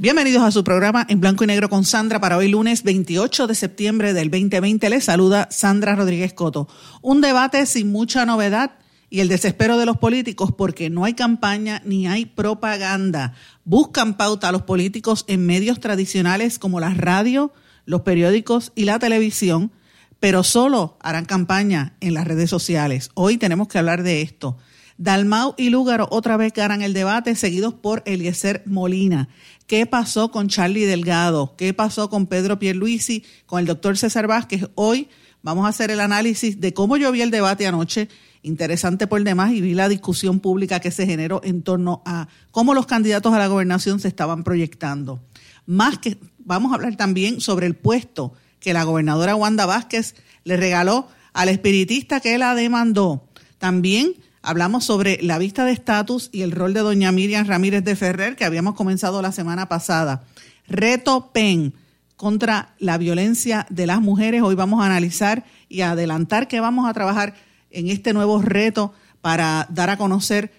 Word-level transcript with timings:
Bienvenidos 0.00 0.44
a 0.44 0.52
su 0.52 0.62
programa 0.62 1.04
en 1.08 1.20
blanco 1.20 1.42
y 1.42 1.48
negro 1.48 1.68
con 1.68 1.84
Sandra 1.84 2.20
para 2.20 2.36
hoy 2.36 2.46
lunes 2.46 2.84
28 2.84 3.48
de 3.48 3.54
septiembre 3.56 4.12
del 4.12 4.30
2020. 4.30 4.90
Les 4.90 5.02
saluda 5.02 5.48
Sandra 5.50 5.96
Rodríguez 5.96 6.32
Coto. 6.34 6.68
Un 7.02 7.20
debate 7.20 7.66
sin 7.66 7.90
mucha 7.90 8.24
novedad 8.24 8.78
y 9.10 9.18
el 9.18 9.28
desespero 9.28 9.76
de 9.76 9.86
los 9.86 9.96
políticos 9.96 10.52
porque 10.56 10.88
no 10.88 11.04
hay 11.04 11.14
campaña 11.14 11.82
ni 11.84 12.06
hay 12.06 12.26
propaganda. 12.26 13.34
Buscan 13.64 14.16
pauta 14.16 14.50
a 14.50 14.52
los 14.52 14.62
políticos 14.62 15.24
en 15.26 15.44
medios 15.46 15.80
tradicionales 15.80 16.60
como 16.60 16.78
la 16.78 16.94
radio, 16.94 17.52
los 17.84 18.02
periódicos 18.02 18.70
y 18.76 18.84
la 18.84 19.00
televisión 19.00 19.72
pero 20.20 20.42
solo 20.42 20.96
harán 21.00 21.24
campaña 21.24 21.94
en 22.00 22.14
las 22.14 22.26
redes 22.26 22.50
sociales. 22.50 23.10
Hoy 23.14 23.36
tenemos 23.36 23.68
que 23.68 23.78
hablar 23.78 24.02
de 24.02 24.22
esto. 24.22 24.58
Dalmau 24.96 25.54
y 25.56 25.70
Lúgaro 25.70 26.08
otra 26.10 26.36
vez 26.36 26.52
ganan 26.52 26.82
el 26.82 26.92
debate, 26.92 27.36
seguidos 27.36 27.72
por 27.72 28.02
Eliezer 28.04 28.64
Molina. 28.66 29.28
¿Qué 29.68 29.84
pasó 29.84 30.30
con 30.30 30.48
Charlie 30.48 30.86
Delgado? 30.86 31.54
¿Qué 31.58 31.74
pasó 31.74 32.08
con 32.08 32.26
Pedro 32.26 32.58
Pierluisi? 32.58 33.22
Con 33.44 33.60
el 33.60 33.66
doctor 33.66 33.98
César 33.98 34.26
Vázquez. 34.26 34.70
Hoy 34.74 35.08
vamos 35.42 35.66
a 35.66 35.68
hacer 35.68 35.90
el 35.90 36.00
análisis 36.00 36.58
de 36.58 36.72
cómo 36.72 36.96
yo 36.96 37.12
vi 37.12 37.20
el 37.20 37.30
debate 37.30 37.66
anoche, 37.66 38.08
interesante 38.42 39.06
por 39.06 39.22
demás, 39.22 39.52
y 39.52 39.60
vi 39.60 39.74
la 39.74 39.90
discusión 39.90 40.40
pública 40.40 40.80
que 40.80 40.90
se 40.90 41.04
generó 41.04 41.42
en 41.44 41.60
torno 41.60 42.00
a 42.06 42.28
cómo 42.50 42.72
los 42.72 42.86
candidatos 42.86 43.34
a 43.34 43.38
la 43.38 43.46
gobernación 43.46 44.00
se 44.00 44.08
estaban 44.08 44.42
proyectando. 44.42 45.20
Más 45.66 45.98
que 45.98 46.16
vamos 46.38 46.72
a 46.72 46.76
hablar 46.76 46.96
también 46.96 47.42
sobre 47.42 47.66
el 47.66 47.76
puesto 47.76 48.32
que 48.60 48.72
la 48.72 48.84
gobernadora 48.84 49.36
Wanda 49.36 49.66
Vázquez 49.66 50.14
le 50.44 50.56
regaló 50.56 51.08
al 51.34 51.50
espiritista 51.50 52.20
que 52.20 52.38
la 52.38 52.54
demandó. 52.54 53.28
También 53.58 54.14
hablamos 54.48 54.86
sobre 54.86 55.18
la 55.20 55.36
vista 55.36 55.66
de 55.66 55.72
estatus 55.72 56.30
y 56.32 56.40
el 56.40 56.52
rol 56.52 56.72
de 56.72 56.80
doña 56.80 57.12
Miriam 57.12 57.46
Ramírez 57.46 57.84
de 57.84 57.94
Ferrer 57.94 58.34
que 58.34 58.46
habíamos 58.46 58.74
comenzado 58.74 59.20
la 59.20 59.30
semana 59.30 59.68
pasada. 59.68 60.24
Reto 60.66 61.32
PEN 61.34 61.74
contra 62.16 62.74
la 62.78 62.96
violencia 62.96 63.66
de 63.68 63.86
las 63.86 64.00
mujeres. 64.00 64.40
Hoy 64.40 64.54
vamos 64.54 64.80
a 64.80 64.86
analizar 64.86 65.44
y 65.68 65.82
adelantar 65.82 66.48
que 66.48 66.60
vamos 66.60 66.88
a 66.88 66.94
trabajar 66.94 67.34
en 67.70 67.88
este 67.88 68.14
nuevo 68.14 68.40
reto 68.40 68.94
para 69.20 69.66
dar 69.68 69.90
a 69.90 69.98
conocer 69.98 70.50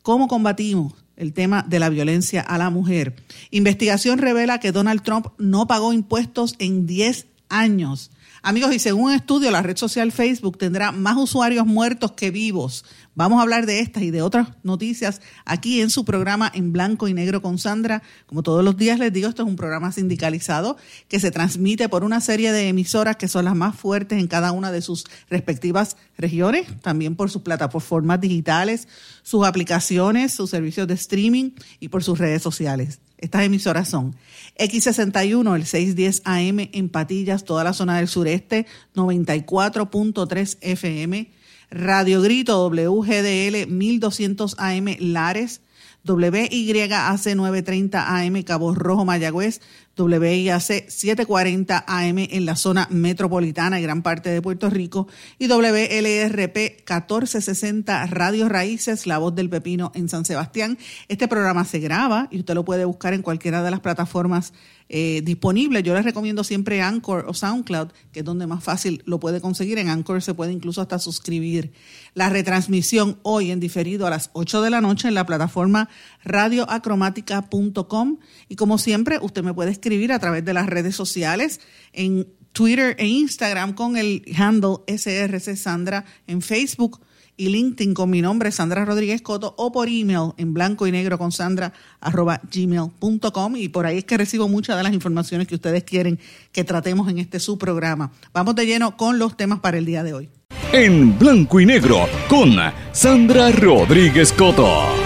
cómo 0.00 0.26
combatimos 0.26 0.94
el 1.18 1.34
tema 1.34 1.66
de 1.68 1.80
la 1.80 1.90
violencia 1.90 2.40
a 2.40 2.56
la 2.56 2.70
mujer. 2.70 3.14
Investigación 3.50 4.20
revela 4.20 4.58
que 4.58 4.72
Donald 4.72 5.02
Trump 5.02 5.26
no 5.36 5.66
pagó 5.66 5.92
impuestos 5.92 6.54
en 6.60 6.86
10 6.86 7.26
años. 7.50 8.10
Amigos, 8.46 8.74
y 8.74 8.78
según 8.78 9.04
un 9.04 9.12
estudio, 9.12 9.50
la 9.50 9.62
red 9.62 9.78
social 9.78 10.12
Facebook 10.12 10.58
tendrá 10.58 10.92
más 10.92 11.16
usuarios 11.16 11.64
muertos 11.64 12.12
que 12.12 12.30
vivos. 12.30 12.84
Vamos 13.14 13.38
a 13.38 13.42
hablar 13.42 13.64
de 13.64 13.80
estas 13.80 14.02
y 14.02 14.10
de 14.10 14.20
otras 14.20 14.48
noticias 14.62 15.22
aquí 15.46 15.80
en 15.80 15.88
su 15.88 16.04
programa 16.04 16.52
en 16.54 16.70
blanco 16.70 17.08
y 17.08 17.14
negro 17.14 17.40
con 17.40 17.56
Sandra. 17.56 18.02
Como 18.26 18.42
todos 18.42 18.62
los 18.62 18.76
días 18.76 18.98
les 18.98 19.14
digo, 19.14 19.30
esto 19.30 19.44
es 19.44 19.48
un 19.48 19.56
programa 19.56 19.92
sindicalizado 19.92 20.76
que 21.08 21.20
se 21.20 21.30
transmite 21.30 21.88
por 21.88 22.04
una 22.04 22.20
serie 22.20 22.52
de 22.52 22.68
emisoras 22.68 23.16
que 23.16 23.28
son 23.28 23.46
las 23.46 23.56
más 23.56 23.76
fuertes 23.76 24.18
en 24.18 24.26
cada 24.26 24.52
una 24.52 24.70
de 24.70 24.82
sus 24.82 25.06
respectivas 25.30 25.96
regiones, 26.18 26.66
también 26.82 27.16
por 27.16 27.30
sus 27.30 27.40
plataformas 27.40 28.20
digitales, 28.20 28.88
sus 29.22 29.46
aplicaciones, 29.46 30.34
sus 30.34 30.50
servicios 30.50 30.86
de 30.86 30.92
streaming 30.92 31.52
y 31.80 31.88
por 31.88 32.04
sus 32.04 32.18
redes 32.18 32.42
sociales. 32.42 33.00
Estas 33.18 33.44
emisoras 33.44 33.88
son 33.88 34.16
X61, 34.58 35.56
el 35.56 35.66
610 35.66 36.22
AM 36.24 36.68
en 36.72 36.88
Patillas, 36.88 37.44
toda 37.44 37.64
la 37.64 37.72
zona 37.72 37.98
del 37.98 38.08
sureste, 38.08 38.66
94.3 38.94 40.58
FM. 40.60 41.30
Radio 41.70 42.22
Grito 42.22 42.68
WGDL 42.68 43.66
1200 43.66 44.56
AM 44.58 44.96
Lares, 45.00 45.60
WYAC 46.06 47.34
930 47.34 48.16
AM 48.16 48.42
Cabo 48.42 48.74
Rojo 48.74 49.04
Mayagüez, 49.04 49.60
WIAC 49.96 50.88
740 50.88 51.84
AM 51.86 52.18
en 52.18 52.46
la 52.46 52.56
zona 52.56 52.88
metropolitana 52.90 53.78
y 53.78 53.82
gran 53.82 54.02
parte 54.02 54.30
de 54.30 54.42
Puerto 54.42 54.70
Rico 54.70 55.06
y 55.38 55.46
WLRP 55.46 56.56
1460 56.56 58.06
Radio 58.06 58.48
Raíces, 58.48 59.06
La 59.06 59.18
Voz 59.18 59.34
del 59.34 59.48
Pepino 59.48 59.92
en 59.94 60.08
San 60.08 60.24
Sebastián. 60.24 60.78
Este 61.08 61.28
programa 61.28 61.64
se 61.64 61.78
graba 61.78 62.28
y 62.30 62.40
usted 62.40 62.54
lo 62.54 62.64
puede 62.64 62.84
buscar 62.84 63.14
en 63.14 63.22
cualquiera 63.22 63.62
de 63.62 63.70
las 63.70 63.80
plataformas 63.80 64.52
eh, 64.90 65.22
disponibles. 65.24 65.82
Yo 65.82 65.94
les 65.94 66.04
recomiendo 66.04 66.44
siempre 66.44 66.82
Anchor 66.82 67.24
o 67.26 67.32
SoundCloud, 67.32 67.88
que 68.12 68.20
es 68.20 68.24
donde 68.24 68.46
más 68.46 68.62
fácil 68.62 69.02
lo 69.06 69.18
puede 69.18 69.40
conseguir. 69.40 69.78
En 69.78 69.88
Anchor 69.88 70.20
se 70.20 70.34
puede 70.34 70.52
incluso 70.52 70.82
hasta 70.82 70.98
suscribir. 70.98 71.72
La 72.12 72.28
retransmisión 72.28 73.18
hoy 73.22 73.50
en 73.50 73.60
diferido 73.60 74.06
a 74.06 74.10
las 74.10 74.28
8 74.34 74.60
de 74.60 74.68
la 74.70 74.82
noche 74.82 75.08
en 75.08 75.14
la 75.14 75.24
plataforma 75.24 75.88
radioacromática.com 76.22 78.18
y 78.48 78.56
como 78.56 78.76
siempre 78.76 79.18
usted 79.22 79.42
me 79.42 79.54
puede 79.54 79.70
a 80.12 80.18
través 80.18 80.44
de 80.44 80.54
las 80.54 80.66
redes 80.66 80.96
sociales 80.96 81.60
en 81.92 82.26
Twitter 82.52 82.96
e 82.98 83.06
Instagram 83.06 83.74
con 83.74 83.96
el 83.96 84.22
handle 84.36 84.76
SRC 84.86 85.56
Sandra, 85.56 86.04
en 86.26 86.40
Facebook 86.40 87.00
y 87.36 87.48
LinkedIn 87.48 87.94
con 87.94 88.08
mi 88.10 88.22
nombre, 88.22 88.50
Sandra 88.52 88.84
Rodríguez 88.84 89.20
Coto, 89.20 89.54
o 89.58 89.72
por 89.72 89.88
email 89.88 90.32
en 90.36 90.54
blanco 90.54 90.86
y 90.86 90.92
negro 90.92 91.18
con 91.18 91.32
Sandra 91.32 91.72
arroba 92.00 92.40
gmail.com 92.50 93.56
y 93.56 93.68
por 93.68 93.86
ahí 93.86 93.98
es 93.98 94.04
que 94.04 94.16
recibo 94.16 94.48
muchas 94.48 94.76
de 94.76 94.84
las 94.84 94.94
informaciones 94.94 95.48
que 95.48 95.56
ustedes 95.56 95.84
quieren 95.84 96.18
que 96.52 96.64
tratemos 96.64 97.10
en 97.10 97.18
este 97.18 97.40
su 97.40 97.58
programa. 97.58 98.12
Vamos 98.32 98.54
de 98.54 98.66
lleno 98.66 98.96
con 98.96 99.18
los 99.18 99.36
temas 99.36 99.60
para 99.60 99.76
el 99.76 99.84
día 99.84 100.02
de 100.02 100.14
hoy. 100.14 100.30
En 100.72 101.18
blanco 101.18 101.60
y 101.60 101.66
negro 101.66 102.08
con 102.28 102.56
Sandra 102.92 103.50
Rodríguez 103.50 104.32
Coto. 104.32 105.03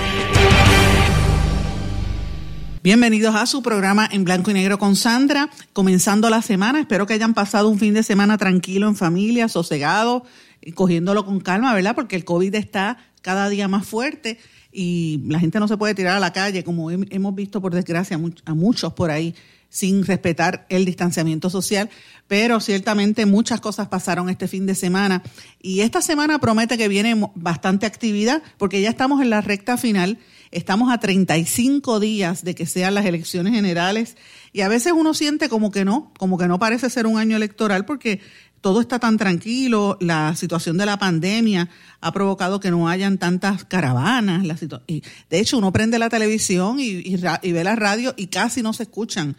Bienvenidos 2.88 3.34
a 3.34 3.44
su 3.44 3.62
programa 3.62 4.08
en 4.10 4.24
blanco 4.24 4.50
y 4.50 4.54
negro 4.54 4.78
con 4.78 4.96
Sandra, 4.96 5.50
comenzando 5.74 6.30
la 6.30 6.40
semana. 6.40 6.80
Espero 6.80 7.06
que 7.06 7.12
hayan 7.12 7.34
pasado 7.34 7.68
un 7.68 7.78
fin 7.78 7.92
de 7.92 8.02
semana 8.02 8.38
tranquilo 8.38 8.88
en 8.88 8.96
familia, 8.96 9.46
sosegado, 9.48 10.24
y 10.62 10.72
cogiéndolo 10.72 11.26
con 11.26 11.38
calma, 11.40 11.74
¿verdad? 11.74 11.94
Porque 11.94 12.16
el 12.16 12.24
COVID 12.24 12.54
está 12.54 12.96
cada 13.20 13.50
día 13.50 13.68
más 13.68 13.86
fuerte 13.86 14.38
y 14.72 15.20
la 15.26 15.38
gente 15.38 15.60
no 15.60 15.68
se 15.68 15.76
puede 15.76 15.94
tirar 15.94 16.16
a 16.16 16.18
la 16.18 16.32
calle, 16.32 16.64
como 16.64 16.90
hemos 16.90 17.34
visto 17.34 17.60
por 17.60 17.74
desgracia 17.74 18.18
a 18.46 18.54
muchos 18.54 18.94
por 18.94 19.10
ahí, 19.10 19.34
sin 19.68 20.04
respetar 20.04 20.66
el 20.68 20.84
distanciamiento 20.84 21.50
social. 21.50 21.90
Pero 22.26 22.60
ciertamente 22.60 23.26
muchas 23.26 23.60
cosas 23.60 23.88
pasaron 23.88 24.28
este 24.28 24.48
fin 24.48 24.66
de 24.66 24.74
semana 24.74 25.22
y 25.62 25.80
esta 25.80 26.02
semana 26.02 26.38
promete 26.38 26.76
que 26.76 26.88
viene 26.88 27.14
bastante 27.34 27.86
actividad 27.86 28.42
porque 28.58 28.80
ya 28.80 28.90
estamos 28.90 29.22
en 29.22 29.30
la 29.30 29.40
recta 29.40 29.76
final 29.76 30.18
Estamos 30.50 30.90
a 30.90 30.98
35 30.98 32.00
días 32.00 32.42
de 32.42 32.54
que 32.54 32.64
sean 32.64 32.94
las 32.94 33.04
elecciones 33.04 33.52
generales 33.52 34.16
y 34.52 34.62
a 34.62 34.68
veces 34.68 34.94
uno 34.96 35.12
siente 35.12 35.50
como 35.50 35.70
que 35.70 35.84
no, 35.84 36.10
como 36.18 36.38
que 36.38 36.48
no 36.48 36.58
parece 36.58 36.88
ser 36.88 37.06
un 37.06 37.18
año 37.18 37.36
electoral 37.36 37.84
porque 37.84 38.20
todo 38.60 38.80
está 38.80 38.98
tan 38.98 39.16
tranquilo, 39.16 39.96
la 40.00 40.34
situación 40.36 40.76
de 40.78 40.86
la 40.86 40.98
pandemia 40.98 41.68
ha 42.00 42.12
provocado 42.12 42.60
que 42.60 42.70
no 42.70 42.88
hayan 42.88 43.18
tantas 43.18 43.64
caravanas. 43.64 44.44
La 44.46 44.56
de 44.56 45.38
hecho, 45.38 45.58
uno 45.58 45.72
prende 45.72 45.98
la 45.98 46.08
televisión 46.08 46.78
y, 46.80 47.16
ve 47.16 47.64
la 47.64 47.76
radio 47.76 48.14
y 48.16 48.28
casi 48.28 48.62
no 48.62 48.72
se 48.72 48.84
escuchan 48.84 49.36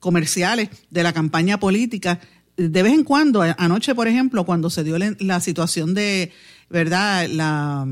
comerciales 0.00 0.70
de 0.90 1.02
la 1.02 1.12
campaña 1.12 1.58
política. 1.58 2.20
De 2.56 2.82
vez 2.82 2.92
en 2.92 3.04
cuando, 3.04 3.42
anoche, 3.42 3.94
por 3.94 4.08
ejemplo, 4.08 4.44
cuando 4.44 4.70
se 4.70 4.84
dio 4.84 4.96
la 4.98 5.40
situación 5.40 5.94
de, 5.94 6.32
¿verdad? 6.70 7.28
La 7.28 7.86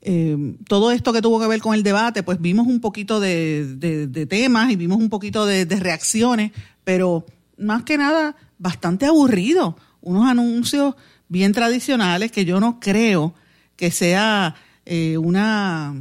eh, 0.00 0.54
todo 0.68 0.92
esto 0.92 1.12
que 1.12 1.20
tuvo 1.20 1.40
que 1.40 1.48
ver 1.48 1.60
con 1.60 1.74
el 1.74 1.82
debate, 1.82 2.22
pues 2.22 2.40
vimos 2.40 2.66
un 2.66 2.80
poquito 2.80 3.18
de, 3.20 4.26
temas 4.28 4.70
y 4.70 4.76
vimos 4.76 4.98
un 4.98 5.10
poquito 5.10 5.44
de, 5.44 5.64
reacciones, 5.64 6.52
pero 6.84 7.26
más 7.58 7.82
que 7.82 7.98
nada 7.98 8.36
bastante 8.58 9.06
aburrido. 9.06 9.76
Unos 10.00 10.28
anuncios 10.28 10.94
bien 11.28 11.52
tradicionales 11.52 12.32
que 12.32 12.44
yo 12.44 12.60
no 12.60 12.80
creo 12.80 13.34
que 13.76 13.90
sea 13.90 14.54
eh, 14.84 15.18
una, 15.18 15.94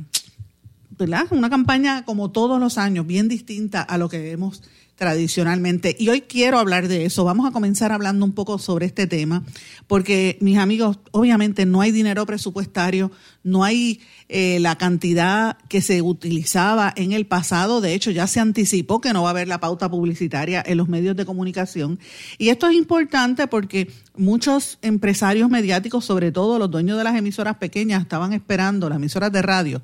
¿verdad? 0.98 1.28
una 1.32 1.50
campaña 1.50 2.04
como 2.06 2.32
todos 2.32 2.60
los 2.60 2.78
años, 2.78 3.06
bien 3.06 3.28
distinta 3.28 3.82
a 3.82 3.98
lo 3.98 4.10
que 4.10 4.32
hemos 4.32 4.62
tradicionalmente. 4.98 5.96
Y 5.98 6.10
hoy 6.10 6.22
quiero 6.22 6.58
hablar 6.58 6.88
de 6.88 7.06
eso. 7.06 7.24
Vamos 7.24 7.48
a 7.48 7.52
comenzar 7.52 7.92
hablando 7.92 8.26
un 8.26 8.34
poco 8.34 8.58
sobre 8.58 8.88
este 8.88 9.06
tema, 9.06 9.44
porque 9.86 10.38
mis 10.42 10.58
amigos, 10.58 10.98
obviamente 11.12 11.68
no 11.68 11.82
hay 11.82 11.92
dinero 11.92 12.26
presupuestario, 12.26 13.12
no 13.44 13.64
hay 13.64 14.02
eh, 14.28 14.58
la 14.60 14.76
cantidad 14.76 15.60
que 15.70 15.82
se 15.82 16.02
utilizaba 16.02 16.92
en 16.96 17.12
el 17.12 17.28
pasado. 17.28 17.80
De 17.80 17.94
hecho, 17.94 18.10
ya 18.10 18.26
se 18.26 18.40
anticipó 18.40 19.00
que 19.00 19.14
no 19.14 19.22
va 19.22 19.30
a 19.30 19.32
haber 19.32 19.48
la 19.48 19.60
pauta 19.60 19.88
publicitaria 19.88 20.64
en 20.66 20.78
los 20.78 20.90
medios 20.90 21.16
de 21.16 21.28
comunicación. 21.28 22.00
Y 22.40 22.50
esto 22.50 22.68
es 22.68 22.76
importante 22.76 23.46
porque 23.46 23.92
muchos 24.16 24.80
empresarios 24.82 25.52
mediáticos, 25.52 26.06
sobre 26.06 26.32
todo 26.32 26.58
los 26.58 26.72
dueños 26.72 26.98
de 26.98 27.04
las 27.04 27.16
emisoras 27.16 27.58
pequeñas, 27.58 28.02
estaban 28.02 28.34
esperando, 28.34 28.90
las 28.90 28.96
emisoras 28.96 29.32
de 29.32 29.44
radio 29.44 29.82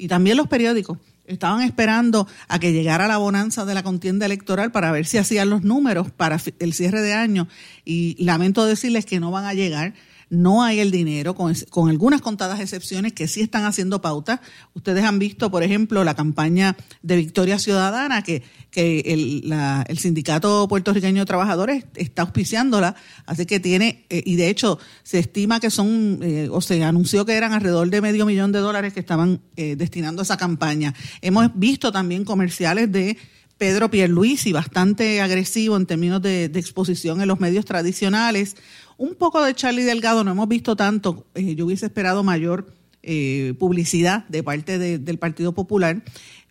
y 0.00 0.08
también 0.08 0.38
los 0.38 0.48
periódicos, 0.48 0.96
estaban 1.26 1.60
esperando 1.62 2.26
a 2.48 2.58
que 2.58 2.72
llegara 2.72 3.06
la 3.06 3.18
bonanza 3.18 3.66
de 3.66 3.74
la 3.74 3.82
contienda 3.82 4.24
electoral 4.24 4.72
para 4.72 4.90
ver 4.92 5.06
si 5.06 5.18
hacían 5.18 5.50
los 5.50 5.62
números 5.62 6.10
para 6.10 6.40
el 6.58 6.72
cierre 6.72 7.02
de 7.02 7.12
año. 7.12 7.48
Y 7.84 8.16
lamento 8.24 8.64
decirles 8.64 9.04
que 9.04 9.20
no 9.20 9.30
van 9.30 9.44
a 9.44 9.52
llegar 9.52 9.92
no 10.30 10.62
hay 10.62 10.78
el 10.78 10.92
dinero, 10.92 11.34
con, 11.34 11.54
algunas 11.90 12.20
contadas 12.20 12.60
excepciones 12.60 13.12
que 13.12 13.26
sí 13.26 13.40
están 13.40 13.64
haciendo 13.64 14.00
pautas. 14.00 14.40
Ustedes 14.74 15.04
han 15.04 15.18
visto, 15.18 15.50
por 15.50 15.64
ejemplo, 15.64 16.04
la 16.04 16.14
campaña 16.14 16.76
de 17.02 17.16
Victoria 17.16 17.58
Ciudadana, 17.58 18.22
que, 18.22 18.42
el, 18.72 19.98
Sindicato 19.98 20.68
Puertorriqueño 20.68 21.22
de 21.22 21.26
Trabajadores 21.26 21.84
está 21.96 22.22
auspiciándola, 22.22 22.94
así 23.26 23.44
que 23.44 23.58
tiene, 23.58 24.06
eh, 24.08 24.22
y 24.24 24.36
de 24.36 24.48
hecho 24.48 24.78
se 25.02 25.18
estima 25.18 25.58
que 25.58 25.70
son, 25.70 26.20
eh, 26.22 26.48
o 26.50 26.60
se 26.60 26.82
anunció 26.84 27.26
que 27.26 27.34
eran 27.34 27.52
alrededor 27.52 27.90
de 27.90 28.00
medio 28.00 28.24
millón 28.24 28.52
de 28.52 28.60
dólares 28.60 28.94
que 28.94 29.00
estaban 29.00 29.40
eh, 29.56 29.74
destinando 29.74 30.22
a 30.22 30.24
esa 30.24 30.36
campaña. 30.36 30.94
Hemos 31.20 31.50
visto 31.54 31.90
también 31.90 32.24
comerciales 32.24 32.92
de 32.92 33.18
Pedro 33.60 33.90
Pierluisi, 33.90 34.52
bastante 34.52 35.20
agresivo 35.20 35.76
en 35.76 35.84
términos 35.84 36.22
de, 36.22 36.46
exposición 36.46 37.20
en 37.20 37.28
los 37.28 37.40
medios 37.40 37.66
tradicionales. 37.66 38.56
Un 39.00 39.14
poco 39.14 39.42
de 39.42 39.54
Charlie 39.54 39.84
Delgado, 39.84 40.24
no 40.24 40.32
hemos 40.32 40.46
visto 40.46 40.76
tanto, 40.76 41.24
eh, 41.34 41.54
yo 41.54 41.64
hubiese 41.64 41.86
esperado 41.86 42.22
mayor 42.22 42.70
eh, 43.02 43.54
publicidad 43.58 44.28
de 44.28 44.42
parte 44.42 44.78
del 44.78 45.18
Partido 45.18 45.54
Popular. 45.54 46.02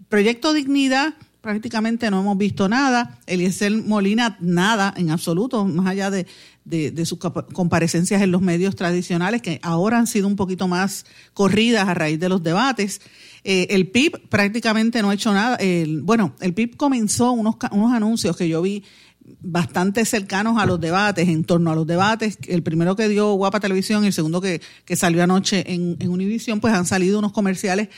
Proyecto 0.08 0.52
Dignidad, 0.54 1.14
prácticamente 1.42 2.10
no 2.10 2.22
hemos 2.22 2.40
visto 2.40 2.68
nada. 2.68 3.20
Eliezer 3.28 3.72
Molina, 3.72 4.36
nada 4.40 4.92
en 4.98 5.12
absoluto, 5.12 5.64
más 5.64 5.86
allá 5.86 6.10
de, 6.10 6.26
sus 7.06 7.20
comparecencias 7.20 8.20
en 8.20 8.32
los 8.32 8.42
medios 8.42 8.76
tradicionales, 8.76 9.44
que 9.44 9.60
ahora 9.62 10.00
han 10.00 10.08
sido 10.08 10.26
un 10.26 10.36
poquito 10.36 10.68
más 10.68 11.06
corridas 11.36 11.88
a 11.88 11.94
raíz 11.94 12.20
de 12.20 12.30
los 12.30 12.42
debates. 12.42 13.00
Eh, 13.44 13.68
el 13.70 13.90
PIB 13.90 14.28
prácticamente 14.28 15.04
no 15.04 15.12
ha 15.12 15.14
hecho 15.14 15.32
nada. 15.34 15.60
bueno, 16.02 16.34
el 16.40 16.56
PIB 16.56 16.78
comenzó 16.78 17.32
unos, 17.32 17.58
unos 17.70 17.94
anuncios 17.94 18.36
que 18.36 18.50
yo 18.50 18.60
vi 18.64 18.84
bastante 19.42 20.06
cercanos 20.06 20.58
a 20.58 20.66
los 20.66 20.80
debates, 20.80 21.28
en 21.28 21.44
torno 21.44 21.72
a 21.72 21.76
los 21.76 21.88
debates. 21.88 22.38
El 22.48 22.64
primero 22.64 22.96
que 22.96 23.08
dio 23.08 23.34
Guapa 23.34 23.60
Televisión 23.60 24.04
y 24.04 24.08
el 24.08 24.14
segundo 24.14 24.42
que, 24.42 24.62
salió 24.96 25.24
anoche 25.24 25.74
en, 25.74 25.98
en 26.00 26.10
Univisión, 26.10 26.60
pues 26.60 26.74
han 26.74 26.86
salido 26.86 27.20
unos 27.20 27.32
comerciales 27.32 27.90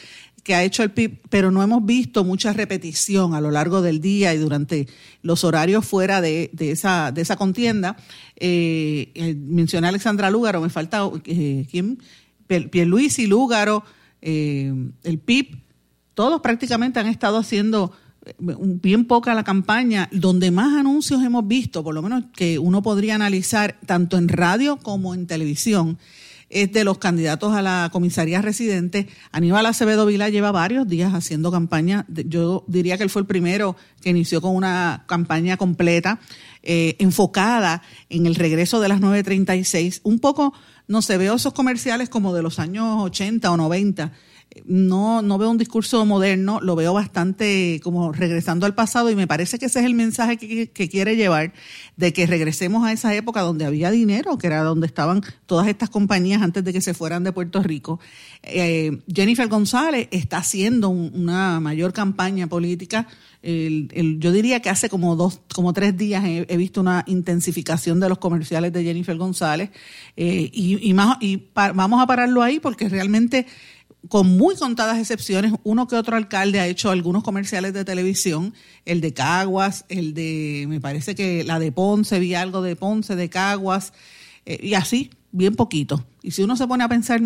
que 0.43 0.55
ha 0.55 0.63
hecho 0.63 0.83
el 0.83 0.91
PIB, 0.91 1.19
pero 1.29 1.51
no 1.51 1.61
hemos 1.61 1.85
visto 1.85 2.23
mucha 2.23 2.53
repetición 2.53 3.33
a 3.35 3.41
lo 3.41 3.51
largo 3.51 3.81
del 3.81 4.01
día 4.01 4.33
y 4.33 4.37
durante 4.37 4.87
los 5.21 5.43
horarios 5.43 5.85
fuera 5.85 6.19
de, 6.21 6.49
de 6.53 6.71
esa, 6.71 7.11
de 7.11 7.21
esa 7.21 7.35
contienda. 7.35 7.95
Eh, 8.35 9.11
eh 9.13 9.35
mencioné 9.35 9.87
a 9.87 9.89
Alexandra 9.89 10.31
Lúgaro, 10.31 10.61
me 10.61 10.69
falta, 10.69 11.09
eh, 11.25 11.67
¿quién? 11.69 11.99
Pierluisi, 12.47 13.27
Lúgaro, 13.27 13.83
eh, 14.21 14.73
el 15.03 15.19
PIB, 15.19 15.61
todos 16.13 16.41
prácticamente 16.41 16.99
han 16.99 17.07
estado 17.07 17.37
haciendo 17.37 17.93
bien 18.39 19.05
poca 19.05 19.33
la 19.33 19.43
campaña, 19.43 20.09
donde 20.11 20.51
más 20.51 20.77
anuncios 20.77 21.23
hemos 21.23 21.47
visto, 21.47 21.83
por 21.83 21.95
lo 21.95 22.01
menos 22.01 22.25
que 22.35 22.59
uno 22.59 22.81
podría 22.81 23.15
analizar 23.15 23.77
tanto 23.85 24.17
en 24.17 24.27
radio 24.27 24.77
como 24.77 25.13
en 25.13 25.27
televisión, 25.27 25.97
es 26.49 26.71
de 26.73 26.83
los 26.83 26.97
candidatos 26.97 27.53
a 27.53 27.61
la 27.61 27.89
comisaría 27.93 28.41
residente. 28.41 29.07
Aníbal 29.31 29.65
Acevedo 29.65 30.05
Vila 30.05 30.29
lleva 30.29 30.51
varios 30.51 30.85
días 30.87 31.13
haciendo 31.13 31.49
campaña. 31.49 32.05
Yo 32.09 32.65
diría 32.67 32.97
que 32.97 33.03
él 33.03 33.09
fue 33.09 33.21
el 33.21 33.25
primero 33.25 33.77
que 34.01 34.09
inició 34.09 34.41
con 34.41 34.55
una 34.55 35.05
campaña 35.07 35.55
completa, 35.55 36.19
eh, 36.61 36.97
enfocada 36.99 37.81
en 38.09 38.25
el 38.25 38.35
regreso 38.35 38.81
de 38.81 38.89
las 38.89 38.99
9.36. 38.99 40.01
Un 40.03 40.19
poco, 40.19 40.53
no 40.87 41.01
se 41.01 41.17
veo 41.17 41.35
esos 41.35 41.53
comerciales 41.53 42.09
como 42.09 42.33
de 42.33 42.43
los 42.43 42.59
años 42.59 43.01
80 43.01 43.49
o 43.49 43.55
90 43.55 44.11
no, 44.65 45.21
no 45.21 45.37
veo 45.37 45.49
un 45.49 45.57
discurso 45.57 46.05
moderno, 46.05 46.59
lo 46.61 46.75
veo 46.75 46.93
bastante 46.93 47.79
como 47.83 48.11
regresando 48.11 48.65
al 48.65 48.75
pasado 48.75 49.09
y 49.09 49.15
me 49.15 49.27
parece 49.27 49.57
que 49.57 49.67
ese 49.67 49.79
es 49.79 49.85
el 49.85 49.93
mensaje 49.93 50.37
que, 50.37 50.89
quiere 50.89 51.15
llevar 51.15 51.53
de 51.95 52.11
que 52.11 52.25
regresemos 52.25 52.85
a 52.85 52.91
esa 52.91 53.13
época 53.15 53.41
donde 53.41 53.65
había 53.65 53.91
dinero, 53.91 54.37
que 54.37 54.47
era 54.47 54.63
donde 54.63 54.87
estaban 54.87 55.21
todas 55.45 55.67
estas 55.67 55.89
compañías 55.89 56.41
antes 56.41 56.63
de 56.63 56.73
que 56.73 56.81
se 56.81 56.93
fueran 56.93 57.23
de 57.23 57.31
Puerto 57.31 57.63
Rico. 57.63 57.99
Eh, 58.43 58.99
Jennifer 59.07 59.47
González 59.47 60.09
está 60.11 60.37
haciendo 60.37 60.89
una 60.89 61.59
mayor 61.59 61.93
campaña 61.93 62.47
política. 62.47 63.07
yo 63.43 64.31
diría 64.31 64.59
que 64.59 64.69
hace 64.69 64.89
como 64.89 65.15
dos, 65.15 65.41
como 65.53 65.71
tres 65.71 65.95
días 65.95 66.23
he, 66.25 66.57
visto 66.57 66.81
una 66.81 67.03
intensificación 67.07 67.99
de 67.99 68.09
los 68.09 68.17
comerciales 68.17 68.73
de 68.73 68.83
Jennifer 68.83 69.17
González 69.17 69.69
eh, 70.17 70.49
y, 70.53 70.93
más, 70.93 71.17
y 71.21 71.47
vamos 71.53 72.01
a 72.01 72.07
pararlo 72.07 72.43
ahí 72.43 72.59
porque 72.59 72.89
realmente 72.89 73.47
con 74.09 74.37
muy 74.37 74.55
contadas 74.55 74.97
excepciones, 74.97 75.53
uno 75.63 75.87
que 75.87 75.95
otro 75.95 76.15
alcalde 76.15 76.59
ha 76.59 76.67
hecho 76.67 76.89
algunos 76.89 77.23
comerciales 77.23 77.73
de 77.73 77.85
televisión, 77.85 78.53
el 78.85 78.99
de 78.99 79.13
Caguas, 79.13 79.85
el 79.89 80.13
de, 80.13 80.65
me 80.67 80.81
parece 80.81 81.15
que 81.15 81.43
la 81.43 81.59
de 81.59 81.71
Ponce, 81.71 82.19
vi 82.19 82.33
algo 82.33 82.61
de 82.61 82.75
Ponce, 82.75 83.15
de 83.15 83.29
Caguas, 83.29 83.93
eh, 84.45 84.59
y 84.61 84.73
así, 84.73 85.11
bien 85.31 85.55
poquito. 85.55 86.03
Y 86.23 86.31
si 86.31 86.41
uno 86.43 86.55
se 86.55 86.67
pone 86.67 86.83
a 86.83 86.89
pensar, 86.89 87.21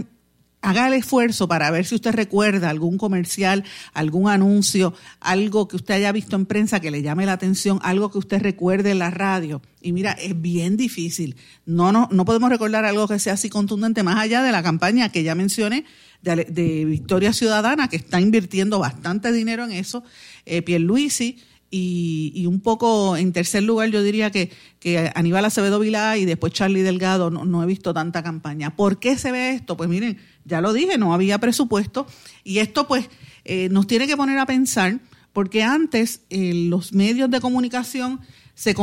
haga 0.66 0.88
el 0.88 0.94
esfuerzo 0.94 1.48
para 1.48 1.70
ver 1.70 1.86
si 1.86 1.94
usted 1.94 2.12
recuerda 2.12 2.72
algún 2.72 2.98
comercial, 2.98 3.64
algún 3.94 4.30
anuncio, 4.30 4.96
algo 5.20 5.68
que 5.68 5.76
usted 5.76 5.94
haya 5.94 6.12
visto 6.12 6.36
en 6.36 6.48
prensa 6.48 6.80
que 6.80 6.90
le 6.90 7.04
llame 7.04 7.28
la 7.28 7.34
atención, 7.34 7.80
algo 7.84 8.10
que 8.10 8.18
usted 8.18 8.42
recuerde 8.42 8.92
en 8.92 9.00
la 9.00 9.12
radio. 9.12 9.62
Y 9.82 9.92
mira, 9.92 10.14
es 10.14 10.42
bien 10.42 10.76
difícil. 10.76 11.36
No, 11.68 11.92
no, 11.92 12.10
no 12.12 12.26
podemos 12.26 12.50
recordar 12.50 12.84
algo 12.84 13.08
que 13.08 13.20
sea 13.20 13.34
así 13.34 13.48
contundente, 13.48 14.02
más 14.02 14.18
allá 14.18 14.42
de 14.42 14.52
la 14.52 14.64
campaña 14.64 15.10
que 15.10 15.22
ya 15.22 15.36
mencioné, 15.36 15.86
de, 16.24 16.86
Victoria 16.86 17.32
Ciudadana, 17.32 17.88
que 17.88 17.98
está 17.98 18.20
invirtiendo 18.20 18.80
bastante 18.80 19.32
dinero 19.32 19.66
en 19.66 19.72
eso, 19.72 20.04
eh, 20.48 20.64
Pierluisi, 20.64 21.38
y, 21.70 22.32
y, 22.34 22.46
un 22.46 22.62
poco 22.62 23.18
en 23.18 23.34
tercer 23.34 23.64
lugar 23.64 23.90
yo 23.90 24.02
diría 24.02 24.32
que, 24.32 24.50
que 24.80 25.12
Aníbal 25.16 25.46
Acevedo 25.46 25.80
Vilá 25.80 26.16
y 26.16 26.26
después 26.26 26.54
Charlie 26.54 26.84
Delgado 26.84 27.32
no, 27.32 27.64
he 27.64 27.66
visto 27.66 27.94
tanta 27.94 28.24
campaña. 28.24 28.76
¿Por 28.76 29.00
qué 29.00 29.18
se 29.18 29.32
ve 29.32 29.50
esto? 29.50 29.76
Pues 29.76 29.90
miren, 29.90 30.18
ya 30.46 30.62
lo 30.62 30.74
dije, 30.74 30.98
no 30.98 31.14
había 31.14 31.40
presupuesto 31.40 32.08
y 32.44 32.60
esto 32.60 32.88
pues 32.88 33.10
eh, 33.44 33.68
nos 33.70 33.88
tiene 33.88 34.08
que 34.08 34.16
poner 34.16 34.40
a 34.40 34.46
pensar 34.46 35.00
porque 35.34 35.64
antes 35.64 36.22
eh, 36.30 36.54
los 36.54 36.94
medios 36.94 37.30
de 37.30 37.42
comunicación 37.42 38.22
se, 38.54 38.74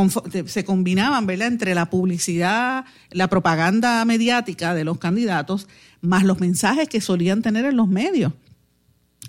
se 0.47 0.65
combinaban, 0.65 1.27
¿verdad?, 1.27 1.49
entre 1.49 1.75
la 1.75 1.89
publicidad, 1.89 2.85
la 3.11 3.29
propaganda 3.29 4.05
mediática 4.05 4.75
de 4.75 4.85
los 4.85 4.99
candidatos, 4.99 5.67
más 6.03 6.25
los 6.25 6.41
mensajes 6.41 6.89
que 6.89 7.01
solían 7.01 7.41
tener 7.41 7.65
en 7.65 7.77
los 7.77 7.89
medios. 7.89 8.35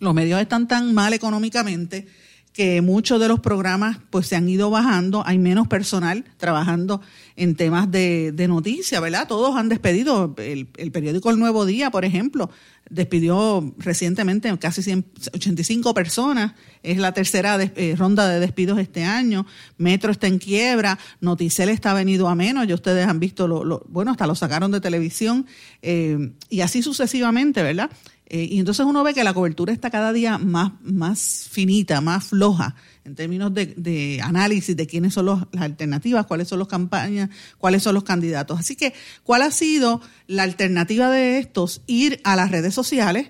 Los 0.01 0.13
medios 0.13 0.41
están 0.41 0.67
tan 0.67 0.93
mal 0.93 1.13
económicamente 1.13 2.07
que 2.53 2.81
muchos 2.81 3.19
de 3.19 3.27
los 3.27 3.39
programas 3.39 3.97
pues 4.11 4.27
se 4.27 4.35
han 4.35 4.47
ido 4.47 4.69
bajando, 4.69 5.23
hay 5.25 5.39
menos 5.39 5.67
personal 5.67 6.23
trabajando 6.37 7.01
en 7.35 7.55
temas 7.55 7.89
de, 7.89 8.31
de 8.31 8.47
noticias, 8.47 9.01
¿verdad? 9.01 9.27
Todos 9.27 9.55
han 9.55 9.69
despedido, 9.69 10.35
el, 10.37 10.67
periódico 10.67 11.31
El 11.31 11.39
Nuevo 11.39 11.65
Día, 11.65 11.89
por 11.89 12.05
ejemplo, 12.05 12.51
despidió 12.89 13.73
recientemente 13.79 14.55
casi 14.59 14.83
185 14.83 15.95
personas, 15.95 16.53
es 16.83 16.99
la 16.99 17.11
tercera 17.13 17.57
eh, 17.59 17.95
ronda 17.97 18.27
de 18.29 18.39
despidos 18.39 18.77
este 18.77 19.03
año, 19.03 19.47
Metro 19.77 20.11
está 20.11 20.27
en 20.27 20.37
quiebra, 20.37 20.99
Noticel 21.21 21.69
está 21.69 21.95
venido 21.95 22.27
a 22.27 22.35
menos, 22.35 22.67
ya 22.67 22.75
ustedes 22.75 23.07
han 23.07 23.19
visto, 23.19 23.47
lo, 23.47 23.83
bueno, 23.89 24.11
hasta 24.11 24.27
lo 24.27 24.35
sacaron 24.35 24.69
de 24.71 24.79
televisión, 24.79 25.47
eh, 25.81 26.33
y 26.49 26.61
así 26.61 26.83
sucesivamente, 26.83 27.63
¿verdad? 27.63 27.89
Eh, 28.33 28.47
y 28.49 28.59
entonces 28.59 28.83
uno 28.83 29.03
ve 29.03 29.13
que 29.13 29.23
la 29.23 29.31
cobertura 29.31 29.71
está 29.71 29.91
cada 29.91 30.11
día 30.11 30.39
más, 30.39 30.71
más 30.81 31.47
finita, 31.51 32.01
más 32.01 32.29
floja 32.29 32.73
en 33.05 33.13
términos 33.13 33.53
de, 33.53 34.19
análisis 34.23 34.75
de 34.75 34.87
quiénes 34.87 35.13
son 35.13 35.27
las 35.27 35.45
alternativas, 35.55 36.25
cuáles 36.25 36.47
son 36.47 36.57
las 36.57 36.67
campañas, 36.67 37.29
cuáles 37.59 37.83
son 37.83 37.93
los 37.93 38.03
candidatos. 38.03 38.59
Así 38.59 38.75
que, 38.75 38.95
¿cuál 39.23 39.43
ha 39.43 39.51
sido 39.51 40.01
la 40.25 40.41
alternativa 40.41 41.11
de 41.11 41.37
estos? 41.37 41.83
Ir 41.85 42.21
a 42.23 42.35
las 42.35 42.49
redes 42.49 42.73
sociales 42.73 43.29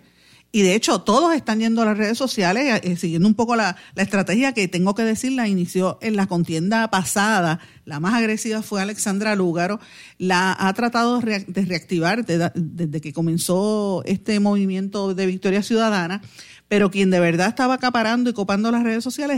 Y 0.56 0.62
de 0.62 0.76
hecho, 0.76 1.02
todos 1.02 1.34
están 1.34 1.60
yendo 1.60 1.82
a 1.82 1.86
las 1.86 1.98
redes 1.98 2.16
sociales, 2.16 2.80
eh, 2.84 2.96
siguiendo 2.96 3.28
un 3.28 3.34
poco 3.34 3.56
la, 3.56 3.76
estrategia 3.96 4.54
que 4.54 4.68
tengo 4.68 4.94
que 4.94 5.02
decir, 5.02 5.32
la 5.32 5.48
inició 5.48 5.98
en 6.00 6.16
la 6.16 6.28
contienda 6.28 6.92
pasada. 6.92 7.60
La 7.86 8.00
más 8.00 8.14
agresiva 8.14 8.62
fue 8.62 8.80
Alexandra 8.80 9.36
Lúgaro. 9.36 9.80
La 10.20 10.56
ha 10.60 10.72
tratado 10.76 11.20
de 11.22 11.66
reactivar 11.66 12.24
desde, 12.24 13.02
que 13.02 13.14
comenzó 13.14 14.04
este 14.06 14.40
movimiento 14.40 15.16
de 15.16 15.26
Victoria 15.26 15.64
Ciudadana 15.64 16.22
pero 16.70 16.90
quien 16.90 17.12
de 17.12 17.20
verdad 17.20 17.50
estaba 17.50 17.76
acaparando 17.76 18.32
y 18.32 18.34
copando 18.34 18.72
las 18.72 18.84
redes 18.84 19.04
sociales 19.04 19.38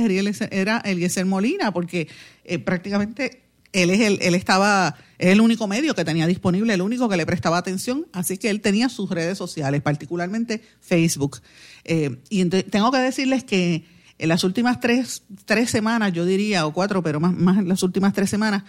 era 0.52 0.78
Eliezer 0.78 1.26
Molina, 1.26 1.74
porque 1.74 2.08
eh, 2.46 2.60
prácticamente 2.60 3.45
él 3.76 3.90
es 3.90 4.00
el, 4.00 4.20
él 4.22 4.36
estaba, 4.36 4.96
es 5.18 5.30
el 5.30 5.42
único 5.42 5.68
medio 5.68 5.94
que 5.96 6.06
tenía 6.06 6.28
disponible, 6.28 6.74
el 6.74 6.82
único 6.82 7.10
que 7.10 7.18
le 7.18 7.26
prestaba 7.26 7.58
atención, 7.58 8.08
así 8.14 8.38
que 8.38 8.50
él 8.50 8.62
tenía 8.62 8.90
sus 8.90 9.10
redes 9.10 9.38
sociales, 9.38 9.82
particularmente 9.82 10.62
Facebook. 10.80 11.42
Eh, 11.84 12.18
y 12.30 12.46
tengo 12.46 12.92
que 12.92 13.00
decirles 13.00 13.44
que 13.44 13.86
en 14.18 14.30
las 14.30 14.44
últimas 14.46 14.80
tres, 14.80 15.24
tres 15.44 15.70
semanas, 15.70 16.14
yo 16.14 16.26
diría, 16.26 16.66
o 16.66 16.74
cuatro, 16.74 17.04
pero 17.04 17.20
más, 17.20 17.34
más 17.34 17.58
en 17.58 17.68
las 17.68 17.84
últimas 17.84 18.14
tres 18.14 18.30
semanas, 18.30 18.64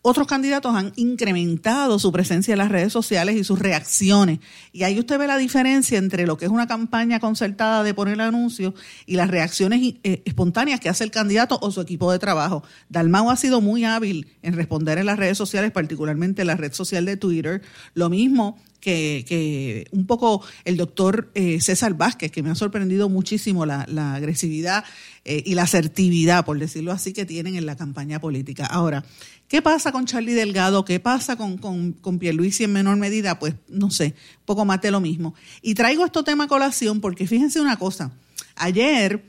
otros 0.00 0.26
candidatos 0.26 0.74
han 0.74 0.92
incrementado 0.96 1.98
su 1.98 2.12
presencia 2.12 2.52
en 2.52 2.58
las 2.58 2.70
redes 2.70 2.92
sociales 2.92 3.36
y 3.36 3.44
sus 3.44 3.58
reacciones. 3.58 4.38
Y 4.72 4.84
ahí 4.84 4.98
usted 4.98 5.18
ve 5.18 5.26
la 5.26 5.36
diferencia 5.36 5.98
entre 5.98 6.26
lo 6.26 6.36
que 6.36 6.44
es 6.44 6.50
una 6.50 6.68
campaña 6.68 7.18
concertada 7.20 7.82
de 7.82 7.94
poner 7.94 8.20
anuncios 8.20 8.74
y 9.06 9.16
las 9.16 9.28
reacciones 9.28 9.80
eh, 10.04 10.22
espontáneas 10.24 10.80
que 10.80 10.88
hace 10.88 11.04
el 11.04 11.10
candidato 11.10 11.58
o 11.60 11.70
su 11.70 11.80
equipo 11.80 12.12
de 12.12 12.18
trabajo. 12.18 12.62
Dalmau 12.88 13.30
ha 13.30 13.36
sido 13.36 13.60
muy 13.60 13.84
hábil 13.84 14.28
en 14.42 14.54
responder 14.54 14.98
en 14.98 15.06
las 15.06 15.18
redes 15.18 15.36
sociales, 15.36 15.72
particularmente 15.72 16.42
en 16.42 16.46
la 16.46 16.56
red 16.56 16.72
social 16.72 17.04
de 17.04 17.16
Twitter. 17.16 17.62
Lo 17.94 18.08
mismo 18.08 18.56
que, 18.80 19.86
un 19.90 20.06
poco 20.06 20.42
el 20.64 20.76
doctor 20.76 21.30
eh, 21.34 21.60
César 21.60 21.94
Vázquez, 21.94 22.30
que 22.30 22.42
me 22.42 22.50
ha 22.50 22.54
sorprendido 22.54 23.08
muchísimo 23.08 23.66
la, 23.66 23.84
agresividad 24.14 24.84
eh, 25.24 25.42
y 25.44 25.54
la 25.54 25.62
asertividad, 25.62 26.44
por 26.44 26.58
decirlo 26.58 26.92
así, 26.92 27.12
que 27.12 27.26
tienen 27.26 27.56
en 27.56 27.66
la 27.66 27.76
campaña 27.76 28.20
política. 28.20 28.66
Ahora, 28.66 29.04
¿qué 29.48 29.62
pasa 29.62 29.90
con 29.92 30.06
Charlie 30.06 30.34
Delgado? 30.34 30.84
¿Qué 30.84 31.00
pasa 31.00 31.36
con, 31.36 31.58
con, 31.58 31.92
con 31.92 32.18
Pierluisi 32.18 32.64
en 32.64 32.72
menor 32.72 32.96
medida? 32.96 33.38
Pues 33.38 33.54
no 33.68 33.90
sé, 33.90 34.14
poco 34.44 34.64
más 34.64 34.80
de 34.80 34.90
lo 34.90 35.00
mismo. 35.00 35.34
Y 35.62 35.74
traigo 35.74 36.04
este 36.04 36.22
tema 36.22 36.44
a 36.44 36.48
colación 36.48 37.00
porque 37.00 37.26
fíjense 37.26 37.60
una 37.60 37.76
cosa, 37.76 38.12
ayer 38.54 39.24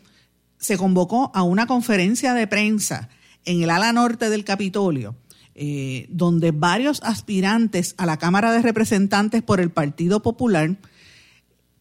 se 0.57 0.77
convocó 0.77 1.31
a 1.33 1.43
una 1.43 1.65
conferencia 1.67 2.33
de 2.33 2.45
prensa 2.45 3.09
en 3.45 3.63
el 3.63 3.69
ala 3.69 3.93
norte 3.93 4.29
del 4.29 4.43
Capitolio 4.43 5.15
eh, 5.61 6.07
donde 6.09 6.51
varios 6.51 7.01
aspirantes 7.03 7.93
a 7.97 8.05
la 8.05 8.15
Cámara 8.15 8.53
de 8.53 8.61
Representantes 8.61 9.43
por 9.43 9.59
el 9.59 9.71
Partido 9.71 10.21
Popular 10.21 10.77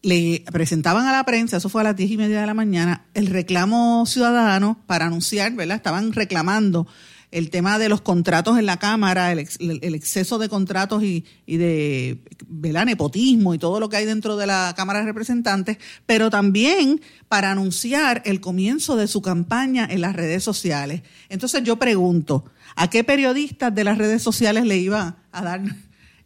le 0.01 0.43
presentaban 0.51 1.07
a 1.07 1.13
la 1.13 1.23
prensa, 1.23 1.55
eso 1.55 1.69
fue 1.69 1.79
a 1.79 1.85
las 1.85 1.95
diez 1.95 2.11
y 2.11 2.17
media 2.17 2.41
de 2.41 2.45
la 2.45 2.53
mañana, 2.53 3.05
el 3.13 3.27
reclamo 3.27 4.05
ciudadano 4.05 4.81
para 4.85 5.05
anunciar, 5.05 5.53
¿verdad? 5.53 5.77
Estaban 5.77 6.11
reclamando 6.11 6.87
el 7.31 7.49
tema 7.49 7.77
de 7.77 7.89
los 7.89 8.01
contratos 8.01 8.57
en 8.57 8.65
la 8.65 8.77
Cámara, 8.77 9.31
el, 9.31 9.39
exceso 9.39 10.39
de 10.39 10.49
contratos 10.49 11.03
y, 11.03 11.25
de 11.45 12.23
¿verdad? 12.47 12.85
nepotismo 12.85 13.53
y 13.53 13.59
todo 13.59 13.79
lo 13.79 13.89
que 13.89 13.97
hay 13.97 14.05
dentro 14.05 14.35
de 14.35 14.47
la 14.47 14.73
Cámara 14.75 14.99
de 14.99 15.05
Representantes, 15.05 15.77
pero 16.05 16.29
también 16.29 17.01
para 17.27 17.51
anunciar 17.51 18.23
el 18.25 18.41
comienzo 18.41 18.95
de 18.95 19.07
su 19.07 19.21
campaña 19.21 19.87
en 19.89 20.01
las 20.01 20.15
redes 20.15 20.43
sociales. 20.43 21.03
Entonces 21.29 21.63
yo 21.63 21.77
pregunto, 21.77 22.45
¿A 22.75 22.89
qué 22.89 23.03
periodistas 23.03 23.73
de 23.73 23.83
las 23.83 23.97
redes 23.97 24.21
sociales 24.21 24.65
le 24.65 24.77
iban 24.77 25.17
a 25.31 25.43
dar, 25.43 25.61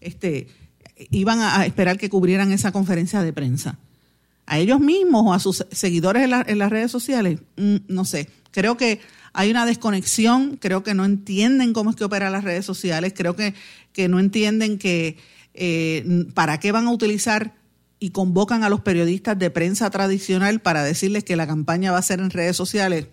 este, 0.01 0.47
iban 1.09 1.39
a 1.39 1.65
esperar 1.65 1.97
que 1.97 2.09
cubrieran 2.09 2.51
esa 2.51 2.71
conferencia 2.71 3.21
de 3.21 3.33
prensa? 3.33 3.79
¿A 4.45 4.59
ellos 4.59 4.79
mismos 4.79 5.23
o 5.25 5.33
a 5.33 5.39
sus 5.39 5.65
seguidores 5.71 6.23
en, 6.23 6.59
las 6.59 6.69
redes 6.69 6.91
sociales? 6.91 7.39
Mm, 7.55 7.77
no 7.87 8.05
sé. 8.05 8.29
Creo 8.51 8.77
que 8.77 8.99
hay 9.33 9.51
una 9.51 9.65
desconexión, 9.65 10.57
creo 10.57 10.83
que 10.83 10.93
no 10.93 11.05
entienden 11.05 11.73
cómo 11.73 11.89
es 11.89 11.95
que 11.95 12.03
operan 12.03 12.31
las 12.31 12.43
redes 12.43 12.65
sociales, 12.65 13.13
creo 13.15 13.35
que, 13.35 13.53
que 13.91 14.07
no 14.07 14.19
entienden 14.19 14.77
que 14.77 15.17
eh, 15.53 16.25
para 16.33 16.59
qué 16.59 16.71
van 16.71 16.87
a 16.87 16.91
utilizar 16.91 17.55
y 17.99 18.11
convocan 18.11 18.63
a 18.63 18.69
los 18.69 18.81
periodistas 18.81 19.37
de 19.39 19.49
prensa 19.49 19.89
tradicional 19.89 20.61
para 20.61 20.83
decirles 20.83 21.23
que 21.23 21.35
la 21.35 21.47
campaña 21.47 21.91
va 21.91 21.97
a 21.97 22.03
ser 22.03 22.19
en 22.19 22.29
redes 22.29 22.55
sociales 22.55 23.07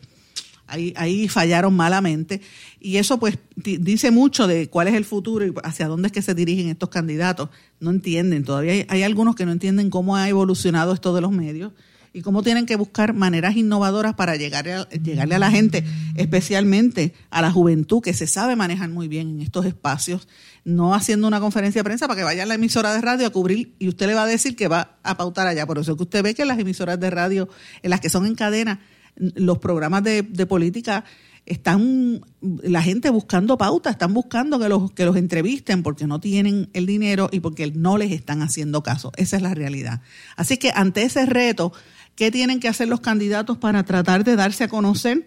Ahí, 0.70 1.28
fallaron 1.28 1.74
malamente. 1.74 2.40
Y 2.80 2.96
eso 2.96 3.18
pues 3.18 3.38
dice 3.56 4.10
mucho 4.10 4.46
de 4.46 4.68
cuál 4.68 4.88
es 4.88 4.94
el 4.94 5.04
futuro 5.04 5.44
y 5.44 5.52
hacia 5.64 5.88
dónde 5.88 6.06
es 6.06 6.12
que 6.12 6.22
se 6.22 6.34
dirigen 6.34 6.68
estos 6.68 6.88
candidatos. 6.88 7.50
No 7.80 7.90
entienden, 7.90 8.44
todavía 8.44 8.86
hay, 8.88 9.02
algunos 9.02 9.34
que 9.34 9.46
no 9.46 9.52
entienden 9.52 9.90
cómo 9.90 10.16
ha 10.16 10.28
evolucionado 10.28 10.92
esto 10.92 11.14
de 11.14 11.20
los 11.20 11.32
medios 11.32 11.72
y 12.12 12.22
cómo 12.22 12.42
tienen 12.42 12.66
que 12.66 12.76
buscar 12.76 13.14
maneras 13.14 13.56
innovadoras 13.56 14.14
para 14.14 14.36
llegarle 14.36 15.34
a 15.34 15.38
la 15.38 15.50
gente, 15.50 15.84
especialmente 16.16 17.14
a 17.30 17.40
la 17.40 17.52
juventud 17.52 18.02
que 18.02 18.14
se 18.14 18.26
sabe 18.26 18.56
manejar 18.56 18.88
muy 18.90 19.08
bien 19.08 19.30
en 19.30 19.42
estos 19.42 19.66
espacios, 19.66 20.28
no 20.64 20.94
haciendo 20.94 21.28
una 21.28 21.40
conferencia 21.40 21.80
de 21.80 21.84
prensa 21.84 22.08
para 22.08 22.18
que 22.18 22.24
vaya 22.24 22.42
a 22.42 22.46
la 22.46 22.54
emisora 22.54 22.92
de 22.94 23.00
radio 23.00 23.26
a 23.26 23.30
cubrir 23.30 23.74
y 23.78 23.88
usted 23.88 24.06
le 24.06 24.14
va 24.14 24.24
a 24.24 24.26
decir 24.26 24.56
que 24.56 24.68
va 24.68 24.98
a 25.02 25.16
pautar 25.16 25.46
allá. 25.46 25.66
Por 25.66 25.78
eso 25.78 25.92
es 25.92 25.96
que 25.96 26.02
usted 26.02 26.22
ve 26.22 26.34
que 26.34 26.44
las 26.44 26.58
emisoras 26.58 26.98
de 26.98 27.10
radio, 27.10 27.48
en 27.82 27.90
las 27.90 28.00
que 28.00 28.10
son 28.10 28.26
en 28.26 28.34
cadena, 28.34 28.80
los 29.16 29.58
programas 29.58 30.02
de, 30.02 30.22
política 30.46 31.04
están 31.46 32.20
la 32.40 32.82
gente 32.82 33.10
buscando 33.10 33.58
pautas, 33.58 33.92
están 33.92 34.14
buscando 34.14 34.58
que 34.58 34.68
los, 34.68 34.92
que 34.92 35.04
los 35.04 35.16
entrevisten 35.16 35.82
porque 35.82 36.06
no 36.06 36.20
tienen 36.20 36.68
el 36.74 36.86
dinero 36.86 37.28
y 37.32 37.40
porque 37.40 37.70
no 37.70 37.98
les 37.98 38.12
están 38.12 38.42
haciendo 38.42 38.82
caso. 38.82 39.10
Esa 39.16 39.36
es 39.36 39.42
la 39.42 39.54
realidad. 39.54 40.00
Así 40.36 40.58
que 40.58 40.70
ante 40.74 41.02
ese 41.02 41.26
reto, 41.26 41.72
¿qué 42.20 42.30
tienen 42.30 42.60
que 42.60 42.68
hacer 42.68 42.86
los 42.86 43.00
candidatos 43.00 43.56
para 43.56 43.82
tratar 43.82 44.24
de 44.24 44.36
darse 44.36 44.64
a 44.64 44.68
conocer? 44.68 45.24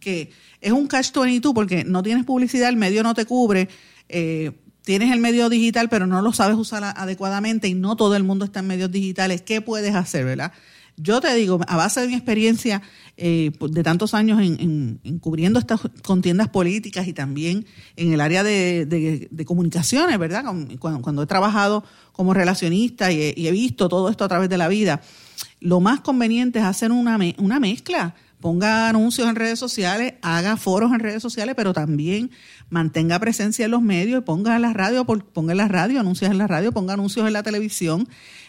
Que 0.00 0.32
es 0.60 0.72
un 0.72 0.88
catch-22 0.88 1.54
porque 1.54 1.84
no 1.84 2.02
tienes 2.02 2.24
publicidad, 2.24 2.68
el 2.68 2.74
medio 2.74 3.04
no 3.04 3.14
te 3.14 3.26
cubre. 3.26 3.68
Eh, 4.08 4.50
tienes 4.82 5.12
el 5.12 5.20
medio 5.20 5.48
digital, 5.48 5.88
pero 5.88 6.04
no 6.08 6.20
lo 6.20 6.32
sabes 6.32 6.56
usar 6.56 6.82
adecuadamente 6.82 7.68
y 7.68 7.74
no 7.74 7.94
todo 7.94 8.16
el 8.16 8.24
mundo 8.24 8.44
está 8.44 8.58
en 8.58 8.66
medios 8.66 8.90
digitales. 8.90 9.40
¿Qué 9.40 9.60
puedes 9.60 9.94
hacer, 9.94 10.24
verdad? 10.24 10.52
Yo 10.96 11.20
te 11.20 11.32
digo, 11.36 11.60
a 11.68 11.76
base 11.76 12.00
de 12.00 12.08
mi 12.08 12.14
experiencia 12.14 12.82
eh, 13.16 13.52
de 13.60 13.82
tantos 13.84 14.12
años 14.12 14.40
en, 14.42 14.98
cubriendo 15.20 15.60
estas 15.60 15.80
contiendas 16.02 16.48
políticas 16.48 17.06
y 17.06 17.12
también 17.12 17.66
en 17.94 18.12
el 18.12 18.20
área 18.20 18.42
de, 18.42 19.28
comunicaciones, 19.46 20.18
¿verdad? 20.18 20.44
Cuando, 20.80 21.22
he 21.22 21.26
trabajado 21.26 21.84
como 22.10 22.34
relacionista 22.34 23.12
y 23.12 23.46
he, 23.46 23.50
visto 23.52 23.88
todo 23.88 24.08
esto 24.08 24.24
a 24.24 24.28
través 24.28 24.48
de 24.48 24.58
la 24.58 24.66
vida, 24.66 25.00
lo 25.62 25.80
más 25.80 26.00
conveniente 26.00 26.58
es 26.58 26.64
hacer 26.64 26.92
una, 26.92 27.18
una 27.38 27.60
mezcla. 27.60 28.14
Ponga 28.40 28.88
anuncios 28.88 29.28
en 29.28 29.36
redes 29.36 29.58
sociales, 29.58 30.14
haga 30.20 30.56
foros 30.56 30.92
en 30.92 30.98
redes 30.98 31.22
sociales, 31.22 31.54
pero 31.56 31.72
también 31.72 32.30
mantenga 32.70 33.18
presencia 33.20 33.64
en 33.64 33.70
los 33.70 33.82
medios 33.82 34.20
y 34.20 34.24
ponga 34.24 34.56
en 34.56 34.62
la 34.62 34.72
radio, 34.72 35.04
ponga 35.04 35.52
en 35.52 35.58
la 35.58 35.68
radio, 35.68 36.00
anuncios 36.00 36.30
en 36.30 36.38
la 36.38 36.48
radio, 36.48 36.72
ponga 36.72 36.94
anuncios 36.94 37.26
en 37.26 37.34
la 37.34 37.44
televisión, 37.44 38.08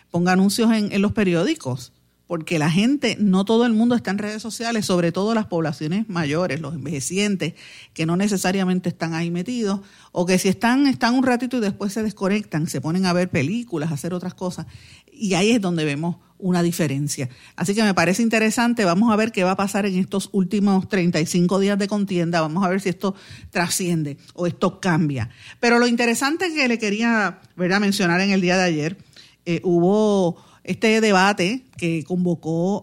ponga 0.09 0.31
anuncios 0.31 0.71
en 0.71 1.01
los 1.01 1.11
periódicos 1.11 1.93
porque 2.27 2.57
la 2.57 2.71
gente, 2.71 3.17
no 3.19 3.45
todo 3.45 3.65
el 3.65 3.73
mundo 3.73 3.95
está 3.95 4.11
en 4.11 4.17
redes 4.17 4.41
sociales, 4.41 4.85
sobre 4.85 5.11
todo 5.11 5.33
las 5.33 5.47
poblaciones 5.47 6.07
mayores, 6.07 6.61
los 6.61 6.73
envejecientes, 6.73 7.53
que 7.93 8.05
no 8.05 8.15
necesariamente 8.15 8.89
están 8.89 9.13
ahí 9.13 9.29
metidos, 9.29 9.81
o 10.11 10.25
que 10.25 10.39
si 10.39 10.47
están, 10.47 10.87
están 10.87 11.15
un 11.15 11.23
ratito 11.23 11.57
y 11.57 11.61
después 11.61 11.91
se 11.93 12.01
desconectan, 12.01 12.67
se 12.67 12.81
ponen 12.81 13.05
a 13.05 13.13
ver 13.13 13.29
películas, 13.29 13.91
a 13.91 13.95
hacer 13.95 14.13
otras 14.13 14.33
cosas, 14.33 14.67
y 15.11 15.33
ahí 15.33 15.51
es 15.51 15.61
donde 15.61 15.85
vemos 15.85 16.17
una 16.39 16.61
diferencia. 16.61 17.29
Así 17.55 17.73
que 17.75 17.83
me 17.83 17.93
parece 17.93 18.21
interesante, 18.21 18.83
vamos 18.83 19.11
a 19.11 19.15
ver 19.15 19.31
qué 19.31 19.43
va 19.43 19.51
a 19.51 19.55
pasar 19.55 19.85
en 19.85 19.97
estos 19.97 20.29
últimos 20.33 20.89
35 20.89 21.59
días 21.59 21.77
de 21.77 21.87
contienda, 21.87 22.41
vamos 22.41 22.65
a 22.65 22.69
ver 22.69 22.81
si 22.81 22.89
esto 22.89 23.15
trasciende 23.49 24.17
o 24.33 24.47
esto 24.47 24.79
cambia. 24.79 25.29
Pero 25.59 25.79
lo 25.79 25.87
interesante 25.87 26.53
que 26.53 26.67
le 26.67 26.79
quería 26.79 27.39
¿verdad? 27.55 27.79
mencionar 27.79 28.21
en 28.21 28.31
el 28.31 28.41
día 28.41 28.57
de 28.57 28.63
ayer, 28.63 28.97
eh, 29.45 29.61
hubo 29.63 30.37
este 30.63 31.01
debate 31.01 31.65
que 31.77 32.03
convocó 32.03 32.81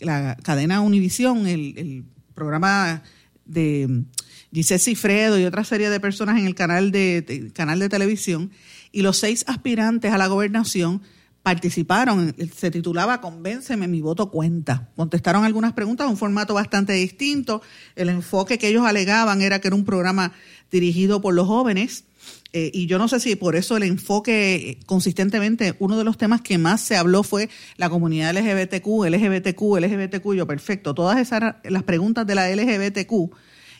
la 0.00 0.36
cadena 0.42 0.80
Univisión, 0.80 1.46
el, 1.46 2.04
programa 2.34 3.02
de 3.44 4.04
Giselle 4.50 4.78
Cifredo 4.78 5.38
y 5.38 5.44
otra 5.44 5.62
serie 5.62 5.90
de 5.90 6.00
personas 6.00 6.38
en 6.38 6.46
el 6.46 6.54
canal 6.54 6.90
de, 6.90 7.50
canal 7.52 7.78
de 7.78 7.90
televisión, 7.90 8.50
y 8.92 9.02
los 9.02 9.18
seis 9.18 9.44
aspirantes 9.46 10.10
a 10.12 10.18
la 10.18 10.26
gobernación 10.26 11.02
participaron, 11.42 12.34
se 12.54 12.70
titulaba 12.70 13.20
Convénceme, 13.20 13.88
mi 13.88 14.00
voto 14.00 14.30
cuenta. 14.30 14.90
Contestaron 14.96 15.44
algunas 15.44 15.74
preguntas, 15.74 16.08
un 16.08 16.16
formato 16.16 16.54
bastante 16.54 16.94
distinto. 16.94 17.62
El 17.94 18.08
enfoque 18.08 18.58
que 18.58 18.68
ellos 18.68 18.86
alegaban 18.86 19.42
era 19.42 19.60
que 19.60 19.68
era 19.68 19.76
un 19.76 19.84
programa 19.84 20.32
dirigido 20.70 21.20
por 21.20 21.34
los 21.34 21.46
jóvenes 21.46 22.04
eh, 22.52 22.70
y 22.74 22.86
yo 22.86 22.98
no 22.98 23.08
sé 23.08 23.20
si 23.20 23.36
por 23.36 23.56
eso 23.56 23.76
el 23.76 23.84
enfoque 23.84 24.78
consistentemente, 24.86 25.76
uno 25.78 25.96
de 25.96 26.04
los 26.04 26.18
temas 26.18 26.40
que 26.40 26.58
más 26.58 26.80
se 26.80 26.96
habló 26.96 27.22
fue 27.22 27.48
la 27.76 27.88
comunidad 27.88 28.34
LGBTQ, 28.34 29.04
LGBTQ, 29.06 29.78
LGBTQ, 29.80 30.34
yo 30.34 30.46
perfecto, 30.46 30.94
todas 30.94 31.18
esas 31.18 31.56
las 31.64 31.82
preguntas 31.84 32.26
de 32.26 32.34
la 32.34 32.48
LGBTQ. 32.48 33.12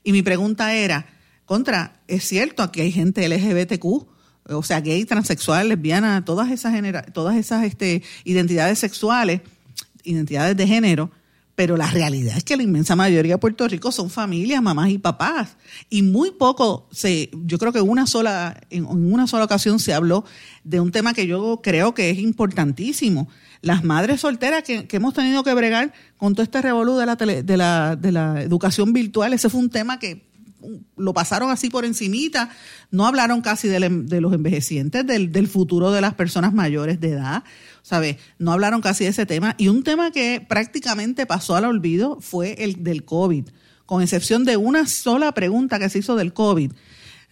Y 0.05 0.12
mi 0.12 0.23
pregunta 0.23 0.75
era, 0.75 1.07
contra, 1.45 2.00
¿es 2.07 2.25
cierto 2.25 2.62
aquí 2.62 2.81
hay 2.81 2.93
gente 2.93 3.29
LGBTQ? 3.29 4.07
O 4.45 4.62
sea, 4.62 4.81
gay, 4.81 5.05
transexual, 5.05 5.69
lesbiana, 5.69 6.25
todas 6.25 6.50
esas, 6.50 6.73
genera 6.73 7.03
todas 7.03 7.37
esas 7.37 7.65
este, 7.65 8.03
identidades 8.25 8.79
sexuales 8.79 9.43
identidades 10.05 10.57
de 10.57 10.67
género, 10.67 11.11
pero 11.54 11.76
la 11.76 11.90
realidad 11.90 12.37
es 12.37 12.45
que 12.45 12.57
la 12.57 12.62
inmensa 12.62 12.97
mayoría 12.97 13.35
de 13.35 13.38
Puerto 13.38 13.69
Rico 13.69 13.92
son 13.92 14.09
familias, 14.09 14.62
mamás 14.62 14.90
y 14.90 14.99
papás. 14.99 15.57
Y 15.90 16.02
muy 16.02 16.30
poco, 16.30 16.88
se, 16.90 17.30
yo 17.45 17.59
creo 17.59 17.73
que 17.73 17.80
una 17.80 18.07
sola, 18.07 18.59
en 18.71 18.87
una 18.87 19.26
sola 19.26 19.45
ocasión 19.45 19.78
se 19.78 19.92
habló 19.92 20.25
de 20.64 20.80
un 20.80 20.90
tema 20.90 21.12
que 21.12 21.26
yo 21.26 21.61
creo 21.62 21.92
que 21.92 22.11
es 22.11 22.19
importantísimo. 22.19 23.28
Las 23.61 23.85
madres 23.85 24.23
solteras 24.23 24.62
que, 24.62 24.87
hemos 24.90 25.12
tenido 25.12 25.45
que 25.45 25.52
bregar 25.52 25.92
con 26.16 26.35
todo 26.35 26.42
este 26.42 26.62
revolú 26.62 26.97
de 26.97 27.07
la, 27.07 27.16
de, 27.16 27.57
la, 27.57 27.97
de 27.97 28.12
la 28.12 28.42
educación 28.42 28.92
virtual, 28.92 29.35
ese 29.35 29.50
fue 29.50 29.61
un 29.61 29.71
tema 29.71 29.99
que 29.99 30.29
lo 30.97 31.14
pasaron 31.14 31.50
así 31.50 31.71
por 31.71 31.85
encimita, 31.85 32.50
no 32.90 33.07
hablaron 33.07 33.40
casi 33.40 33.69
de, 33.69 33.81
los 34.21 34.33
envejecientes, 34.33 35.07
del, 35.07 35.33
del, 35.33 35.49
futuro 35.49 35.90
de 35.90 36.00
las 36.00 36.14
personas 36.14 36.52
mayores 36.52 37.00
de 37.00 37.11
edad, 37.11 37.45
¿sabes? 37.83 38.17
No 38.38 38.52
hablaron 38.52 38.81
casi 38.81 39.05
de 39.05 39.11
ese 39.11 39.26
tema. 39.26 39.55
Y 39.59 39.69
un 39.69 39.83
tema 39.83 40.11
que 40.11 40.45
prácticamente 40.47 41.26
pasó 41.26 41.57
al 41.57 41.64
olvido 41.64 42.19
fue 42.21 42.55
el 42.59 42.83
del 42.83 43.05
COVID, 43.05 43.49
con 43.87 44.02
excepción 44.02 44.45
de 44.45 44.57
una 44.57 44.87
sola 44.87 45.33
pregunta 45.33 45.79
que 45.79 45.88
se 45.88 45.99
hizo 45.99 46.17
del 46.17 46.33
COVID, 46.33 46.73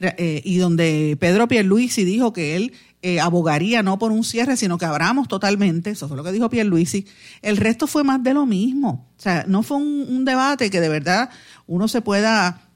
eh, 0.00 0.42
y 0.44 0.58
donde 0.58 1.16
Pedro 1.18 1.48
Pierluisi 1.48 2.04
dijo 2.04 2.32
que 2.32 2.54
él 2.54 2.72
eh, 3.02 3.18
abogaría 3.18 3.82
no 3.82 3.98
por 3.98 4.12
un 4.12 4.22
cierre, 4.22 4.56
sino 4.56 4.78
que 4.78 4.84
abramos 4.84 5.26
totalmente, 5.26 5.90
eso 5.90 6.06
fue 6.06 6.16
lo 6.16 6.22
que 6.22 6.30
dijo 6.30 6.48
Pierluisi, 6.48 7.06
el 7.42 7.56
resto 7.56 7.86
fue 7.88 8.04
más 8.04 8.22
de 8.22 8.34
lo 8.34 8.46
mismo. 8.46 9.08
O 9.16 9.20
sea, 9.20 9.44
no 9.48 9.62
fue 9.64 9.76
un 9.78 10.24
debate 10.24 10.70
que 10.70 10.80
de 10.80 10.88
verdad 10.88 11.30
uno 11.66 11.88
se 11.88 12.00
pueda 12.00 12.67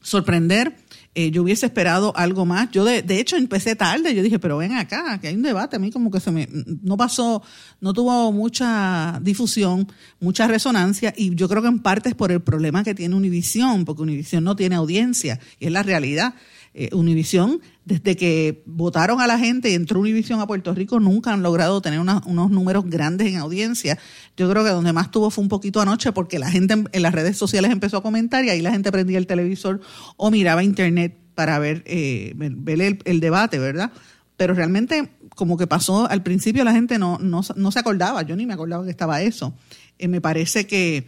sorprender. 0.00 0.76
Eh, 1.14 1.32
yo 1.32 1.42
hubiese 1.42 1.66
esperado 1.66 2.16
algo 2.16 2.46
más. 2.46 2.70
Yo, 2.70 2.84
de, 2.84 3.02
de, 3.02 3.18
hecho, 3.18 3.36
empecé 3.36 3.74
tarde. 3.74 4.14
Yo 4.14 4.22
dije, 4.22 4.38
pero 4.38 4.58
ven 4.58 4.72
acá, 4.72 5.18
que 5.20 5.28
hay 5.28 5.34
un 5.34 5.42
debate. 5.42 5.74
A 5.74 5.78
mí 5.78 5.90
como 5.90 6.10
que 6.10 6.20
se 6.20 6.30
me... 6.30 6.48
No 6.82 6.96
pasó, 6.96 7.42
no 7.80 7.92
tuvo 7.92 8.30
mucha 8.30 9.18
difusión, 9.22 9.90
mucha 10.20 10.46
resonancia. 10.46 11.12
Y 11.16 11.34
yo 11.34 11.48
creo 11.48 11.62
que 11.62 11.68
en 11.68 11.80
parte 11.80 12.10
es 12.10 12.14
por 12.14 12.30
el 12.30 12.40
problema 12.40 12.84
que 12.84 12.94
tiene 12.94 13.16
Univisión, 13.16 13.84
porque 13.84 14.02
Univisión 14.02 14.44
no 14.44 14.54
tiene 14.54 14.76
audiencia. 14.76 15.40
Y 15.58 15.66
es 15.66 15.72
la 15.72 15.82
realidad. 15.82 16.34
Eh, 16.74 16.90
Univisión, 16.92 17.60
desde 17.84 18.14
que 18.14 18.62
votaron 18.66 19.20
a 19.20 19.26
la 19.26 19.38
gente 19.38 19.70
y 19.70 19.74
entró 19.74 20.00
Univisión 20.00 20.40
a 20.40 20.46
Puerto 20.46 20.74
Rico, 20.74 21.00
nunca 21.00 21.32
han 21.32 21.42
logrado 21.42 21.80
tener 21.80 21.98
unos 21.98 22.50
números 22.50 22.84
grandes 22.86 23.28
en 23.28 23.38
audiencia. 23.38 23.98
Yo 24.36 24.48
creo 24.50 24.62
que 24.62 24.70
donde 24.70 24.92
más 24.92 25.10
tuvo 25.10 25.30
fue 25.30 25.42
un 25.42 25.48
poquito 25.48 25.80
anoche 25.80 26.12
porque 26.12 26.38
la 26.38 26.50
gente 26.50 26.74
en, 26.92 27.02
las 27.02 27.14
redes 27.14 27.36
sociales 27.36 27.70
empezó 27.70 27.96
a 27.96 28.02
comentar 28.02 28.44
y 28.44 28.50
ahí 28.50 28.60
la 28.60 28.70
gente 28.70 28.92
prendía 28.92 29.18
el 29.18 29.26
televisor 29.26 29.80
o 30.16 30.30
miraba 30.30 30.62
internet 30.62 31.16
para 31.34 31.58
ver, 31.58 31.82
eh, 31.86 32.32
ver 32.36 33.00
el, 33.04 33.20
debate, 33.20 33.58
¿verdad? 33.58 33.90
Pero 34.36 34.54
realmente 34.54 35.10
como 35.34 35.56
que 35.56 35.66
pasó 35.66 36.08
al 36.08 36.22
principio 36.22 36.64
la 36.64 36.72
gente 36.72 36.98
no, 36.98 37.18
no, 37.18 37.42
se 37.42 37.78
acordaba, 37.78 38.22
yo 38.22 38.36
ni 38.36 38.44
me 38.44 38.52
acordaba 38.52 38.84
que 38.84 38.90
estaba 38.90 39.22
eso. 39.22 39.54
Eh, 39.98 40.06
me 40.06 40.20
parece 40.20 40.66
que 40.66 41.06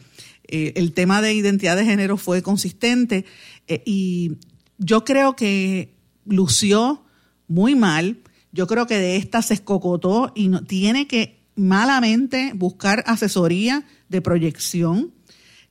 el 0.49 0.95
tema 0.95 1.23
de 1.23 1.33
identidad 1.33 1.77
de 1.77 1.85
género 1.85 2.17
fue 2.17 2.43
consistente 2.43 3.25
y 3.85 4.33
yo 4.81 5.05
creo 5.05 5.37
que 5.37 5.95
lució 6.25 7.05
muy 7.47 7.77
mal. 7.77 8.19
Yo 8.51 8.67
creo 8.67 8.87
que 8.87 8.99
de 8.99 9.17
esta 9.17 9.43
se 9.43 9.55
escocotó 9.55 10.33
y 10.35 10.51
tiene 10.63 11.07
que 11.07 11.45
malamente 11.55 12.53
buscar 12.55 13.05
asesoría 13.07 13.85
de 14.09 14.23
proyección. 14.23 15.13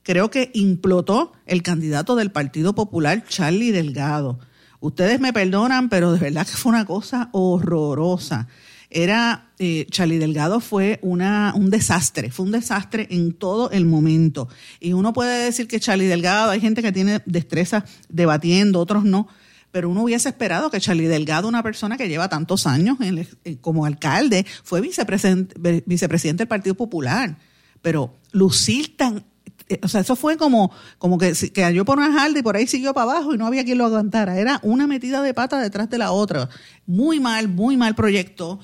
Creo 0.02 0.30
que 0.30 0.50
implotó 0.54 1.32
el 1.44 1.62
candidato 1.62 2.16
del 2.16 2.30
Partido 2.30 2.74
Popular, 2.74 3.24
Charlie 3.28 3.72
Delgado. 3.72 4.38
Ustedes 4.78 5.20
me 5.20 5.32
perdonan, 5.32 5.90
pero 5.90 6.12
de 6.12 6.20
verdad 6.20 6.46
que 6.46 6.56
fue 6.56 6.70
una 6.70 6.86
cosa 6.86 7.28
horrorosa. 7.32 8.48
Era, 8.90 9.52
eh, 9.60 9.86
Charlie 9.88 10.18
Delgado 10.18 10.58
fue 10.58 10.98
una, 11.02 11.54
un 11.56 11.70
desastre, 11.70 12.32
fue 12.32 12.44
un 12.44 12.52
desastre 12.52 13.06
en 13.10 13.32
todo 13.32 13.70
el 13.70 13.86
momento. 13.86 14.48
Y 14.80 14.94
uno 14.94 15.12
puede 15.12 15.44
decir 15.44 15.68
que 15.68 15.78
Charlie 15.78 16.06
Delgado, 16.06 16.50
hay 16.50 16.60
gente 16.60 16.82
que 16.82 16.90
tiene 16.90 17.22
destreza 17.24 17.84
debatiendo, 18.08 18.80
otros 18.80 19.04
no, 19.04 19.28
pero 19.70 19.88
uno 19.88 20.02
hubiese 20.02 20.28
esperado 20.28 20.70
que 20.70 20.80
Charlie 20.80 21.06
Delgado, 21.06 21.46
una 21.46 21.62
persona 21.62 21.96
que 21.96 22.08
lleva 22.08 22.28
tantos 22.28 22.66
años 22.66 22.98
eh, 23.44 23.58
como 23.60 23.86
alcalde, 23.86 24.44
fue 24.64 24.80
vicepresidente, 24.80 25.84
vicepresidente 25.86 26.42
del 26.42 26.48
Partido 26.48 26.74
Popular. 26.74 27.38
Pero 27.80 28.16
lucir 28.32 28.96
tan 28.96 29.24
eh, 29.68 29.78
o 29.84 29.88
sea, 29.88 30.00
eso 30.00 30.16
fue 30.16 30.36
como, 30.36 30.72
como 30.98 31.16
que 31.16 31.32
cayó 31.54 31.84
por 31.84 31.98
una 31.98 32.12
jalda 32.12 32.40
y 32.40 32.42
por 32.42 32.56
ahí 32.56 32.66
siguió 32.66 32.92
para 32.92 33.12
abajo 33.12 33.34
y 33.34 33.38
no 33.38 33.46
había 33.46 33.64
quien 33.64 33.78
lo 33.78 33.84
aguantara. 33.84 34.36
Era 34.36 34.58
una 34.64 34.88
metida 34.88 35.22
de 35.22 35.32
pata 35.32 35.60
detrás 35.60 35.88
de 35.88 35.98
la 35.98 36.10
otra. 36.10 36.48
Muy 36.86 37.20
mal, 37.20 37.46
muy 37.46 37.76
mal 37.76 37.94
proyecto 37.94 38.58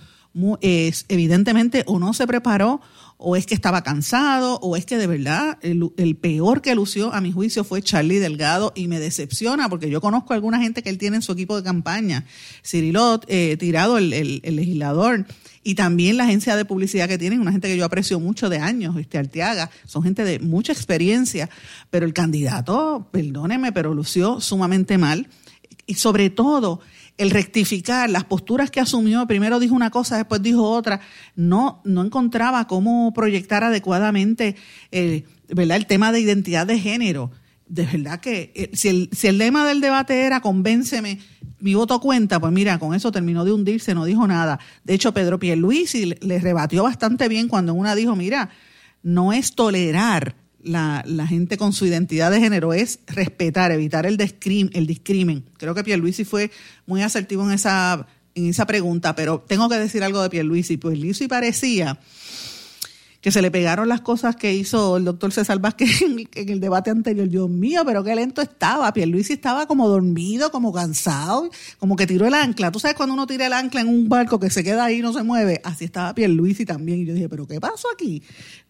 es, 0.61 1.07
evidentemente 1.09 1.85
o 1.87 1.99
no 1.99 2.13
se 2.13 2.27
preparó 2.27 2.81
o 3.19 3.37
es 3.37 3.47
que 3.47 3.55
estaba 3.55 3.83
cansado 3.83 4.57
o 4.57 4.77
es 4.77 4.85
que 4.85 4.99
de 4.99 5.07
verdad 5.07 5.59
el, 5.63 6.17
peor 6.17 6.61
que 6.61 6.75
lució 6.75 7.15
a 7.15 7.21
mi 7.21 7.33
juicio 7.33 7.65
fue 7.65 7.81
Charlie 7.81 8.19
Delgado 8.19 8.73
y 8.75 8.89
me 8.89 9.01
decepciona 9.01 9.69
porque 9.69 9.89
yo 9.89 10.01
conozco 10.01 10.33
a 10.33 10.37
alguna 10.37 10.61
gente 10.61 10.83
que 10.83 10.91
él 10.91 10.99
tiene 10.99 11.17
en 11.17 11.23
su 11.23 11.33
equipo 11.33 11.57
de 11.57 11.63
campaña, 11.63 12.27
Cirilot, 12.63 13.25
eh, 13.29 13.57
Tirado, 13.59 13.97
el, 13.97 14.11
legislador, 14.11 15.27
y 15.63 15.75
también 15.75 16.17
la 16.17 16.25
agencia 16.25 16.55
de 16.57 16.65
publicidad 16.65 17.09
que 17.09 17.19
tienen, 17.19 17.41
una 17.41 17.53
gente 17.53 17.69
que 17.69 17.77
yo 17.77 17.85
aprecio 17.85 18.21
mucho 18.21 18.49
de 18.49 18.59
años, 18.59 18.97
este 18.97 19.19
Arteaga, 19.19 19.71
son 19.87 20.03
gente 20.03 20.25
de 20.25 20.39
mucha 20.39 20.73
experiencia, 20.73 21.49
pero 21.91 22.07
el 22.07 22.13
candidato, 22.13 23.09
perdóneme, 23.11 23.73
pero 23.73 23.95
lució 23.95 24.41
sumamente 24.41 24.99
mal. 24.99 25.29
Y 25.89 25.95
sobre 25.95 26.31
todo 26.31 26.81
el 27.19 27.31
rectificar 27.31 28.11
las 28.11 28.25
posturas 28.25 28.71
que 28.71 28.81
asumió, 28.81 29.27
primero 29.27 29.59
dijo 29.59 29.75
una 29.75 29.91
cosa, 29.91 30.17
después 30.17 30.43
dijo 30.43 30.69
otra, 30.69 31.01
no, 31.35 31.81
no 31.85 32.05
encontraba 32.05 32.67
cómo 32.67 33.13
proyectar 33.15 33.65
adecuadamente 33.65 34.57
el, 34.91 35.25
¿verdad? 35.49 35.79
el 35.79 35.87
tema 35.87 36.13
de 36.13 36.21
identidad 36.21 36.67
de 36.67 36.79
género. 36.79 37.31
De 37.69 37.85
verdad 37.85 38.21
que 38.21 38.53
eh, 38.55 38.71
si 38.75 38.89
el, 38.89 39.11
si 39.13 39.27
el 39.27 39.39
lema 39.39 39.67
del 39.67 39.81
debate 39.81 40.21
era 40.21 40.41
convénceme, 40.41 41.19
mi 41.59 41.75
voto 41.75 42.01
cuenta, 42.01 42.39
pues 42.39 42.53
mira, 42.53 42.79
con 42.79 42.95
eso 42.95 43.11
terminó 43.11 43.45
de 43.45 43.53
hundirse, 43.53 43.95
no 43.95 44.05
dijo 44.05 44.27
nada. 44.27 44.61
De 44.85 44.95
hecho, 44.95 45.13
Pedro 45.13 45.39
Pierluisi 45.39 46.15
le 46.21 46.39
rebatió 46.39 46.85
bastante 46.85 47.29
bien 47.29 47.49
cuando 47.49 47.75
una 47.75 47.95
dijo, 47.95 48.15
mira, 48.15 48.51
no 49.03 49.33
es 49.33 49.55
tolerar 49.55 50.37
la, 50.63 51.27
gente 51.27 51.57
con 51.57 51.73
su 51.73 51.87
identidad 51.87 52.31
de 52.31 52.41
género 52.41 52.73
es 52.73 53.01
respetar, 53.07 53.73
evitar 53.73 54.07
el, 54.07 54.19
el 54.21 54.87
discrimen. 54.87 55.45
Creo 55.59 55.75
que 55.75 55.85
Pierluisi 55.85 56.25
fue 56.25 56.51
muy 56.87 57.03
asertivo 57.03 57.45
en 57.45 57.53
esa, 57.53 58.07
en 58.35 58.47
esa 58.47 58.67
pregunta, 58.67 59.15
pero 59.15 59.45
tengo 59.47 59.69
que 59.69 59.77
decir 59.77 60.03
algo 60.03 60.23
de 60.23 60.31
Pierluisi. 60.31 60.77
Pierluisi 60.77 61.29
parecía 61.29 61.99
que 63.27 63.33
se 63.33 63.43
le 63.43 63.51
pegaron 63.51 63.89
las 63.89 64.03
cosas 64.03 64.37
que 64.37 64.55
hizo 64.55 64.99
el 64.99 65.05
doctor 65.05 65.33
César 65.33 65.59
Vázquez 65.59 66.01
en, 66.03 66.49
el 66.49 66.61
debate 66.61 66.91
anterior. 66.91 67.29
Dios 67.29 67.51
mío, 67.51 67.83
pero 67.85 68.05
qué 68.05 68.15
lento 68.15 68.41
estaba. 68.41 68.93
Pierluisi 68.93 69.33
estaba 69.33 69.67
como 69.67 69.89
dormido, 69.89 70.53
como 70.53 70.73
cansado, 70.73 71.51
como 71.81 71.97
que 71.97 72.07
tiró 72.07 72.29
el 72.29 72.35
ancla. 72.35 72.71
Tú 72.71 72.79
sabes 72.79 72.97
cuando 72.97 73.15
uno 73.15 73.27
tira 73.27 73.47
el 73.47 73.53
ancla 73.53 73.81
en 73.81 73.89
un 73.89 74.09
barco 74.09 74.39
que 74.39 74.49
se 74.49 74.63
queda 74.63 74.85
ahí 74.85 74.99
y 74.99 75.03
no 75.03 75.13
se 75.13 75.25
mueve. 75.25 75.61
Así 75.65 75.85
estaba 75.85 76.15
Pierluisi 76.15 76.65
también. 76.65 77.01
Y 77.01 77.07
yo 77.07 77.15
dije, 77.15 77.29
pero 77.29 77.49
¿qué 77.49 77.61
pasó 77.61 77.89
aquí? 77.93 78.23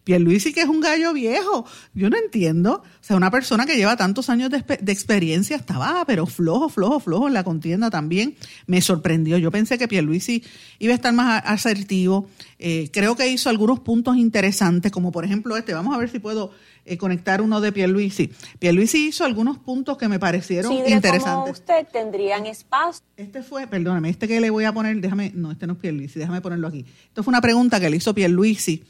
Pierluisi 0.07 0.53
que 0.53 0.61
es 0.61 0.69
un 0.69 0.79
gallo 0.79 1.11
viejo. 1.11 1.65
Yo 1.93 2.09
no 2.09 2.15
entiendo. 2.15 2.75
O 2.75 2.83
sea, 3.01 3.17
una 3.17 3.29
persona 3.29 3.65
que 3.65 3.75
lleva 3.75 3.97
tantos 3.97 4.29
años 4.29 4.49
de, 4.49 4.63
experiencia 4.89 5.57
estaba, 5.57 6.05
pero 6.05 6.25
flojo, 6.25 6.69
flojo, 6.69 7.01
flojo 7.01 7.27
en 7.27 7.33
la 7.33 7.43
contienda 7.43 7.89
también. 7.89 8.37
Me 8.67 8.79
sorprendió. 8.79 9.37
Yo 9.37 9.51
pensé 9.51 9.77
que 9.77 9.89
Pierluisi 9.89 10.45
iba 10.79 10.93
a 10.93 10.95
estar 10.95 11.11
más 11.11 11.43
asertivo. 11.45 12.29
Eh, 12.57 12.89
creo 12.93 13.17
que 13.17 13.27
hizo 13.27 13.49
algunos 13.49 13.81
puntos 13.81 14.15
interesantes, 14.15 14.93
como 14.93 15.11
por 15.11 15.25
ejemplo 15.25 15.57
este. 15.57 15.73
Vamos 15.73 15.93
a 15.93 15.97
ver 15.97 16.09
si 16.09 16.19
puedo 16.19 16.51
eh, 16.85 16.97
conectar 16.97 17.41
uno 17.41 17.59
de 17.59 17.73
Pierluisi. 17.73 18.31
Pierluisi 18.59 19.07
hizo 19.07 19.25
algunos 19.25 19.57
puntos 19.57 19.97
que 19.97 20.07
me 20.07 20.19
parecieron 20.19 20.71
sí, 20.71 20.93
interesantes. 20.93 21.51
usted 21.51 21.85
tendrían 21.91 22.45
espacio. 22.45 23.03
Este 23.17 23.43
fue, 23.43 23.67
perdóname, 23.67 24.09
este 24.09 24.25
que 24.25 24.39
le 24.39 24.51
voy 24.51 24.63
a 24.63 24.71
poner, 24.71 25.01
déjame, 25.01 25.33
no, 25.35 25.51
este 25.51 25.67
no 25.67 25.73
es 25.73 25.79
Pierluisi, 25.79 26.17
déjame 26.17 26.39
ponerlo 26.39 26.69
aquí. 26.69 26.85
Esto 27.09 27.23
fue 27.23 27.31
una 27.31 27.41
pregunta 27.41 27.81
que 27.81 27.89
le 27.89 27.97
hizo 27.97 28.15
Pierluisi 28.15 28.85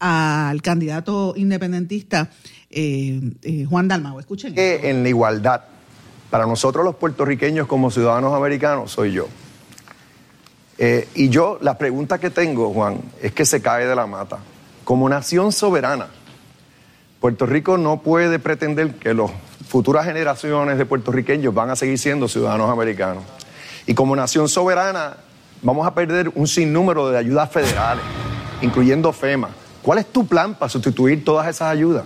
al 0.00 0.62
candidato 0.62 1.34
independentista 1.36 2.30
eh, 2.70 3.20
eh, 3.42 3.64
Juan 3.68 3.88
Dalmau. 3.88 4.20
Escuchen. 4.20 4.54
Que 4.54 4.90
en 4.90 5.02
la 5.02 5.08
igualdad, 5.08 5.62
para 6.30 6.46
nosotros 6.46 6.84
los 6.84 6.96
puertorriqueños 6.96 7.66
como 7.66 7.90
ciudadanos 7.90 8.34
americanos, 8.34 8.92
soy 8.92 9.12
yo. 9.12 9.28
Eh, 10.76 11.08
y 11.14 11.28
yo, 11.28 11.58
la 11.60 11.76
pregunta 11.76 12.18
que 12.18 12.30
tengo, 12.30 12.72
Juan, 12.72 13.00
es 13.20 13.32
que 13.32 13.44
se 13.44 13.60
cae 13.60 13.86
de 13.86 13.96
la 13.96 14.06
mata. 14.06 14.38
Como 14.84 15.08
nación 15.08 15.52
soberana, 15.52 16.06
Puerto 17.20 17.46
Rico 17.46 17.76
no 17.78 18.00
puede 18.00 18.38
pretender 18.38 18.94
que 18.94 19.12
las 19.12 19.30
futuras 19.66 20.06
generaciones 20.06 20.78
de 20.78 20.86
puertorriqueños 20.86 21.52
van 21.52 21.70
a 21.70 21.76
seguir 21.76 21.98
siendo 21.98 22.28
ciudadanos 22.28 22.70
americanos. 22.70 23.24
Y 23.86 23.94
como 23.94 24.14
nación 24.14 24.48
soberana, 24.48 25.16
vamos 25.62 25.86
a 25.86 25.94
perder 25.94 26.30
un 26.34 26.46
sinnúmero 26.46 27.10
de 27.10 27.18
ayudas 27.18 27.50
federales, 27.50 28.04
incluyendo 28.62 29.12
FEMA 29.12 29.50
¿Cuál 29.82 29.98
es 29.98 30.06
tu 30.06 30.26
plan 30.26 30.54
para 30.54 30.68
sustituir 30.68 31.24
todas 31.24 31.48
esas 31.48 31.70
ayudas? 31.70 32.04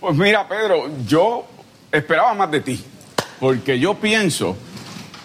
Pues 0.00 0.16
mira, 0.16 0.48
Pedro, 0.48 0.90
yo 1.06 1.46
esperaba 1.92 2.32
más 2.34 2.50
de 2.50 2.60
ti, 2.60 2.84
porque 3.38 3.78
yo 3.78 3.94
pienso 3.94 4.56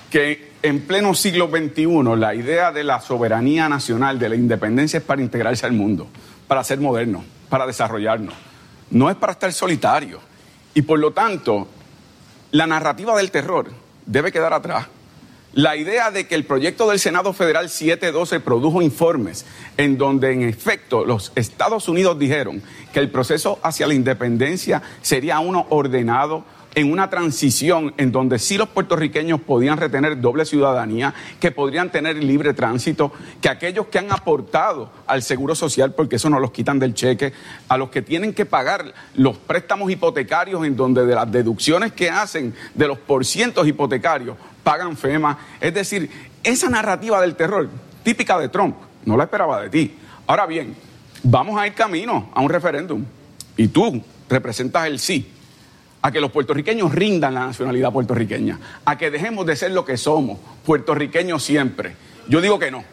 que 0.09 0.51
en 0.61 0.81
pleno 0.81 1.13
siglo 1.13 1.49
XXI 1.49 2.17
la 2.17 2.33
idea 2.35 2.71
de 2.71 2.83
la 2.83 2.99
soberanía 2.99 3.69
nacional, 3.69 4.17
de 4.19 4.29
la 4.29 4.35
independencia, 4.35 4.97
es 4.97 5.03
para 5.03 5.21
integrarse 5.21 5.65
al 5.65 5.73
mundo, 5.73 6.07
para 6.47 6.63
ser 6.63 6.79
moderno, 6.79 7.23
para 7.49 7.65
desarrollarnos, 7.67 8.33
no 8.89 9.09
es 9.09 9.15
para 9.15 9.33
estar 9.33 9.51
solitario. 9.53 10.19
Y 10.73 10.81
por 10.81 10.99
lo 10.99 11.11
tanto, 11.11 11.67
la 12.51 12.67
narrativa 12.67 13.15
del 13.15 13.31
terror 13.31 13.71
debe 14.05 14.31
quedar 14.31 14.53
atrás. 14.53 14.87
La 15.55 15.77
idea 15.77 16.11
de 16.11 16.27
que 16.27 16.35
el 16.35 16.43
proyecto 16.43 16.89
del 16.89 16.99
Senado 16.99 17.31
Federal 17.31 17.69
712 17.69 18.41
produjo 18.41 18.81
informes 18.81 19.45
en 19.77 19.97
donde 19.97 20.33
en 20.33 20.41
efecto 20.41 21.05
los 21.05 21.31
Estados 21.35 21.87
Unidos 21.87 22.19
dijeron 22.19 22.61
que 22.91 22.99
el 22.99 23.09
proceso 23.09 23.57
hacia 23.63 23.87
la 23.87 23.93
independencia 23.93 24.81
sería 25.01 25.39
uno 25.39 25.65
ordenado, 25.69 26.43
en 26.75 26.91
una 26.91 27.09
transición 27.09 27.93
en 27.97 28.11
donde 28.11 28.37
sí 28.37 28.57
los 28.57 28.67
puertorriqueños 28.67 29.39
podían 29.39 29.77
retener 29.77 30.19
doble 30.19 30.45
ciudadanía, 30.45 31.13
que 31.39 31.51
podrían 31.51 31.89
tener 31.89 32.21
libre 32.21 32.53
tránsito, 32.53 33.13
que 33.41 33.49
aquellos 33.49 33.87
que 33.87 33.97
han 33.97 34.11
aportado 34.11 34.91
al 35.07 35.23
seguro 35.23 35.55
social, 35.55 35.93
porque 35.93 36.17
eso 36.17 36.29
no 36.29 36.39
los 36.39 36.51
quitan 36.51 36.77
del 36.77 36.93
cheque, 36.93 37.33
a 37.69 37.77
los 37.77 37.89
que 37.89 38.01
tienen 38.01 38.33
que 38.33 38.45
pagar 38.45 38.93
los 39.15 39.37
préstamos 39.37 39.89
hipotecarios 39.89 40.65
en 40.65 40.75
donde 40.75 41.05
de 41.05 41.15
las 41.15 41.31
deducciones 41.31 41.93
que 41.93 42.09
hacen 42.09 42.53
de 42.73 42.87
los 42.87 42.99
porcientos 42.99 43.65
hipotecarios 43.65 44.37
pagan 44.63 44.97
FEMA. 44.97 45.37
Es 45.61 45.73
decir, 45.73 46.09
esa 46.43 46.69
narrativa 46.69 47.21
del 47.21 47.35
terror, 47.35 47.69
típica 48.03 48.37
de 48.37 48.49
Trump, 48.49 48.75
no 49.05 49.15
la 49.15 49.23
esperaba 49.23 49.61
de 49.61 49.69
ti. 49.69 49.95
Ahora 50.27 50.45
bien, 50.45 50.75
vamos 51.23 51.57
a 51.57 51.67
ir 51.67 51.73
camino 51.73 52.29
a 52.33 52.41
un 52.41 52.49
referéndum 52.49 53.05
y 53.55 53.67
tú 53.69 54.03
representas 54.27 54.87
el 54.87 54.99
sí 54.99 55.31
a 56.05 56.11
que 56.11 56.21
los 56.21 56.29
puertorriqueños 56.29 56.93
rindan 56.93 57.33
la 57.33 57.47
nacionalidad 57.47 57.91
puertorriqueña, 57.91 58.59
a 58.85 58.95
que 58.95 59.09
dejemos 59.09 59.43
de 59.47 59.55
ser 59.55 59.71
lo 59.71 59.85
que 59.85 59.97
somos, 59.97 60.37
puertorriqueños 60.63 61.41
siempre. 61.41 61.95
Yo 62.27 62.41
digo 62.41 62.59
que 62.59 62.69
no. 62.69 62.83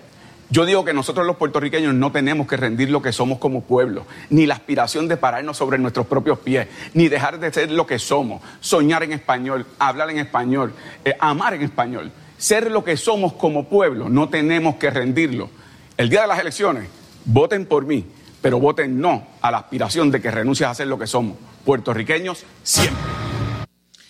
Yo 0.48 0.64
digo 0.64 0.82
que 0.82 0.94
nosotros 0.94 1.26
los 1.26 1.36
puertorriqueños 1.36 1.92
no 1.92 2.10
tenemos 2.10 2.46
que 2.46 2.56
rendir 2.56 2.88
lo 2.88 3.02
que 3.02 3.12
somos 3.12 3.36
como 3.36 3.64
pueblo, 3.64 4.06
ni 4.30 4.46
la 4.46 4.54
aspiración 4.54 5.08
de 5.08 5.18
pararnos 5.18 5.58
sobre 5.58 5.76
nuestros 5.76 6.06
propios 6.06 6.38
pies, 6.38 6.68
ni 6.94 7.08
dejar 7.08 7.38
de 7.38 7.52
ser 7.52 7.70
lo 7.70 7.86
que 7.86 7.98
somos, 7.98 8.40
soñar 8.60 9.02
en 9.02 9.12
español, 9.12 9.66
hablar 9.78 10.08
en 10.08 10.16
español, 10.16 10.72
eh, 11.04 11.14
amar 11.20 11.52
en 11.52 11.60
español. 11.60 12.10
Ser 12.38 12.70
lo 12.70 12.82
que 12.82 12.96
somos 12.96 13.34
como 13.34 13.68
pueblo, 13.68 14.08
no 14.08 14.30
tenemos 14.30 14.76
que 14.76 14.88
rendirlo. 14.88 15.50
El 15.98 16.08
día 16.08 16.22
de 16.22 16.28
las 16.28 16.38
elecciones, 16.38 16.88
voten 17.26 17.66
por 17.66 17.84
mí, 17.84 18.06
pero 18.42 18.58
voten 18.58 19.00
no 19.00 19.26
a 19.40 19.50
la 19.50 19.58
aspiración 19.58 20.10
de 20.10 20.20
que 20.20 20.30
renuncies 20.30 20.68
a 20.68 20.74
ser 20.74 20.88
lo 20.88 20.98
que 20.98 21.06
somos 21.06 21.38
puertorriqueños 21.64 22.44
siempre. 22.62 23.00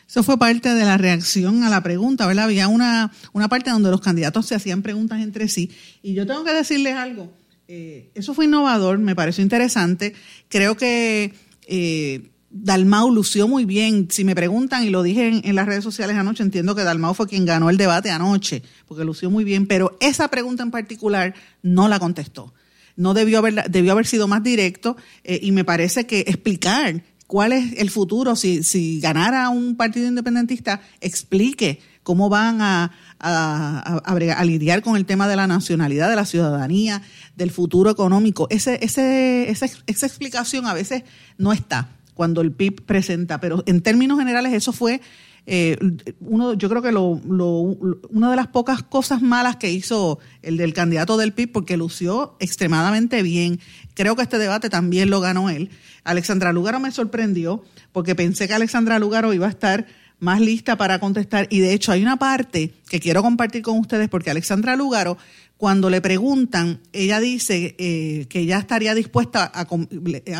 Eso 0.08 0.22
fue 0.22 0.38
parte 0.38 0.74
de 0.74 0.84
la 0.84 0.98
reacción 0.98 1.62
a 1.64 1.70
la 1.70 1.82
pregunta, 1.82 2.26
¿verdad? 2.26 2.44
Había 2.44 2.68
una, 2.68 3.12
una 3.32 3.48
parte 3.48 3.70
donde 3.70 3.90
los 3.90 4.00
candidatos 4.00 4.46
se 4.46 4.54
hacían 4.54 4.82
preguntas 4.82 5.22
entre 5.22 5.48
sí. 5.48 5.70
Y 6.02 6.12
yo 6.12 6.26
tengo 6.26 6.44
que 6.44 6.52
decirles 6.52 6.96
algo. 6.96 7.32
Eh, 7.66 8.10
eso 8.14 8.34
fue 8.34 8.44
innovador, 8.44 8.98
me 8.98 9.14
pareció 9.14 9.42
interesante. 9.42 10.14
Creo 10.48 10.76
que 10.76 11.32
eh, 11.66 12.30
Dalmau 12.50 13.10
lució 13.10 13.48
muy 13.48 13.64
bien. 13.64 14.08
Si 14.10 14.24
me 14.24 14.34
preguntan, 14.34 14.84
y 14.84 14.90
lo 14.90 15.02
dije 15.02 15.28
en, 15.28 15.40
en, 15.44 15.54
las 15.54 15.64
redes 15.64 15.82
sociales 15.82 16.16
anoche, 16.16 16.42
entiendo 16.42 16.74
que 16.74 16.84
Dalmau 16.84 17.14
fue 17.14 17.26
quien 17.26 17.46
ganó 17.46 17.70
el 17.70 17.78
debate 17.78 18.10
anoche, 18.10 18.62
porque 18.86 19.04
lució 19.04 19.30
muy 19.30 19.44
bien, 19.44 19.66
pero 19.66 19.96
esa 20.00 20.28
pregunta 20.28 20.62
en 20.62 20.70
particular 20.70 21.34
no 21.62 21.88
la 21.88 21.98
contestó. 21.98 22.52
No 22.96 23.14
debió 23.14 23.38
haber, 23.38 23.70
debió 23.70 23.92
haber 23.92 24.06
sido 24.06 24.28
más 24.28 24.42
directo 24.42 24.96
eh, 25.24 25.40
y 25.42 25.52
me 25.52 25.64
parece 25.64 26.06
que 26.06 26.20
explicar 26.20 27.02
cuál 27.26 27.52
es 27.52 27.78
el 27.78 27.90
futuro, 27.90 28.36
si, 28.36 28.62
si 28.62 29.00
ganara 29.00 29.48
un 29.48 29.76
partido 29.76 30.06
independentista, 30.06 30.82
explique 31.00 31.80
cómo 32.02 32.28
van 32.28 32.60
a, 32.60 32.92
a, 33.20 34.44
lidiar 34.44 34.82
con 34.82 34.96
el 34.96 35.06
tema 35.06 35.28
de 35.28 35.36
la 35.36 35.46
nacionalidad, 35.46 36.10
de 36.10 36.16
la 36.16 36.26
ciudadanía, 36.26 37.00
del 37.36 37.50
futuro 37.50 37.90
económico. 37.90 38.48
Ese, 38.50 38.78
ese, 38.82 39.50
esa, 39.50 39.66
esa 39.86 40.06
explicación 40.06 40.66
a 40.66 40.74
veces 40.74 41.04
no 41.38 41.52
está 41.52 41.88
cuando 42.14 42.40
el 42.40 42.52
PIB 42.52 42.82
presenta, 42.82 43.40
pero 43.40 43.62
en 43.66 43.80
términos 43.80 44.18
generales 44.18 44.52
eso 44.52 44.72
fue 44.72 45.00
eh, 45.46 45.76
uno, 46.20 46.54
yo 46.54 46.68
creo 46.68 46.82
que 46.82 46.92
lo, 46.92 47.06
una 47.08 48.30
de 48.30 48.36
las 48.36 48.46
pocas 48.46 48.82
cosas 48.82 49.22
malas 49.22 49.56
que 49.56 49.70
hizo 49.70 50.18
el 50.42 50.56
del 50.56 50.72
candidato 50.72 51.16
del 51.16 51.32
PIB, 51.32 51.52
porque 51.52 51.76
lució 51.76 52.36
extremadamente 52.38 53.22
bien. 53.22 53.60
Creo 53.94 54.14
que 54.14 54.22
este 54.22 54.38
debate 54.38 54.70
también 54.70 55.10
lo 55.10 55.20
ganó 55.20 55.50
él. 55.50 55.70
Alexandra 56.04 56.52
Lugaro 56.52 56.80
me 56.80 56.90
sorprendió, 56.92 57.64
porque 57.92 58.14
pensé 58.14 58.46
que 58.46 58.54
Alexandra 58.54 58.98
Lugaro 58.98 59.32
iba 59.32 59.46
a 59.46 59.50
estar 59.50 59.86
más 60.20 60.40
lista 60.40 60.76
para 60.76 61.00
contestar. 61.00 61.48
Y 61.50 61.58
de 61.58 61.72
hecho 61.72 61.90
hay 61.90 62.02
una 62.02 62.16
parte 62.16 62.72
que 62.88 63.00
quiero 63.00 63.22
compartir 63.22 63.62
con 63.62 63.78
ustedes, 63.78 64.08
porque 64.08 64.30
Alexandra 64.30 64.76
Lugaro, 64.76 65.18
cuando 65.62 65.90
le 65.90 66.00
preguntan, 66.00 66.80
ella 66.92 67.20
dice 67.20 67.76
eh, 67.78 68.26
que 68.28 68.46
ya 68.46 68.58
estaría 68.58 68.96
dispuesta 68.96 69.48
a... 69.54 69.68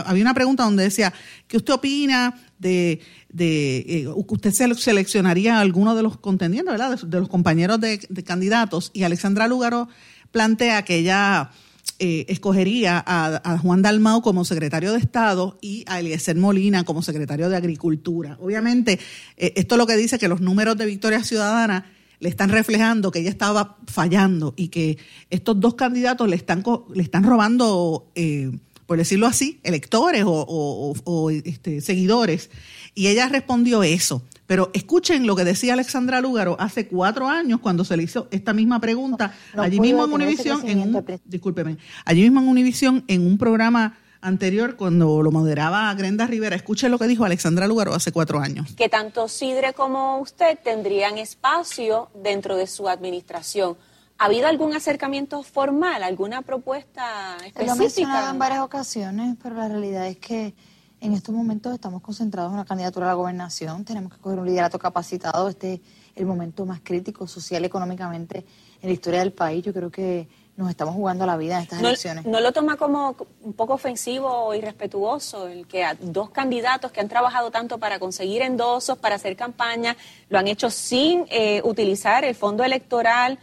Había 0.04 0.22
una 0.24 0.34
pregunta 0.34 0.64
donde 0.64 0.82
decía, 0.82 1.12
¿qué 1.46 1.58
usted 1.58 1.74
opina 1.74 2.34
de 2.58 3.00
de 3.28 3.84
eh, 3.88 4.08
usted 4.08 4.52
seleccionaría 4.52 5.58
a 5.58 5.60
alguno 5.60 5.94
de 5.94 6.02
los 6.02 6.18
contendientes, 6.18 6.72
¿verdad? 6.72 6.98
De, 6.98 7.20
los 7.20 7.28
compañeros 7.28 7.80
de, 7.80 8.00
candidatos. 8.24 8.90
Y 8.92 9.04
Alexandra 9.04 9.46
Lugaro 9.46 9.86
plantea 10.32 10.84
que 10.84 10.96
ella 10.96 11.52
eh, 12.00 12.24
escogería 12.26 13.00
a, 13.06 13.58
Juan 13.58 13.80
Dalmau 13.80 14.22
como 14.22 14.44
secretario 14.44 14.92
de 14.92 14.98
Estado 14.98 15.56
y 15.60 15.84
a 15.86 16.00
Eliezer 16.00 16.36
Molina 16.36 16.82
como 16.82 17.00
secretario 17.00 17.48
de 17.48 17.56
Agricultura. 17.56 18.36
Obviamente, 18.40 18.98
eh, 19.36 19.52
esto 19.54 19.76
es 19.76 19.78
lo 19.78 19.86
que 19.86 19.96
dice 19.96 20.18
que 20.18 20.26
los 20.26 20.40
números 20.40 20.76
de 20.76 20.86
Victoria 20.86 21.22
Ciudadana 21.22 21.91
le 22.22 22.28
están 22.28 22.50
reflejando 22.50 23.10
que 23.10 23.18
ella 23.18 23.30
estaba 23.30 23.78
fallando 23.88 24.54
y 24.56 24.68
que 24.68 24.96
estos 25.28 25.58
dos 25.58 25.74
candidatos 25.74 26.28
le 26.28 26.36
están, 26.36 26.62
le 26.94 27.02
están 27.02 27.24
robando, 27.24 28.06
por 28.86 28.96
decirlo 28.96 29.26
así, 29.26 29.58
electores 29.64 30.22
o, 30.24 31.30
este, 31.30 31.80
seguidores. 31.80 32.48
Y 32.94 33.08
ella 33.08 33.28
respondió 33.28 33.82
eso. 33.82 34.22
Pero 34.46 34.70
escuchen 34.72 35.26
lo 35.26 35.34
que 35.34 35.44
decía 35.44 35.72
Alexandra 35.72 36.20
Lúgaro 36.20 36.56
hace 36.60 36.86
cuatro 36.86 37.28
años 37.28 37.58
cuando 37.58 37.84
se 37.84 37.96
le 37.96 38.04
hizo 38.04 38.28
esta 38.30 38.52
misma 38.52 38.80
pregunta, 38.80 39.34
allí 39.56 39.80
mismo 39.80 40.04
en 40.04 40.12
Univisión, 40.12 40.62
en 40.68 40.78
un, 40.78 41.04
discúlpeme, 41.24 41.78
allí 42.04 42.22
mismo 42.22 42.40
en 42.40 42.48
Univisión, 42.48 43.04
en 43.08 43.26
un 43.26 43.36
programa 43.36 43.98
anterior 44.22 44.76
cuando 44.76 45.22
lo 45.22 45.30
moderaba 45.30 45.92
Grenda 45.94 46.26
Rivera. 46.26 46.56
Escuchen 46.56 46.90
lo 46.90 46.98
que 46.98 47.06
dijo 47.06 47.24
Alexandra 47.24 47.66
Lugaro 47.66 47.92
hace 47.92 48.12
cuatro 48.12 48.38
años. 48.40 48.72
Que 48.74 48.88
tanto 48.88 49.28
Sidre 49.28 49.74
como 49.74 50.18
usted 50.18 50.58
tendrían 50.62 51.18
espacio 51.18 52.08
dentro 52.14 52.56
de 52.56 52.66
su 52.66 52.88
administración. 52.88 53.76
¿Ha 54.18 54.26
habido 54.26 54.46
algún 54.46 54.74
acercamiento 54.74 55.42
formal, 55.42 56.02
alguna 56.04 56.42
propuesta 56.42 57.36
específica? 57.38 57.64
Lo 57.64 57.72
he 57.72 57.78
mencionado 57.78 58.30
en 58.30 58.38
varias 58.38 58.60
ocasiones, 58.60 59.36
pero 59.42 59.56
la 59.56 59.68
realidad 59.68 60.06
es 60.06 60.18
que 60.18 60.54
en 61.00 61.14
estos 61.14 61.34
momentos 61.34 61.74
estamos 61.74 62.00
concentrados 62.00 62.50
en 62.50 62.54
una 62.54 62.64
candidatura 62.64 63.06
a 63.06 63.08
la 63.08 63.14
gobernación, 63.14 63.84
tenemos 63.84 64.12
que 64.12 64.20
coger 64.20 64.38
un 64.38 64.46
liderato 64.46 64.78
capacitado, 64.78 65.48
este 65.48 65.74
es 65.74 65.80
el 66.14 66.26
momento 66.26 66.64
más 66.64 66.80
crítico 66.84 67.26
social, 67.26 67.64
económicamente 67.64 68.46
en 68.80 68.88
la 68.88 68.92
historia 68.92 69.18
del 69.18 69.32
país. 69.32 69.64
Yo 69.64 69.72
creo 69.72 69.90
que 69.90 70.28
nos 70.56 70.68
estamos 70.68 70.94
jugando 70.94 71.24
la 71.24 71.36
vida 71.36 71.56
en 71.56 71.62
estas 71.62 71.80
elecciones. 71.80 72.26
¿No 72.26 72.40
lo 72.40 72.52
toma 72.52 72.76
como 72.76 73.16
un 73.42 73.52
poco 73.54 73.74
ofensivo 73.74 74.28
o 74.28 74.54
irrespetuoso 74.54 75.48
el 75.48 75.66
que 75.66 75.84
a 75.84 75.94
dos 75.94 76.30
candidatos 76.30 76.92
que 76.92 77.00
han 77.00 77.08
trabajado 77.08 77.50
tanto 77.50 77.78
para 77.78 77.98
conseguir 77.98 78.42
endosos, 78.42 78.98
para 78.98 79.14
hacer 79.14 79.36
campaña, 79.36 79.96
lo 80.28 80.38
han 80.38 80.48
hecho 80.48 80.70
sin 80.70 81.26
eh, 81.30 81.62
utilizar 81.64 82.24
el 82.24 82.34
fondo 82.34 82.64
electoral? 82.64 83.38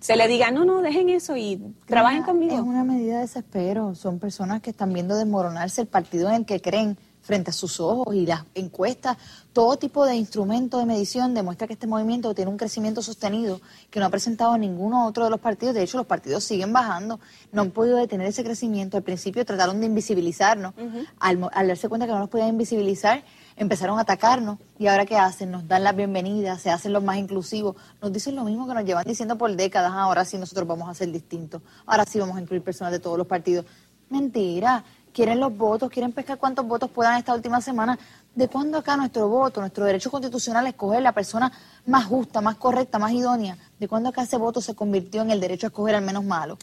se 0.00 0.16
le 0.16 0.26
diga, 0.28 0.50
no, 0.50 0.64
no, 0.64 0.82
dejen 0.82 1.08
eso 1.08 1.36
y 1.36 1.60
trabajen 1.86 2.22
conmigo. 2.22 2.54
Es 2.54 2.60
una 2.60 2.84
medida 2.84 3.16
de 3.16 3.20
desespero. 3.22 3.94
Son 3.94 4.18
personas 4.18 4.60
que 4.60 4.70
están 4.70 4.92
viendo 4.92 5.16
desmoronarse 5.16 5.82
el 5.82 5.86
partido 5.86 6.28
en 6.28 6.34
el 6.34 6.46
que 6.46 6.60
creen 6.60 6.98
frente 7.24 7.50
a 7.50 7.52
sus 7.52 7.80
ojos 7.80 8.14
y 8.14 8.26
las 8.26 8.44
encuestas, 8.54 9.16
todo 9.52 9.76
tipo 9.76 10.04
de 10.04 10.14
instrumento 10.14 10.78
de 10.78 10.84
medición 10.84 11.32
demuestra 11.32 11.66
que 11.66 11.72
este 11.72 11.86
movimiento 11.86 12.34
tiene 12.34 12.50
un 12.50 12.58
crecimiento 12.58 13.02
sostenido 13.02 13.60
que 13.90 13.98
no 13.98 14.06
ha 14.06 14.10
presentado 14.10 14.56
ninguno 14.58 15.06
otro 15.06 15.24
de 15.24 15.30
los 15.30 15.40
partidos. 15.40 15.74
De 15.74 15.82
hecho, 15.82 15.96
los 15.96 16.06
partidos 16.06 16.44
siguen 16.44 16.72
bajando, 16.72 17.18
no 17.50 17.62
han 17.62 17.70
podido 17.70 17.96
detener 17.96 18.26
ese 18.26 18.44
crecimiento. 18.44 18.96
Al 18.96 19.02
principio 19.02 19.44
trataron 19.44 19.80
de 19.80 19.86
invisibilizarnos, 19.86 20.74
al, 21.18 21.48
al 21.52 21.68
darse 21.68 21.88
cuenta 21.88 22.06
que 22.06 22.12
no 22.12 22.18
los 22.18 22.28
podían 22.28 22.48
invisibilizar, 22.48 23.24
empezaron 23.56 23.98
a 23.98 24.02
atacarnos. 24.02 24.58
Y 24.78 24.88
ahora 24.88 25.06
qué 25.06 25.16
hacen, 25.16 25.50
nos 25.50 25.66
dan 25.66 25.82
la 25.82 25.92
bienvenida, 25.92 26.58
se 26.58 26.70
hacen 26.70 26.92
los 26.92 27.02
más 27.02 27.16
inclusivos, 27.16 27.76
nos 28.02 28.12
dicen 28.12 28.34
lo 28.34 28.44
mismo 28.44 28.66
que 28.68 28.74
nos 28.74 28.84
llevan 28.84 29.04
diciendo 29.04 29.38
por 29.38 29.54
décadas, 29.54 29.92
ahora 29.94 30.24
sí 30.24 30.36
nosotros 30.36 30.68
vamos 30.68 30.88
a 30.88 30.94
ser 30.94 31.10
distintos, 31.10 31.62
ahora 31.86 32.04
sí 32.04 32.18
vamos 32.18 32.36
a 32.36 32.40
incluir 32.40 32.62
personas 32.62 32.92
de 32.92 32.98
todos 32.98 33.16
los 33.16 33.26
partidos. 33.26 33.64
Mentira, 34.10 34.84
quieren 35.14 35.38
los 35.38 35.56
votos, 35.56 35.88
quieren 35.90 36.12
pescar 36.12 36.36
cuántos 36.38 36.66
votos 36.66 36.90
puedan 36.90 37.16
esta 37.16 37.32
última 37.32 37.60
semana. 37.60 37.98
¿De 38.34 38.48
cuándo 38.48 38.78
acá 38.78 38.96
nuestro 38.96 39.28
voto, 39.28 39.60
nuestro 39.60 39.84
derecho 39.84 40.10
constitucional 40.10 40.66
a 40.66 40.70
escoger 40.70 41.00
la 41.02 41.12
persona 41.12 41.52
más 41.86 42.04
justa, 42.04 42.40
más 42.40 42.56
correcta, 42.56 42.98
más 42.98 43.12
idónea? 43.12 43.56
¿De 43.78 43.86
cuándo 43.86 44.08
acá 44.08 44.22
ese 44.22 44.36
voto 44.36 44.60
se 44.60 44.74
convirtió 44.74 45.22
en 45.22 45.30
el 45.30 45.40
derecho 45.40 45.66
a 45.66 45.68
escoger 45.68 45.94
al 45.94 46.04
menos 46.04 46.24
malo? 46.24 46.58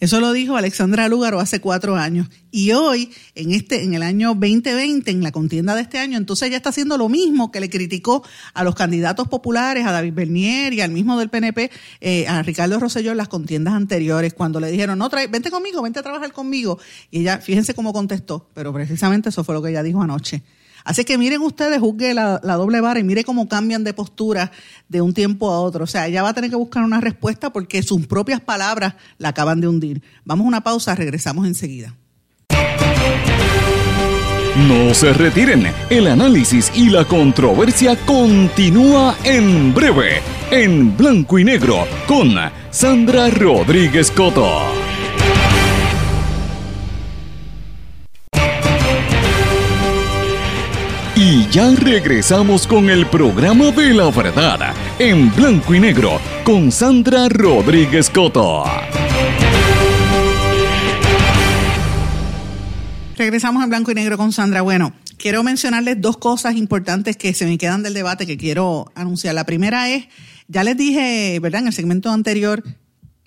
Eso 0.00 0.20
lo 0.20 0.32
dijo 0.32 0.56
Alexandra 0.56 1.08
Lúgaro 1.08 1.40
hace 1.40 1.60
cuatro 1.60 1.96
años. 1.96 2.28
Y 2.50 2.72
hoy, 2.72 3.10
en 3.34 3.52
este, 3.52 3.84
en 3.84 3.94
el 3.94 4.02
año 4.02 4.28
2020, 4.34 5.10
en 5.10 5.22
la 5.22 5.30
contienda 5.30 5.74
de 5.74 5.82
este 5.82 5.98
año, 5.98 6.16
entonces 6.16 6.48
ella 6.48 6.56
está 6.56 6.70
haciendo 6.70 6.96
lo 6.96 7.08
mismo 7.08 7.52
que 7.52 7.60
le 7.60 7.68
criticó 7.68 8.24
a 8.54 8.64
los 8.64 8.74
candidatos 8.74 9.28
populares, 9.28 9.86
a 9.86 9.92
David 9.92 10.14
Bernier 10.14 10.72
y 10.72 10.80
al 10.80 10.90
mismo 10.90 11.18
del 11.18 11.28
PNP, 11.28 11.70
eh, 12.00 12.26
a 12.28 12.42
Ricardo 12.42 12.80
Rosselló 12.80 13.10
en 13.10 13.18
las 13.18 13.28
contiendas 13.28 13.74
anteriores, 13.74 14.34
cuando 14.34 14.58
le 14.58 14.70
dijeron, 14.70 14.98
no, 14.98 15.08
trae, 15.08 15.26
vente 15.26 15.50
conmigo, 15.50 15.82
vente 15.82 15.98
a 15.98 16.02
trabajar 16.02 16.32
conmigo. 16.32 16.78
Y 17.10 17.20
ella, 17.20 17.38
fíjense 17.38 17.74
cómo 17.74 17.92
contestó, 17.92 18.48
pero 18.54 18.72
precisamente 18.72 19.28
eso 19.28 19.44
fue 19.44 19.54
lo 19.54 19.62
que 19.62 19.70
ella 19.70 19.82
dijo 19.82 20.02
anoche. 20.02 20.42
Así 20.84 21.04
que 21.04 21.18
miren 21.18 21.40
ustedes, 21.42 21.78
juzgue 21.78 22.14
la, 22.14 22.38
doble 22.38 22.80
vara 22.80 23.00
y 23.00 23.04
mire 23.04 23.24
cómo 23.24 23.48
cambian 23.48 23.84
de 23.84 23.92
postura 23.92 24.50
de 24.88 25.00
un 25.00 25.14
tiempo 25.14 25.50
a 25.50 25.60
otro. 25.60 25.84
O 25.84 25.86
sea, 25.86 26.06
ella 26.06 26.22
va 26.22 26.30
a 26.30 26.34
tener 26.34 26.50
que 26.50 26.56
buscar 26.56 26.82
una 26.82 27.00
respuesta 27.00 27.52
porque 27.52 27.82
sus 27.82 28.06
propias 28.06 28.40
palabras 28.40 28.94
la 29.18 29.30
acaban 29.30 29.60
de 29.60 29.68
hundir. 29.68 30.02
Vamos 30.24 30.44
a 30.44 30.48
una 30.48 30.62
pausa, 30.62 30.94
regresamos 30.94 31.46
enseguida. 31.46 31.94
No 34.68 34.92
se 34.92 35.12
retiren, 35.12 35.72
el 35.88 36.06
análisis 36.06 36.70
y 36.74 36.90
la 36.90 37.04
controversia 37.04 37.96
continúa 38.04 39.16
en 39.24 39.72
breve, 39.72 40.20
en 40.50 40.96
blanco 40.96 41.38
y 41.38 41.44
negro, 41.44 41.86
con 42.06 42.34
Sandra 42.70 43.30
Rodríguez 43.30 44.10
Coto. 44.10 44.89
Y 51.32 51.48
ya 51.48 51.72
regresamos 51.76 52.66
con 52.66 52.90
el 52.90 53.06
programa 53.06 53.70
de 53.70 53.94
la 53.94 54.10
verdad, 54.10 54.74
en 54.98 55.32
blanco 55.32 55.72
y 55.72 55.78
negro, 55.78 56.20
con 56.42 56.72
Sandra 56.72 57.28
Rodríguez 57.28 58.10
Coto. 58.10 58.64
Regresamos 63.16 63.62
en 63.62 63.70
blanco 63.70 63.92
y 63.92 63.94
negro 63.94 64.16
con 64.16 64.32
Sandra. 64.32 64.62
Bueno, 64.62 64.92
quiero 65.18 65.44
mencionarles 65.44 66.00
dos 66.00 66.16
cosas 66.16 66.56
importantes 66.56 67.16
que 67.16 67.32
se 67.32 67.46
me 67.46 67.58
quedan 67.58 67.84
del 67.84 67.94
debate 67.94 68.26
que 68.26 68.36
quiero 68.36 68.90
anunciar. 68.96 69.36
La 69.36 69.44
primera 69.44 69.88
es, 69.88 70.08
ya 70.48 70.64
les 70.64 70.76
dije, 70.76 71.38
¿verdad? 71.40 71.60
En 71.60 71.68
el 71.68 71.72
segmento 71.72 72.10
anterior, 72.10 72.64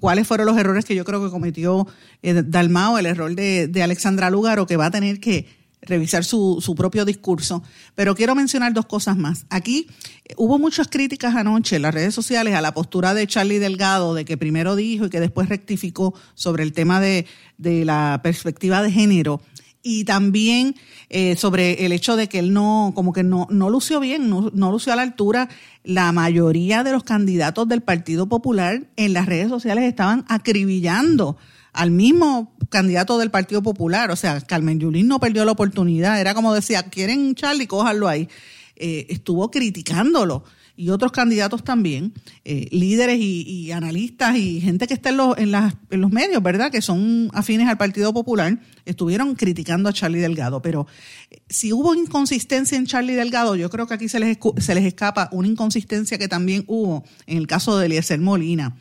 cuáles 0.01 0.27
fueron 0.27 0.47
los 0.47 0.57
errores 0.57 0.83
que 0.83 0.95
yo 0.95 1.05
creo 1.05 1.23
que 1.23 1.31
cometió 1.31 1.87
eh, 2.21 2.43
Dalmao, 2.45 2.97
el 2.97 3.05
error 3.05 3.33
de, 3.33 3.69
de 3.69 3.81
Alexandra 3.81 4.29
Lugaro, 4.29 4.65
que 4.67 4.75
va 4.75 4.87
a 4.87 4.91
tener 4.91 5.21
que 5.21 5.62
revisar 5.85 6.23
su, 6.23 6.59
su, 6.61 6.75
propio 6.75 7.05
discurso. 7.05 7.63
Pero 7.95 8.15
quiero 8.15 8.35
mencionar 8.35 8.73
dos 8.73 8.85
cosas 8.85 9.17
más. 9.17 9.45
Aquí 9.49 9.87
eh, 10.25 10.33
hubo 10.37 10.59
muchas 10.59 10.87
críticas 10.87 11.35
anoche 11.35 11.75
en 11.75 11.81
las 11.81 11.93
redes 11.93 12.13
sociales 12.13 12.55
a 12.55 12.61
la 12.61 12.73
postura 12.73 13.13
de 13.13 13.27
Charlie 13.27 13.59
Delgado, 13.59 14.13
de 14.13 14.25
que 14.25 14.37
primero 14.37 14.75
dijo 14.75 15.05
y 15.05 15.09
que 15.09 15.19
después 15.19 15.49
rectificó 15.49 16.13
sobre 16.33 16.63
el 16.63 16.73
tema 16.73 16.99
de, 16.99 17.25
de 17.57 17.85
la 17.85 18.21
perspectiva 18.23 18.81
de 18.81 18.91
género. 18.91 19.41
Y 19.85 20.05
también 20.05 20.75
eh, 21.09 21.35
sobre 21.35 21.85
el 21.85 21.91
hecho 21.91 22.15
de 22.15 22.29
que 22.29 22.39
él 22.39 22.53
no, 22.53 22.93
como 22.95 23.11
que 23.11 23.21
no, 23.21 23.47
no 23.49 23.69
lució 23.69 23.99
bien, 23.99 24.29
no, 24.29 24.49
no 24.53 24.71
lució 24.71 24.93
a 24.93 24.95
la 24.95 25.01
altura. 25.01 25.49
La 25.83 26.13
mayoría 26.13 26.83
de 26.85 26.93
los 26.93 27.03
candidatos 27.03 27.67
del 27.67 27.81
Partido 27.81 28.27
Popular 28.27 28.87
en 28.95 29.11
las 29.11 29.25
redes 29.25 29.49
sociales 29.49 29.83
estaban 29.83 30.23
acribillando 30.29 31.35
al 31.73 31.91
mismo 31.91 32.52
candidato 32.73 33.17
del 33.19 33.31
Partido 33.31 33.61
Popular. 33.61 34.11
O 34.11 34.17
sea, 34.17 34.41
Carmen 34.41 34.79
Yulín 34.79 35.07
no 35.07 35.19
perdió 35.19 35.45
la 35.45 35.53
oportunidad. 35.53 36.19
Era 36.19 36.33
como 36.33 36.53
decía, 36.53 36.83
quieren 36.83 37.35
Charlie, 37.35 37.67
cójanlo 37.67 38.09
ahí. 38.09 38.27
Eh, 38.75 39.05
estuvo 39.09 39.49
criticándolo. 39.49 40.43
Y 40.75 40.89
otros 40.89 41.11
candidatos 41.11 41.63
también, 41.63 42.13
eh, 42.43 42.67
líderes 42.71 43.19
y, 43.19 43.71
analistas 43.71 44.35
y 44.35 44.59
gente 44.59 44.87
que 44.87 44.95
está 44.95 45.09
en 45.09 45.17
los, 45.17 45.37
en, 45.37 45.51
las, 45.51 45.75
en 45.91 46.01
los 46.01 46.09
medios, 46.09 46.41
¿verdad? 46.41 46.71
Que 46.71 46.81
son 46.81 47.29
afines 47.31 47.69
al 47.69 47.77
Partido 47.77 48.11
Popular, 48.11 48.57
estuvieron 48.83 49.35
criticando 49.35 49.87
a 49.87 49.93
Charlie 49.93 50.19
Delgado. 50.19 50.63
Pero 50.63 50.87
eh, 51.29 51.43
si 51.47 51.71
hubo 51.73 51.93
inconsistencia 51.93 52.75
en 52.75 52.87
Charlie 52.87 53.13
Delgado, 53.13 53.55
yo 53.55 53.69
creo 53.69 53.85
que 53.85 53.93
aquí 53.93 54.09
se 54.09 54.19
les, 54.19 54.39
se 54.57 54.73
les 54.73 54.85
escapa 54.85 55.29
una 55.31 55.47
inconsistencia 55.47 56.17
que 56.17 56.27
también 56.27 56.63
hubo 56.65 57.03
en 57.27 57.37
el 57.37 57.45
caso 57.45 57.77
de 57.77 57.85
Eliezer 57.85 58.19
Molina 58.19 58.75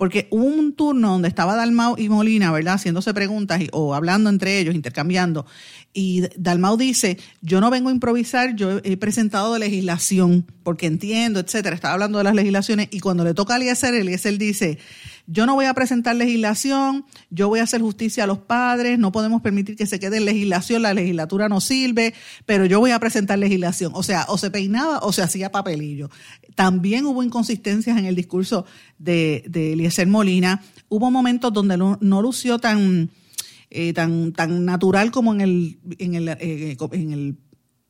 porque 0.00 0.28
hubo 0.30 0.46
un 0.46 0.72
turno 0.72 1.10
donde 1.10 1.28
estaba 1.28 1.56
Dalmau 1.56 1.94
y 1.98 2.08
Molina, 2.08 2.50
¿verdad?, 2.50 2.76
haciéndose 2.76 3.12
preguntas 3.12 3.60
o 3.72 3.94
hablando 3.94 4.30
entre 4.30 4.58
ellos, 4.58 4.74
intercambiando, 4.74 5.44
y 5.92 6.22
Dalmau 6.38 6.78
dice, 6.78 7.18
yo 7.42 7.60
no 7.60 7.68
vengo 7.68 7.90
a 7.90 7.92
improvisar, 7.92 8.56
yo 8.56 8.80
he 8.82 8.96
presentado 8.96 9.58
legislación, 9.58 10.46
porque 10.62 10.86
entiendo, 10.86 11.38
etcétera, 11.38 11.74
estaba 11.74 11.92
hablando 11.92 12.16
de 12.16 12.24
las 12.24 12.34
legislaciones, 12.34 12.88
y 12.90 13.00
cuando 13.00 13.24
le 13.24 13.34
toca 13.34 13.52
a 13.52 13.56
Eliezer, 13.58 13.92
Eliezer 13.92 14.38
dice, 14.38 14.78
yo 15.26 15.46
no 15.46 15.54
voy 15.54 15.66
a 15.66 15.74
presentar 15.74 16.16
legislación, 16.16 17.04
yo 17.30 17.48
voy 17.48 17.60
a 17.60 17.64
hacer 17.64 17.80
justicia 17.80 18.24
a 18.24 18.26
los 18.26 18.38
padres, 18.38 18.98
no 18.98 19.12
podemos 19.12 19.42
permitir 19.42 19.76
que 19.76 19.86
se 19.86 20.00
quede 20.00 20.18
en 20.18 20.24
legislación, 20.24 20.82
la 20.82 20.94
legislatura 20.94 21.48
no 21.48 21.60
sirve, 21.60 22.14
pero 22.46 22.64
yo 22.66 22.80
voy 22.80 22.90
a 22.90 22.98
presentar 22.98 23.38
legislación. 23.38 23.92
O 23.94 24.02
sea, 24.02 24.26
o 24.28 24.38
se 24.38 24.50
peinaba 24.50 24.98
o 25.00 25.12
se 25.12 25.22
hacía 25.22 25.52
papelillo. 25.52 26.10
También 26.54 27.06
hubo 27.06 27.22
inconsistencias 27.22 27.98
en 27.98 28.06
el 28.06 28.16
discurso 28.16 28.66
de, 28.98 29.44
de 29.48 29.74
Eliezer 29.74 30.06
Molina. 30.06 30.62
Hubo 30.88 31.10
momentos 31.10 31.52
donde 31.52 31.76
no, 31.76 31.98
lució 32.00 32.58
tan, 32.58 33.10
eh, 33.70 33.92
tan, 33.92 34.32
tan 34.32 34.64
natural 34.64 35.10
como 35.10 35.32
en 35.34 35.40
el, 35.40 35.78
en 35.98 36.14
el, 36.14 36.28
eh, 36.28 36.76
en 36.92 37.12
el 37.12 37.36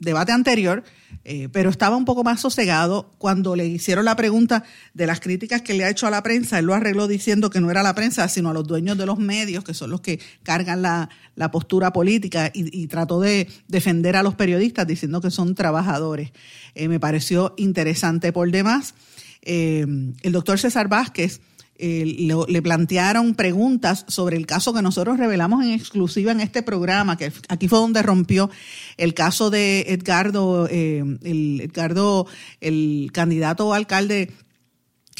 debate 0.00 0.32
anterior, 0.32 0.82
eh, 1.24 1.48
pero 1.52 1.70
estaba 1.70 1.96
un 1.96 2.06
poco 2.06 2.24
más 2.24 2.40
sosegado 2.40 3.12
cuando 3.18 3.54
le 3.54 3.66
hicieron 3.66 4.06
la 4.06 4.16
pregunta 4.16 4.64
de 4.94 5.06
las 5.06 5.20
críticas 5.20 5.62
que 5.62 5.74
le 5.74 5.84
ha 5.84 5.90
hecho 5.90 6.06
a 6.06 6.10
la 6.10 6.22
prensa. 6.22 6.58
Él 6.58 6.64
lo 6.64 6.74
arregló 6.74 7.06
diciendo 7.06 7.50
que 7.50 7.60
no 7.60 7.70
era 7.70 7.82
la 7.82 7.94
prensa, 7.94 8.26
sino 8.28 8.50
a 8.50 8.54
los 8.54 8.66
dueños 8.66 8.96
de 8.98 9.06
los 9.06 9.18
medios, 9.18 9.62
que 9.62 9.74
son 9.74 9.90
los 9.90 10.00
que 10.00 10.18
cargan 10.42 10.82
la, 10.82 11.08
postura 11.52 11.92
política, 11.92 12.50
y, 12.52 12.86
trató 12.88 13.20
de 13.20 13.48
defender 13.68 14.16
a 14.16 14.22
los 14.22 14.34
periodistas 14.34 14.86
diciendo 14.86 15.20
que 15.20 15.30
son 15.30 15.54
trabajadores. 15.54 16.32
Eh, 16.74 16.88
me 16.88 16.98
pareció 16.98 17.54
interesante 17.56 18.32
por 18.32 18.50
demás. 18.50 18.94
Eh, 19.42 19.86
el 20.22 20.32
doctor 20.32 20.58
César 20.58 20.88
Vázquez 20.88 21.40
eh, 21.80 22.04
le, 22.48 22.62
plantearon 22.62 23.34
preguntas 23.34 24.04
sobre 24.06 24.36
el 24.36 24.46
caso 24.46 24.74
que 24.74 24.82
nosotros 24.82 25.18
revelamos 25.18 25.64
en 25.64 25.70
exclusiva 25.70 26.30
en 26.30 26.40
este 26.40 26.62
programa, 26.62 27.16
que 27.16 27.32
aquí 27.48 27.68
fue 27.68 27.78
donde 27.78 28.02
rompió 28.02 28.50
el 28.98 29.14
caso 29.14 29.48
de 29.48 29.86
Edgardo, 29.88 30.68
eh, 30.70 31.02
el 31.22 31.60
Edgardo, 31.62 32.26
el 32.60 33.10
candidato 33.12 33.72
alcalde 33.72 34.30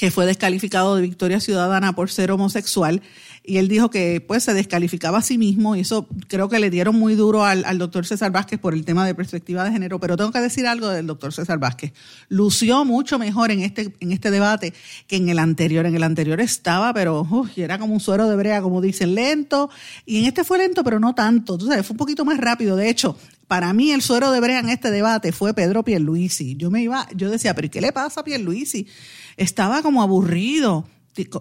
que 0.01 0.11
fue 0.11 0.25
descalificado 0.25 0.97
de 0.97 1.03
Victoria 1.03 1.41
Ciudadana 1.41 1.95
por 1.95 2.11
ser 2.11 2.31
homosexual 2.31 3.03
y 3.45 3.59
él 3.59 3.69
dijo 3.69 3.91
que 3.91 4.25
pues 4.27 4.45
se 4.45 4.55
descalificaba 4.55 5.19
a 5.19 5.23
sí 5.23 5.37
mismo 5.37 5.77
y 5.77 5.81
eso 5.81 6.09
creo 6.27 6.49
que 6.49 6.59
le 6.59 6.71
dieron 6.71 6.99
muy 6.99 7.17
duro 7.17 7.45
al, 7.45 7.77
doctor 7.77 8.07
César 8.07 8.33
Vázquez 8.33 8.59
por 8.59 8.73
el 8.73 8.87
tema 8.87 9.05
de 9.05 9.15
perspectiva 9.15 9.63
de 9.63 9.73
género, 9.73 10.01
pero 10.01 10.17
tengo 10.17 10.33
que 10.33 10.41
decir 10.41 10.67
algo 10.67 10.89
del 10.89 11.07
doctor 11.07 11.35
César 11.35 11.59
Vázquez. 11.59 11.93
Lució 12.31 12.87
mucho 12.87 13.19
mejor 13.19 13.51
en 13.51 13.61
este, 13.61 13.95
en 14.01 14.13
este 14.13 14.31
debate 14.31 14.73
que 15.07 15.17
en 15.17 15.29
el 15.29 15.39
anterior. 15.39 15.85
En 15.85 15.95
el 15.95 16.03
anterior 16.03 16.41
estaba, 16.41 16.95
pero 16.95 17.27
era 17.57 17.79
como 17.79 17.93
un 17.93 18.01
suero 18.01 18.27
de 18.27 18.37
brea, 18.37 18.63
como 18.63 18.81
dicen, 18.81 19.15
lento, 19.15 19.69
y 20.07 20.21
en 20.21 20.25
este 20.25 20.45
fue 20.45 20.57
lento, 20.57 20.83
pero 20.83 20.99
no 20.99 21.15
tanto. 21.15 21.55
Entonces 21.55 21.87
fue 21.87 21.93
un 21.93 21.99
poquito 21.99 22.25
más 22.25 22.39
rápido. 22.39 22.75
De 22.75 22.89
hecho, 22.89 23.17
para 23.51 23.73
mí 23.73 23.91
el 23.91 24.01
suero 24.01 24.31
de 24.31 24.39
brea 24.39 24.61
en 24.61 24.69
este 24.69 24.93
debate 24.93 25.33
fue 25.33 25.55
Pedro 25.55 25.83
Pierluisi. 25.83 26.55
Yo 26.55 26.71
me 26.71 26.83
iba, 26.83 27.09
yo 27.17 27.29
decía, 27.29 27.53
pero 27.53 27.69
¿qué 27.69 27.81
le 27.81 27.91
pasa 27.91 28.21
a 28.21 28.25
Pierluisi? 28.25 28.87
estaba 29.37 29.83
como 29.83 30.03
aburrido. 30.03 30.87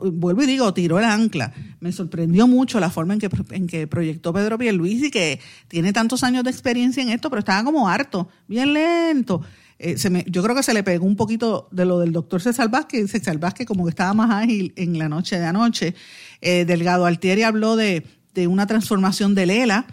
Vuelvo 0.01 0.41
y 0.41 0.47
digo, 0.47 0.73
tiró 0.73 0.97
el 0.97 1.05
ancla. 1.05 1.53
Me 1.79 1.91
sorprendió 1.91 2.47
mucho 2.47 2.79
la 2.79 2.89
forma 2.89 3.13
en 3.13 3.19
que, 3.19 3.29
en 3.51 3.67
que 3.67 3.85
proyectó 3.85 4.33
Pedro 4.33 4.57
Pierluisi, 4.57 5.11
que 5.11 5.39
tiene 5.67 5.93
tantos 5.93 6.23
años 6.23 6.43
de 6.43 6.49
experiencia 6.49 7.03
en 7.03 7.09
esto, 7.09 7.29
pero 7.29 7.41
estaba 7.41 7.63
como 7.63 7.87
harto, 7.87 8.27
bien 8.47 8.73
lento. 8.73 9.43
Eh, 9.77 9.95
yo 10.25 10.41
creo 10.41 10.55
que 10.55 10.63
se 10.63 10.73
le 10.73 10.81
pegó 10.81 11.05
un 11.05 11.15
poquito 11.15 11.67
de 11.69 11.85
lo 11.85 11.99
del 11.99 12.11
doctor 12.11 12.41
César 12.41 12.71
Vázquez. 12.71 13.11
César 13.11 13.37
Vázquez 13.37 13.67
como 13.67 13.85
que 13.85 13.91
estaba 13.91 14.15
más 14.15 14.31
ágil 14.31 14.73
en 14.77 14.97
la 14.97 15.09
noche 15.09 15.37
de 15.37 15.45
anoche. 15.45 15.93
Eh, 16.41 16.65
Delgado 16.65 17.05
Altieri 17.05 17.43
habló 17.43 17.75
de, 17.75 18.03
de 18.33 18.47
una 18.47 18.65
transformación 18.65 19.35
de 19.35 19.45
Lela, 19.45 19.85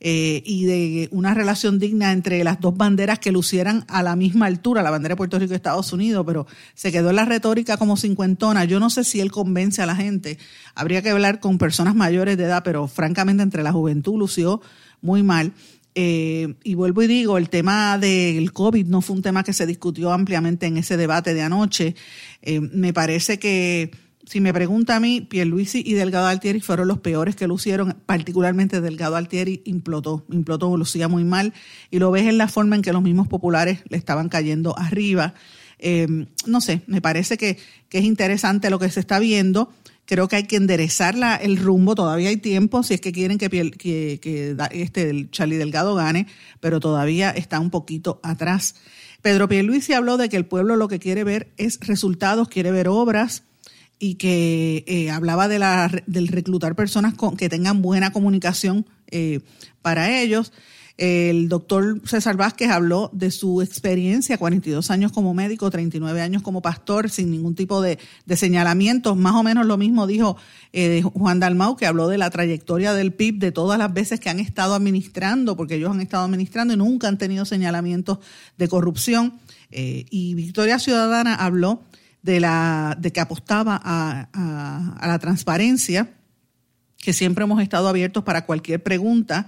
eh, 0.00 0.42
y 0.44 0.64
de 0.64 1.08
una 1.12 1.34
relación 1.34 1.78
digna 1.78 2.12
entre 2.12 2.42
las 2.44 2.60
dos 2.60 2.76
banderas 2.76 3.18
que 3.18 3.32
lucieran 3.32 3.84
a 3.88 4.02
la 4.02 4.16
misma 4.16 4.46
altura, 4.46 4.82
la 4.82 4.90
bandera 4.90 5.14
de 5.14 5.16
Puerto 5.16 5.38
Rico 5.38 5.52
y 5.52 5.56
Estados 5.56 5.92
Unidos, 5.92 6.24
pero 6.26 6.46
se 6.74 6.92
quedó 6.92 7.10
en 7.10 7.16
la 7.16 7.24
retórica 7.24 7.76
como 7.76 7.96
cincuentona. 7.96 8.64
Yo 8.64 8.80
no 8.80 8.90
sé 8.90 9.04
si 9.04 9.20
él 9.20 9.30
convence 9.30 9.82
a 9.82 9.86
la 9.86 9.96
gente. 9.96 10.38
Habría 10.74 11.02
que 11.02 11.10
hablar 11.10 11.40
con 11.40 11.58
personas 11.58 11.94
mayores 11.94 12.36
de 12.36 12.44
edad, 12.44 12.62
pero 12.64 12.88
francamente 12.88 13.42
entre 13.42 13.62
la 13.62 13.72
juventud 13.72 14.18
lució 14.18 14.60
muy 15.00 15.22
mal. 15.22 15.52
Eh, 15.96 16.54
y 16.64 16.74
vuelvo 16.74 17.02
y 17.02 17.06
digo, 17.06 17.38
el 17.38 17.48
tema 17.48 17.98
del 17.98 18.52
COVID 18.52 18.86
no 18.86 19.00
fue 19.00 19.14
un 19.14 19.22
tema 19.22 19.44
que 19.44 19.52
se 19.52 19.64
discutió 19.64 20.12
ampliamente 20.12 20.66
en 20.66 20.76
ese 20.76 20.96
debate 20.96 21.34
de 21.34 21.42
anoche. 21.42 21.94
Eh, 22.42 22.60
me 22.60 22.92
parece 22.92 23.38
que 23.38 23.92
si 24.26 24.40
me 24.40 24.52
pregunta 24.52 24.96
a 24.96 25.00
mí, 25.00 25.20
Pierluisi 25.20 25.82
y 25.84 25.94
Delgado 25.94 26.26
Altieri 26.26 26.60
fueron 26.60 26.88
los 26.88 26.98
peores 26.98 27.36
que 27.36 27.46
lucieron, 27.46 27.96
particularmente 28.06 28.80
Delgado 28.80 29.16
Altieri 29.16 29.62
implotó, 29.64 30.24
implotó, 30.30 30.76
lucía 30.76 31.08
muy 31.08 31.24
mal, 31.24 31.52
y 31.90 31.98
lo 31.98 32.10
ves 32.10 32.26
en 32.26 32.38
la 32.38 32.48
forma 32.48 32.76
en 32.76 32.82
que 32.82 32.92
los 32.92 33.02
mismos 33.02 33.28
populares 33.28 33.80
le 33.88 33.96
estaban 33.96 34.28
cayendo 34.28 34.78
arriba. 34.78 35.34
Eh, 35.78 36.26
no 36.46 36.60
sé, 36.60 36.82
me 36.86 37.00
parece 37.00 37.36
que, 37.36 37.58
que, 37.88 37.98
es 37.98 38.04
interesante 38.04 38.70
lo 38.70 38.78
que 38.78 38.90
se 38.90 39.00
está 39.00 39.18
viendo. 39.18 39.72
Creo 40.06 40.28
que 40.28 40.36
hay 40.36 40.44
que 40.44 40.56
enderezar 40.56 41.16
el 41.40 41.56
rumbo, 41.56 41.94
todavía 41.94 42.28
hay 42.28 42.36
tiempo 42.36 42.82
si 42.82 42.94
es 42.94 43.00
que 43.00 43.12
quieren 43.12 43.38
que, 43.38 43.48
que, 43.48 44.18
que 44.20 44.56
este, 44.72 45.10
el 45.10 45.30
Charlie 45.30 45.56
Delgado 45.56 45.94
gane, 45.94 46.26
pero 46.60 46.78
todavía 46.78 47.30
está 47.30 47.58
un 47.58 47.70
poquito 47.70 48.20
atrás. 48.22 48.74
Pedro 49.22 49.48
Pierluisi 49.48 49.94
habló 49.94 50.18
de 50.18 50.28
que 50.28 50.36
el 50.36 50.44
pueblo 50.44 50.76
lo 50.76 50.88
que 50.88 50.98
quiere 50.98 51.24
ver 51.24 51.52
es 51.56 51.80
resultados, 51.80 52.48
quiere 52.48 52.70
ver 52.70 52.88
obras 52.88 53.44
y 53.98 54.16
que 54.16 54.84
eh, 54.86 55.10
hablaba 55.10 55.48
de 55.48 55.58
la, 55.58 55.90
del 56.06 56.28
reclutar 56.28 56.74
personas 56.74 57.14
con, 57.14 57.36
que 57.36 57.48
tengan 57.48 57.82
buena 57.82 58.12
comunicación 58.12 58.86
eh, 59.10 59.40
para 59.82 60.20
ellos. 60.20 60.52
El 60.96 61.48
doctor 61.48 62.00
César 62.04 62.36
Vázquez 62.36 62.70
habló 62.70 63.10
de 63.12 63.32
su 63.32 63.62
experiencia, 63.62 64.38
42 64.38 64.92
años 64.92 65.10
como 65.10 65.34
médico, 65.34 65.68
39 65.68 66.20
años 66.20 66.42
como 66.42 66.62
pastor, 66.62 67.10
sin 67.10 67.32
ningún 67.32 67.56
tipo 67.56 67.82
de, 67.82 67.98
de 68.26 68.36
señalamientos. 68.36 69.16
Más 69.16 69.34
o 69.34 69.42
menos 69.42 69.66
lo 69.66 69.76
mismo 69.76 70.06
dijo 70.06 70.36
eh, 70.72 71.02
Juan 71.02 71.40
Dalmau, 71.40 71.76
que 71.76 71.86
habló 71.86 72.06
de 72.06 72.18
la 72.18 72.30
trayectoria 72.30 72.92
del 72.92 73.12
PIB, 73.12 73.38
de 73.38 73.50
todas 73.50 73.76
las 73.76 73.92
veces 73.92 74.20
que 74.20 74.30
han 74.30 74.38
estado 74.38 74.74
administrando, 74.74 75.56
porque 75.56 75.74
ellos 75.74 75.90
han 75.90 76.00
estado 76.00 76.24
administrando 76.24 76.74
y 76.74 76.76
nunca 76.76 77.08
han 77.08 77.18
tenido 77.18 77.44
señalamientos 77.44 78.18
de 78.56 78.68
corrupción. 78.68 79.40
Y 79.76 80.34
Victoria 80.34 80.78
Ciudadana 80.78 81.34
habló 81.34 81.82
de, 82.24 82.40
la, 82.40 82.96
de 82.98 83.12
que 83.12 83.20
apostaba 83.20 83.80
a, 83.84 84.96
a 84.98 85.06
la 85.06 85.18
transparencia, 85.20 86.14
que 86.98 87.12
siempre 87.12 87.44
hemos 87.44 87.62
estado 87.62 87.86
abiertos 87.86 88.24
para 88.24 88.46
cualquier 88.46 88.82
pregunta 88.82 89.46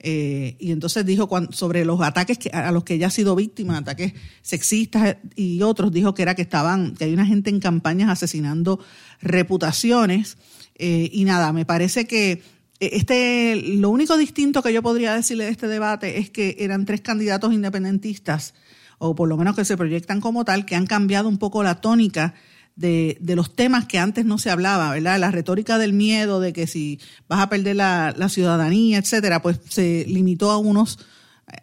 eh, 0.00 0.56
y 0.60 0.70
entonces 0.70 1.04
dijo 1.04 1.28
sobre 1.50 1.84
los 1.84 2.00
ataques 2.00 2.38
a 2.52 2.70
los 2.70 2.84
que 2.84 2.94
ella 2.94 3.08
ha 3.08 3.10
sido 3.10 3.34
víctima, 3.34 3.78
ataques 3.78 4.12
sexistas 4.42 5.16
y 5.34 5.60
otros, 5.62 5.92
dijo 5.92 6.14
que 6.14 6.22
era 6.22 6.34
que 6.34 6.42
estaban, 6.42 6.94
que 6.94 7.04
hay 7.04 7.12
una 7.12 7.26
gente 7.26 7.50
en 7.50 7.60
campañas 7.60 8.10
asesinando 8.10 8.78
reputaciones. 9.20 10.38
Eh, 10.76 11.10
y 11.12 11.24
nada, 11.24 11.52
me 11.52 11.64
parece 11.64 12.06
que 12.06 12.42
este, 12.78 13.56
lo 13.56 13.90
único 13.90 14.16
distinto 14.16 14.62
que 14.62 14.72
yo 14.72 14.82
podría 14.82 15.14
decirle 15.14 15.44
de 15.44 15.50
este 15.50 15.66
debate 15.66 16.18
es 16.18 16.30
que 16.30 16.56
eran 16.60 16.84
tres 16.84 17.00
candidatos 17.00 17.52
independentistas, 17.52 18.54
o 18.98 19.14
por 19.14 19.28
lo 19.28 19.36
menos 19.36 19.56
que 19.56 19.64
se 19.64 19.76
proyectan 19.76 20.20
como 20.20 20.44
tal, 20.44 20.66
que 20.66 20.76
han 20.76 20.86
cambiado 20.86 21.28
un 21.28 21.38
poco 21.38 21.62
la 21.62 21.80
tónica 21.80 22.34
de, 22.76 23.18
de, 23.20 23.34
los 23.34 23.54
temas 23.54 23.86
que 23.86 23.98
antes 23.98 24.24
no 24.24 24.38
se 24.38 24.50
hablaba, 24.50 24.90
¿verdad? 24.92 25.18
La 25.18 25.32
retórica 25.32 25.78
del 25.78 25.92
miedo, 25.92 26.40
de 26.40 26.52
que 26.52 26.66
si 26.66 27.00
vas 27.28 27.40
a 27.40 27.48
perder 27.48 27.76
la, 27.76 28.14
la 28.16 28.28
ciudadanía, 28.28 28.98
etcétera, 28.98 29.42
pues 29.42 29.58
se 29.68 30.04
limitó 30.06 30.50
a 30.52 30.58
unos, 30.58 31.00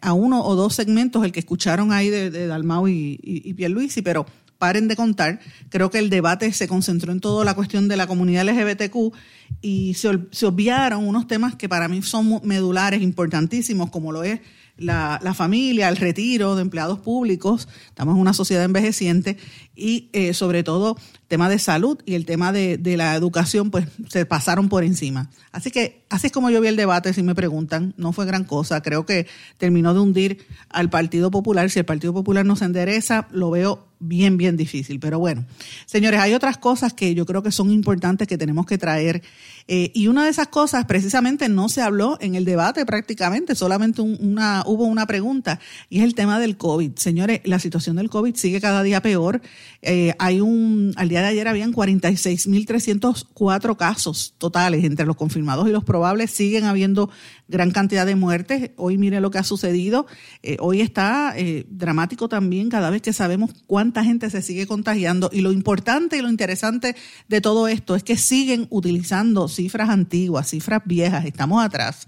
a 0.02 0.12
uno 0.12 0.44
o 0.44 0.54
dos 0.56 0.74
segmentos, 0.74 1.24
el 1.24 1.32
que 1.32 1.40
escucharon 1.40 1.90
ahí 1.92 2.10
de, 2.10 2.46
Dalmau 2.46 2.86
y, 2.88 3.18
y, 3.22 3.48
y 3.48 3.54
Pierluisi, 3.54 4.02
pero 4.02 4.26
paren 4.58 4.88
de 4.88 4.96
contar. 4.96 5.40
Creo 5.70 5.90
que 5.90 5.98
el 5.98 6.10
debate 6.10 6.52
se 6.52 6.68
concentró 6.68 7.12
en 7.12 7.20
toda 7.20 7.44
la 7.44 7.54
cuestión 7.54 7.88
de 7.88 7.96
la 7.96 8.06
comunidad 8.06 8.46
LGBTQ 8.46 9.14
y 9.62 9.94
se, 9.94 10.18
se 10.30 10.46
obviaron 10.46 11.06
unos 11.06 11.26
temas 11.26 11.56
que 11.56 11.68
para 11.68 11.88
mí 11.88 12.02
son 12.02 12.40
medulares, 12.44 13.02
importantísimos, 13.02 13.90
como 13.90 14.12
lo 14.12 14.22
es 14.22 14.40
la, 14.76 15.18
la, 15.22 15.34
familia, 15.34 15.88
el 15.88 15.96
retiro 15.96 16.54
de 16.56 16.62
empleados 16.62 16.98
públicos, 16.98 17.68
estamos 17.88 18.14
en 18.14 18.20
una 18.20 18.34
sociedad 18.34 18.64
envejeciente 18.64 19.36
y 19.74 20.08
eh, 20.12 20.34
sobre 20.34 20.62
todo 20.62 20.96
tema 21.28 21.48
de 21.48 21.58
salud 21.58 21.98
y 22.06 22.14
el 22.14 22.24
tema 22.24 22.52
de, 22.52 22.78
de, 22.78 22.96
la 22.96 23.14
educación, 23.14 23.70
pues 23.70 23.86
se 24.08 24.26
pasaron 24.26 24.68
por 24.68 24.84
encima. 24.84 25.30
Así 25.52 25.70
que 25.70 26.04
así 26.08 26.28
es 26.28 26.32
como 26.32 26.50
yo 26.50 26.60
vi 26.60 26.68
el 26.68 26.76
debate, 26.76 27.12
si 27.12 27.22
me 27.22 27.34
preguntan, 27.34 27.94
no 27.96 28.12
fue 28.12 28.26
gran 28.26 28.44
cosa, 28.44 28.82
creo 28.82 29.06
que 29.06 29.26
terminó 29.58 29.94
de 29.94 30.00
hundir 30.00 30.46
al 30.68 30.90
Partido 30.90 31.30
Popular, 31.30 31.70
si 31.70 31.80
el 31.80 31.84
Partido 31.84 32.12
Popular 32.12 32.44
no 32.46 32.56
se 32.56 32.64
endereza, 32.64 33.26
lo 33.30 33.50
veo 33.50 33.86
bien, 33.98 34.36
bien 34.36 34.56
difícil. 34.56 35.00
Pero 35.00 35.18
bueno, 35.18 35.44
señores, 35.86 36.20
hay 36.20 36.34
otras 36.34 36.58
cosas 36.58 36.92
que 36.92 37.14
yo 37.14 37.26
creo 37.26 37.42
que 37.42 37.50
son 37.50 37.70
importantes 37.70 38.28
que 38.28 38.38
tenemos 38.38 38.66
que 38.66 38.78
traer 38.78 39.22
eh, 39.68 39.90
y 39.94 40.06
una 40.06 40.24
de 40.24 40.30
esas 40.30 40.48
cosas 40.48 40.84
precisamente 40.84 41.48
no 41.48 41.68
se 41.68 41.82
habló 41.82 42.18
en 42.20 42.36
el 42.36 42.44
debate 42.44 42.86
prácticamente, 42.86 43.54
solamente 43.54 44.00
una, 44.00 44.62
hubo 44.66 44.84
una 44.84 45.06
pregunta 45.06 45.58
y 45.90 45.98
es 45.98 46.04
el 46.04 46.14
tema 46.14 46.38
del 46.38 46.56
COVID. 46.56 46.92
Señores, 46.96 47.40
la 47.44 47.58
situación 47.58 47.96
del 47.96 48.08
COVID 48.08 48.36
sigue 48.36 48.60
cada 48.60 48.82
día 48.82 49.02
peor. 49.02 49.40
Eh, 49.82 50.14
hay 50.18 50.40
un, 50.40 50.94
de 51.22 51.28
ayer 51.28 51.48
habían 51.48 51.72
46.304 51.72 53.76
casos 53.76 54.34
totales 54.38 54.84
entre 54.84 55.06
los 55.06 55.16
confirmados 55.16 55.68
y 55.68 55.72
los 55.72 55.84
probables. 55.84 56.30
Siguen 56.30 56.64
habiendo 56.64 57.10
gran 57.48 57.70
cantidad 57.70 58.06
de 58.06 58.16
muertes. 58.16 58.70
Hoy 58.76 58.98
mire 58.98 59.20
lo 59.20 59.30
que 59.30 59.38
ha 59.38 59.44
sucedido. 59.44 60.06
Eh, 60.42 60.56
hoy 60.60 60.80
está 60.80 61.34
eh, 61.36 61.66
dramático 61.68 62.28
también 62.28 62.68
cada 62.68 62.90
vez 62.90 63.02
que 63.02 63.12
sabemos 63.12 63.50
cuánta 63.66 64.04
gente 64.04 64.30
se 64.30 64.42
sigue 64.42 64.66
contagiando. 64.66 65.30
Y 65.32 65.40
lo 65.40 65.52
importante 65.52 66.16
y 66.16 66.22
lo 66.22 66.28
interesante 66.28 66.96
de 67.28 67.40
todo 67.40 67.68
esto 67.68 67.94
es 67.94 68.02
que 68.02 68.16
siguen 68.16 68.66
utilizando 68.70 69.48
cifras 69.48 69.90
antiguas, 69.90 70.50
cifras 70.50 70.82
viejas, 70.84 71.24
estamos 71.24 71.64
atrás, 71.64 72.06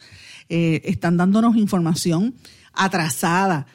eh, 0.48 0.82
están 0.84 1.16
dándonos 1.16 1.56
información 1.56 2.34
atrasada, 2.72 3.66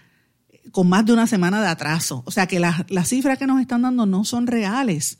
con 0.71 0.87
más 0.87 1.05
de 1.05 1.13
una 1.13 1.27
semana 1.27 1.61
de 1.61 1.67
atraso. 1.67 2.23
O 2.25 2.31
sea 2.31 2.47
que 2.47 2.59
las, 2.59 2.89
las 2.89 3.09
cifras 3.09 3.37
que 3.37 3.47
nos 3.47 3.61
están 3.61 3.81
dando 3.81 4.05
no 4.05 4.25
son 4.25 4.47
reales. 4.47 5.19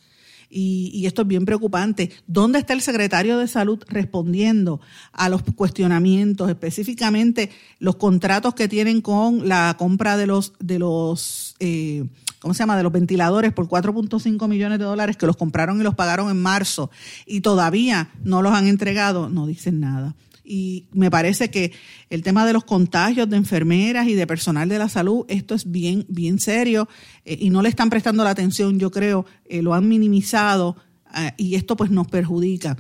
Y, 0.49 0.91
y, 0.93 1.08
esto 1.08 1.23
es 1.23 1.27
bien 1.27 1.45
preocupante. 1.45 2.12
¿Dónde 2.27 2.60
está 2.60 2.73
el 2.73 2.82
secretario 2.82 3.39
de 3.39 3.47
Salud 3.47 3.84
respondiendo 3.88 4.82
a 5.12 5.27
los 5.27 5.41
cuestionamientos, 5.56 6.47
específicamente 6.47 7.49
los 7.79 7.95
contratos 7.95 8.53
que 8.53 8.67
tienen 8.67 9.01
con 9.01 9.47
la 9.47 9.75
compra 9.79 10.15
de 10.15 10.27
los, 10.27 10.53
de 10.60 10.77
los 10.77 11.56
eh, 11.60 12.06
¿cómo 12.38 12.53
se 12.53 12.60
llama?, 12.60 12.77
de 12.77 12.84
los 12.84 12.91
ventiladores 12.91 13.51
por 13.51 13.67
4.5 13.67 14.47
millones 14.47 14.77
de 14.77 14.86
dólares 14.86 15.17
que 15.17 15.25
los 15.25 15.38
compraron 15.38 15.79
y 15.79 15.84
los 15.84 15.95
pagaron 15.95 16.29
en 16.29 16.39
marzo 16.39 16.91
y 17.25 17.41
todavía 17.41 18.12
no 18.23 18.43
los 18.43 18.53
han 18.53 18.67
entregado? 18.67 19.29
No 19.29 19.47
dicen 19.47 19.79
nada 19.79 20.13
y 20.43 20.88
me 20.91 21.10
parece 21.10 21.49
que 21.49 21.71
el 22.10 22.21
tema 22.21 22.45
de 22.45 22.53
los 22.53 22.65
contagios 22.65 23.29
de 23.29 23.38
enfermeras 23.38 24.08
y 24.08 24.13
de 24.13 24.27
personal 24.27 24.67
de 24.67 24.77
la 24.77 24.89
salud, 24.89 25.25
esto 25.29 25.56
es 25.56 25.71
bien, 25.71 26.06
bien 26.10 26.39
serio 26.39 26.89
eh, 27.23 27.38
y 27.39 27.49
no 27.49 27.62
le 27.62 27.69
están 27.69 27.89
prestando 27.89 28.23
la 28.23 28.32
atención, 28.32 28.79
yo 28.79 28.91
creo, 28.91 29.25
eh, 29.45 29.62
lo 29.62 29.73
han 29.73 29.88
minimizado 29.88 30.75
eh, 31.15 31.32
y 31.38 31.56
esto 31.56 31.77
pues 31.77 31.91
nos 31.91 32.08
perjudica. 32.08 32.77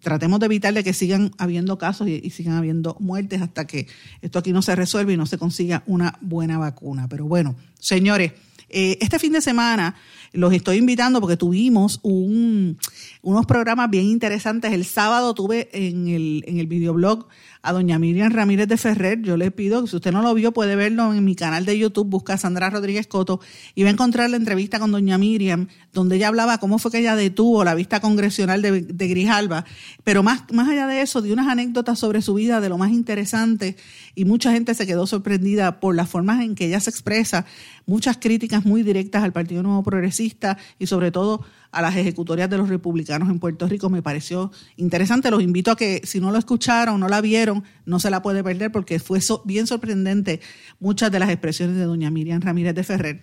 tratemos 0.00 0.40
de 0.40 0.46
evitar 0.46 0.74
de 0.74 0.82
que 0.82 0.92
sigan 0.92 1.30
habiendo 1.38 1.78
casos 1.78 2.08
y, 2.08 2.20
y, 2.24 2.30
sigan 2.30 2.54
habiendo 2.54 2.96
muertes 2.98 3.40
hasta 3.40 3.66
que 3.66 3.86
esto 4.20 4.40
aquí 4.40 4.52
no 4.52 4.62
se 4.62 4.74
resuelve 4.74 5.12
y 5.12 5.16
no 5.16 5.26
se 5.26 5.38
consiga 5.38 5.84
una 5.86 6.18
buena 6.20 6.58
vacuna. 6.58 7.08
Pero 7.08 7.26
bueno, 7.26 7.54
señores, 7.78 8.32
este 8.68 9.18
fin 9.18 9.32
de 9.32 9.40
semana 9.40 9.96
los 10.32 10.52
estoy 10.52 10.76
invitando 10.76 11.20
porque 11.20 11.36
tuvimos 11.36 11.98
un, 12.02 12.78
unos 13.22 13.46
programas 13.46 13.90
bien 13.90 14.04
interesantes. 14.04 14.72
El 14.72 14.84
sábado 14.84 15.34
tuve 15.34 15.68
en 15.72 16.08
el, 16.08 16.44
en 16.46 16.58
el 16.58 16.66
videoblog 16.66 17.26
a 17.62 17.72
doña 17.72 17.98
Miriam 17.98 18.32
Ramírez 18.32 18.68
de 18.68 18.76
Ferrer. 18.76 19.20
Yo 19.22 19.36
le 19.36 19.50
pido 19.50 19.86
si 19.86 19.96
usted 19.96 20.12
no 20.12 20.22
lo 20.22 20.32
vio 20.34 20.52
puede 20.52 20.76
verlo 20.76 21.12
en 21.12 21.24
mi 21.24 21.34
canal 21.34 21.64
de 21.64 21.78
YouTube, 21.78 22.08
busca 22.08 22.38
Sandra 22.38 22.70
Rodríguez 22.70 23.06
Coto 23.06 23.40
y 23.74 23.82
va 23.82 23.88
a 23.88 23.92
encontrar 23.92 24.30
la 24.30 24.36
entrevista 24.36 24.78
con 24.78 24.92
doña 24.92 25.18
Miriam, 25.18 25.68
donde 25.92 26.16
ella 26.16 26.28
hablaba 26.28 26.58
cómo 26.58 26.78
fue 26.78 26.90
que 26.90 26.98
ella 26.98 27.16
detuvo 27.16 27.64
la 27.64 27.74
vista 27.74 28.00
congresional 28.00 28.62
de, 28.62 28.82
de 28.82 29.08
Grijalba. 29.08 29.64
Pero 30.04 30.22
más, 30.22 30.44
más 30.52 30.68
allá 30.68 30.86
de 30.86 31.02
eso, 31.02 31.22
dio 31.22 31.32
unas 31.32 31.48
anécdotas 31.48 31.98
sobre 31.98 32.22
su 32.22 32.34
vida 32.34 32.60
de 32.60 32.68
lo 32.68 32.78
más 32.78 32.92
interesante 32.92 33.76
y 34.14 34.24
mucha 34.24 34.52
gente 34.52 34.74
se 34.74 34.86
quedó 34.86 35.06
sorprendida 35.06 35.80
por 35.80 35.94
las 35.94 36.08
formas 36.08 36.42
en 36.42 36.54
que 36.54 36.66
ella 36.66 36.80
se 36.80 36.90
expresa, 36.90 37.46
muchas 37.86 38.18
críticas 38.18 38.64
muy 38.64 38.82
directas 38.82 39.22
al 39.22 39.32
Partido 39.32 39.62
Nuevo 39.62 39.82
Progresista 39.82 40.58
y 40.78 40.86
sobre 40.86 41.10
todo 41.10 41.44
a 41.72 41.82
las 41.82 41.96
ejecutorias 41.96 42.50
de 42.50 42.58
los 42.58 42.68
republicanos 42.68 43.28
en 43.28 43.38
Puerto 43.38 43.68
Rico. 43.68 43.90
Me 43.90 44.02
pareció 44.02 44.50
interesante. 44.76 45.30
Los 45.30 45.42
invito 45.42 45.70
a 45.70 45.76
que 45.76 46.00
si 46.04 46.20
no 46.20 46.30
lo 46.30 46.38
escucharon, 46.38 46.98
no 47.00 47.08
la 47.08 47.20
vieron, 47.20 47.64
no 47.84 48.00
se 48.00 48.10
la 48.10 48.22
puede 48.22 48.42
perder 48.42 48.72
porque 48.72 48.98
fue 48.98 49.20
bien 49.44 49.66
sorprendente 49.66 50.40
muchas 50.78 51.10
de 51.10 51.18
las 51.18 51.30
expresiones 51.30 51.76
de 51.76 51.84
doña 51.84 52.10
Miriam 52.10 52.40
Ramírez 52.40 52.74
de 52.74 52.84
Ferrer. 52.84 53.20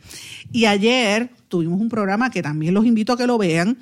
Y 0.51 0.65
ayer 0.65 1.31
tuvimos 1.47 1.79
un 1.81 1.89
programa 1.89 2.29
que 2.29 2.41
también 2.41 2.73
los 2.73 2.85
invito 2.85 3.13
a 3.13 3.17
que 3.17 3.27
lo 3.27 3.37
vean, 3.37 3.77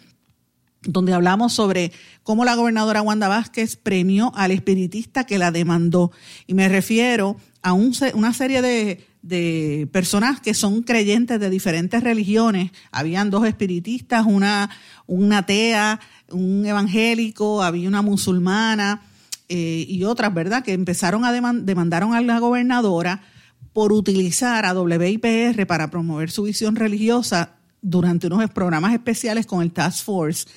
donde 0.86 1.14
hablamos 1.14 1.54
sobre 1.54 1.92
cómo 2.24 2.46
la 2.46 2.56
gobernadora 2.56 3.02
Wanda 3.02 3.28
Vázquez 3.28 3.76
premió 3.76 4.32
al 4.36 4.52
espiritista 4.52 5.26
que 5.26 5.38
la 5.38 5.52
demandó. 5.52 6.12
Y 6.48 6.54
me 6.54 6.70
refiero 6.70 7.38
a 7.62 7.74
un, 7.74 7.94
una 8.14 8.34
serie 8.34 8.62
de, 8.62 9.06
de, 9.22 9.88
personas 9.92 10.40
que 10.40 10.54
son 10.54 10.84
creyentes 10.84 11.40
de 11.40 11.50
diferentes 11.50 12.04
religiones. 12.04 12.72
Habían 12.92 13.30
dos 13.30 13.46
espiritistas, 13.48 14.26
una, 14.26 14.70
una 15.08 15.40
atea, 15.40 16.00
un 16.30 16.66
evangélico, 16.66 17.64
había 17.64 17.88
una 17.88 18.02
musulmana 18.02 19.02
eh, 19.50 19.86
y 19.88 20.04
otras, 20.04 20.34
¿verdad? 20.34 20.64
Que 20.64 20.74
empezaron 20.74 21.26
a 21.26 21.32
demandar 21.32 21.66
demandaron 21.66 22.14
a 22.14 22.22
la 22.22 22.40
gobernadora 22.40 23.22
por 23.74 23.92
utilizar 23.92 24.66
a 24.66 24.74
WIPR 24.74 25.68
para 25.68 25.90
promover 25.90 26.32
su 26.32 26.44
visión 26.44 26.76
religiosa 26.76 27.55
durante 27.88 28.28
unos 28.28 28.50
programas 28.50 28.94
especiales 28.94 29.46
con 29.46 29.62
el 29.62 29.72
Task 29.72 30.04
Force, 30.04 30.48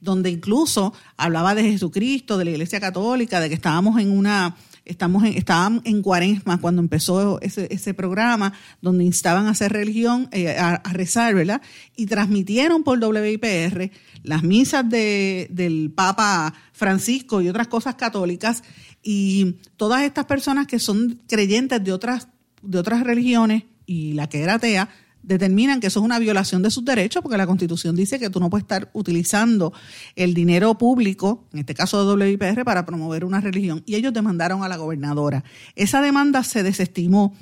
donde 0.00 0.30
incluso 0.30 0.94
hablaba 1.18 1.54
de 1.54 1.64
Jesucristo, 1.64 2.38
de 2.38 2.46
la 2.46 2.50
Iglesia 2.52 2.80
Católica, 2.80 3.40
de 3.40 3.48
que 3.48 3.54
estábamos 3.54 4.00
en 4.00 4.10
una 4.10 4.56
estamos 4.86 5.22
en, 5.24 5.34
estaban 5.34 5.82
en 5.84 6.00
cuaresma 6.00 6.58
cuando 6.62 6.80
empezó 6.80 7.40
ese, 7.42 7.68
ese 7.70 7.92
programa 7.92 8.54
donde 8.80 9.04
instaban 9.04 9.46
a 9.46 9.50
hacer 9.50 9.70
religión, 9.70 10.30
eh, 10.32 10.56
a, 10.56 10.78
rezar, 10.92 11.34
¿verdad? 11.34 11.60
Y 11.94 12.06
transmitieron 12.06 12.82
por 12.82 12.98
WIPR 12.98 13.90
las 14.22 14.42
misas 14.42 14.88
de, 14.88 15.48
del 15.50 15.92
Papa 15.94 16.54
Francisco 16.72 17.42
y 17.42 17.50
otras 17.50 17.68
cosas 17.68 17.96
católicas 17.96 18.62
y 19.02 19.56
todas 19.76 20.04
estas 20.04 20.24
personas 20.24 20.66
que 20.66 20.78
son 20.78 21.20
creyentes 21.28 21.84
de 21.84 21.92
otras, 21.92 22.28
de 22.62 22.78
otras 22.78 23.04
religiones 23.04 23.64
y 23.84 24.14
la 24.14 24.26
que 24.28 24.40
era 24.40 24.54
atea, 24.54 24.88
determinan 25.28 25.78
que 25.78 25.88
eso 25.88 26.00
es 26.00 26.04
una 26.04 26.18
violación 26.18 26.62
de 26.62 26.70
sus 26.70 26.84
derechos 26.84 27.22
porque 27.22 27.36
la 27.36 27.46
Constitución 27.46 27.94
dice 27.94 28.18
que 28.18 28.30
tú 28.30 28.40
no 28.40 28.48
puedes 28.48 28.64
estar 28.64 28.90
utilizando 28.94 29.74
el 30.16 30.32
dinero 30.32 30.78
público, 30.78 31.46
en 31.52 31.60
este 31.60 31.74
caso 31.74 32.16
de 32.16 32.24
WIPR, 32.24 32.64
para 32.64 32.86
promover 32.86 33.26
una 33.26 33.40
religión. 33.40 33.82
Y 33.84 33.94
ellos 33.94 34.14
demandaron 34.14 34.64
a 34.64 34.68
la 34.68 34.78
gobernadora. 34.78 35.44
Esa 35.76 36.00
demanda 36.00 36.42
se 36.42 36.62
desestimó. 36.62 37.36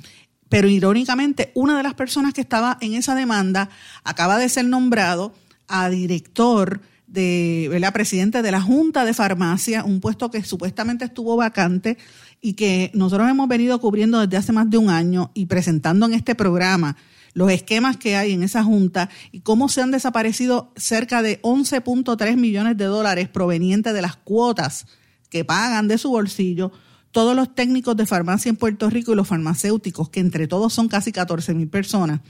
Pero 0.49 0.68
irónicamente, 0.68 1.53
una 1.55 1.76
de 1.76 1.82
las 1.82 1.95
personas 1.95 2.34
que 2.34 2.41
estaba 2.41 2.76
en 2.80 2.95
esa 2.95 3.14
demanda 3.14 3.68
acaba 4.05 4.37
de 4.39 4.49
ser 4.49 4.64
nombrado 4.64 5.32
a 5.66 5.89
director 5.89 6.80
de, 7.07 7.68
¿verdad? 7.70 7.93
presidente 7.93 8.43
de 8.43 8.51
la 8.51 8.61
Junta 8.61 9.05
de 9.05 9.14
Farmacia, 9.14 9.84
un 9.84 10.01
puesto 10.01 10.30
que 10.30 10.43
supuestamente 10.45 11.05
estuvo 11.05 11.37
vacante 11.37 11.99
y 12.41 12.55
que 12.55 12.91
nosotros 12.95 13.28
hemos 13.28 13.49
venido 13.49 13.80
cubriendo 13.80 14.20
desde 14.20 14.37
hace 14.37 14.53
más 14.53 14.70
de 14.70 14.78
un 14.78 14.91
año 14.91 15.30
y 15.34 15.47
presentando 15.47 16.07
en 16.07 16.14
este 16.14 16.34
programa 16.34 16.97
los 17.37 17.53
esquemas 17.53 17.99
que 17.99 18.16
hay 18.16 18.32
en 18.32 18.43
esa 18.43 18.64
junta 18.64 19.11
y 19.30 19.41
cómo 19.41 19.68
se 19.68 19.82
han 19.82 19.91
desaparecido 19.91 20.72
cerca 20.74 21.20
de 21.20 21.39
11.3 21.43 22.34
millones 22.34 22.78
de 22.78 22.87
dólares 22.87 23.28
provenientes 23.28 23.93
de 23.93 24.01
las 24.01 24.16
cuotas 24.16 24.87
que 25.28 25.45
pagan 25.45 25.87
de 25.87 25.99
su 25.99 26.09
bolsillo 26.09 26.72
todos 27.11 27.37
los 27.37 27.55
técnicos 27.55 27.95
de 27.95 28.07
farmacia 28.07 28.49
en 28.49 28.57
Puerto 28.57 28.89
Rico 28.89 29.12
y 29.12 29.16
los 29.16 29.28
farmacéuticos, 29.28 30.09
que 30.09 30.20
entre 30.20 30.49
todos 30.49 30.72
son 30.72 30.89
casi 30.89 31.12
14 31.12 31.53
mil 31.53 31.68
personas. 31.68 32.22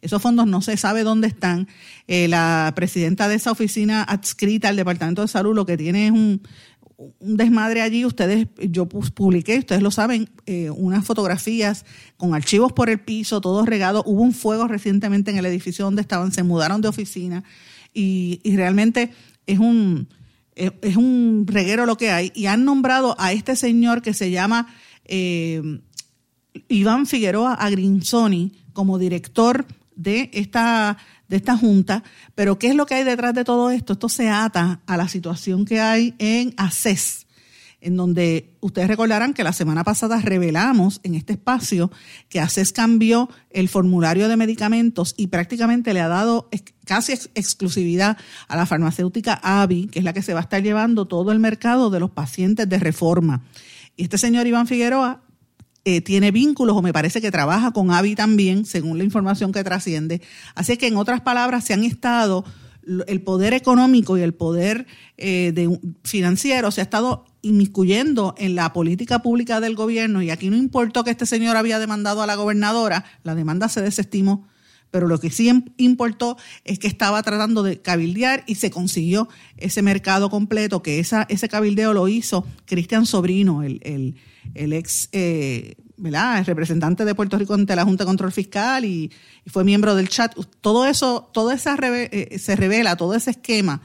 Esos 0.00 0.22
fondos 0.22 0.46
no 0.46 0.62
se 0.62 0.78
sabe 0.78 1.02
dónde 1.02 1.28
están. 1.28 1.68
Eh, 2.08 2.28
la 2.28 2.72
presidenta 2.74 3.28
de 3.28 3.34
esa 3.34 3.50
oficina 3.50 4.02
adscrita 4.02 4.70
al 4.70 4.76
Departamento 4.76 5.20
de 5.20 5.28
Salud 5.28 5.54
lo 5.54 5.66
que 5.66 5.76
tiene 5.76 6.06
es 6.06 6.12
un, 6.12 6.40
un 6.96 7.36
desmadre 7.36 7.82
allí. 7.82 8.04
Ustedes, 8.04 8.48
yo 8.58 8.86
publiqué, 8.86 9.58
ustedes 9.58 9.82
lo 9.82 9.90
saben, 9.90 10.28
eh, 10.46 10.70
unas 10.70 11.04
fotografías 11.04 11.84
con 12.16 12.34
archivos 12.34 12.72
por 12.72 12.90
el 12.90 13.00
piso, 13.00 13.40
todo 13.40 13.64
regado. 13.64 14.02
Hubo 14.06 14.22
un 14.22 14.32
fuego 14.32 14.68
recientemente 14.68 15.30
en 15.30 15.38
el 15.38 15.46
edificio 15.46 15.84
donde 15.84 16.02
estaban, 16.02 16.32
se 16.32 16.42
mudaron 16.42 16.80
de 16.80 16.88
oficina 16.88 17.44
y, 17.92 18.40
realmente 18.56 19.12
es 19.46 19.58
un, 19.58 20.08
es, 20.54 20.96
un 20.96 21.44
reguero 21.46 21.86
lo 21.86 21.96
que 21.96 22.10
hay. 22.10 22.32
Y 22.34 22.46
han 22.46 22.64
nombrado 22.64 23.16
a 23.18 23.32
este 23.32 23.56
señor 23.56 24.02
que 24.02 24.14
se 24.14 24.30
llama 24.30 24.74
eh, 25.04 25.80
Iván 26.68 27.06
Figueroa 27.06 27.54
Agrinsoni 27.54 28.52
como 28.72 28.98
director 28.98 29.66
de 29.96 30.30
esta 30.32 30.98
de 31.28 31.36
esta 31.36 31.56
junta, 31.56 32.02
pero 32.34 32.58
¿qué 32.58 32.68
es 32.68 32.74
lo 32.74 32.86
que 32.86 32.94
hay 32.94 33.04
detrás 33.04 33.34
de 33.34 33.44
todo 33.44 33.70
esto? 33.70 33.94
Esto 33.94 34.08
se 34.08 34.28
ata 34.28 34.80
a 34.86 34.96
la 34.96 35.08
situación 35.08 35.64
que 35.64 35.80
hay 35.80 36.14
en 36.18 36.54
ACES, 36.56 37.26
en 37.80 37.96
donde 37.96 38.54
ustedes 38.60 38.88
recordarán 38.88 39.34
que 39.34 39.44
la 39.44 39.52
semana 39.52 39.84
pasada 39.84 40.20
revelamos 40.20 41.00
en 41.02 41.14
este 41.14 41.34
espacio 41.34 41.90
que 42.28 42.40
ACES 42.40 42.72
cambió 42.72 43.28
el 43.50 43.68
formulario 43.68 44.28
de 44.28 44.36
medicamentos 44.36 45.14
y 45.16 45.26
prácticamente 45.26 45.92
le 45.92 46.00
ha 46.00 46.08
dado 46.08 46.48
casi 46.86 47.12
exclusividad 47.34 48.16
a 48.48 48.56
la 48.56 48.66
farmacéutica 48.66 49.34
AVI, 49.42 49.88
que 49.88 49.98
es 49.98 50.04
la 50.04 50.12
que 50.12 50.22
se 50.22 50.32
va 50.34 50.40
a 50.40 50.44
estar 50.44 50.62
llevando 50.62 51.06
todo 51.06 51.32
el 51.32 51.40
mercado 51.40 51.90
de 51.90 52.00
los 52.00 52.10
pacientes 52.10 52.68
de 52.68 52.78
reforma. 52.78 53.42
Y 53.96 54.04
este 54.04 54.18
señor 54.18 54.46
Iván 54.46 54.66
Figueroa 54.66 55.23
eh, 55.84 56.00
tiene 56.00 56.30
vínculos 56.30 56.76
o 56.76 56.82
me 56.82 56.92
parece 56.92 57.20
que 57.20 57.30
trabaja 57.30 57.72
con 57.72 57.90
AVI 57.90 58.14
también, 58.14 58.64
según 58.64 58.98
la 58.98 59.04
información 59.04 59.52
que 59.52 59.64
trasciende. 59.64 60.22
Así 60.54 60.76
que 60.76 60.86
en 60.86 60.96
otras 60.96 61.20
palabras, 61.20 61.64
se 61.64 61.74
han 61.74 61.84
estado, 61.84 62.44
el 63.06 63.22
poder 63.22 63.54
económico 63.54 64.18
y 64.18 64.22
el 64.22 64.34
poder 64.34 64.86
eh, 65.16 65.52
de, 65.54 65.78
financiero 66.04 66.70
se 66.70 66.80
ha 66.80 66.84
estado 66.84 67.26
inmiscuyendo 67.42 68.34
en 68.38 68.54
la 68.54 68.72
política 68.72 69.20
pública 69.20 69.60
del 69.60 69.74
gobierno 69.74 70.22
y 70.22 70.30
aquí 70.30 70.50
no 70.50 70.56
importó 70.56 71.04
que 71.04 71.10
este 71.10 71.26
señor 71.26 71.56
había 71.56 71.78
demandado 71.78 72.22
a 72.22 72.26
la 72.26 72.34
gobernadora, 72.34 73.04
la 73.22 73.34
demanda 73.34 73.68
se 73.68 73.82
desestimó, 73.82 74.46
pero 74.90 75.08
lo 75.08 75.18
que 75.18 75.30
sí 75.30 75.50
importó 75.76 76.36
es 76.64 76.78
que 76.78 76.86
estaba 76.86 77.22
tratando 77.22 77.62
de 77.62 77.80
cabildear 77.80 78.44
y 78.46 78.54
se 78.54 78.70
consiguió 78.70 79.28
ese 79.56 79.82
mercado 79.82 80.30
completo, 80.30 80.82
que 80.82 81.00
esa, 81.00 81.26
ese 81.28 81.48
cabildeo 81.48 81.92
lo 81.92 82.08
hizo 82.08 82.46
Cristian 82.64 83.04
Sobrino, 83.04 83.62
el, 83.62 83.80
el 83.82 84.16
el 84.54 84.72
ex 84.72 85.08
eh, 85.12 85.76
representante 86.44 87.04
de 87.04 87.14
Puerto 87.14 87.38
Rico 87.38 87.54
ante 87.54 87.76
la 87.76 87.84
Junta 87.84 88.04
de 88.04 88.08
Control 88.08 88.32
Fiscal 88.32 88.84
y, 88.84 89.10
fue 89.46 89.64
miembro 89.64 89.94
del 89.94 90.08
chat. 90.08 90.34
Todo 90.60 90.86
eso, 90.86 91.30
todo 91.32 91.50
esa 91.50 91.76
eh, 91.80 92.38
se 92.38 92.56
revela, 92.56 92.96
todo 92.96 93.14
ese 93.14 93.30
esquema 93.30 93.80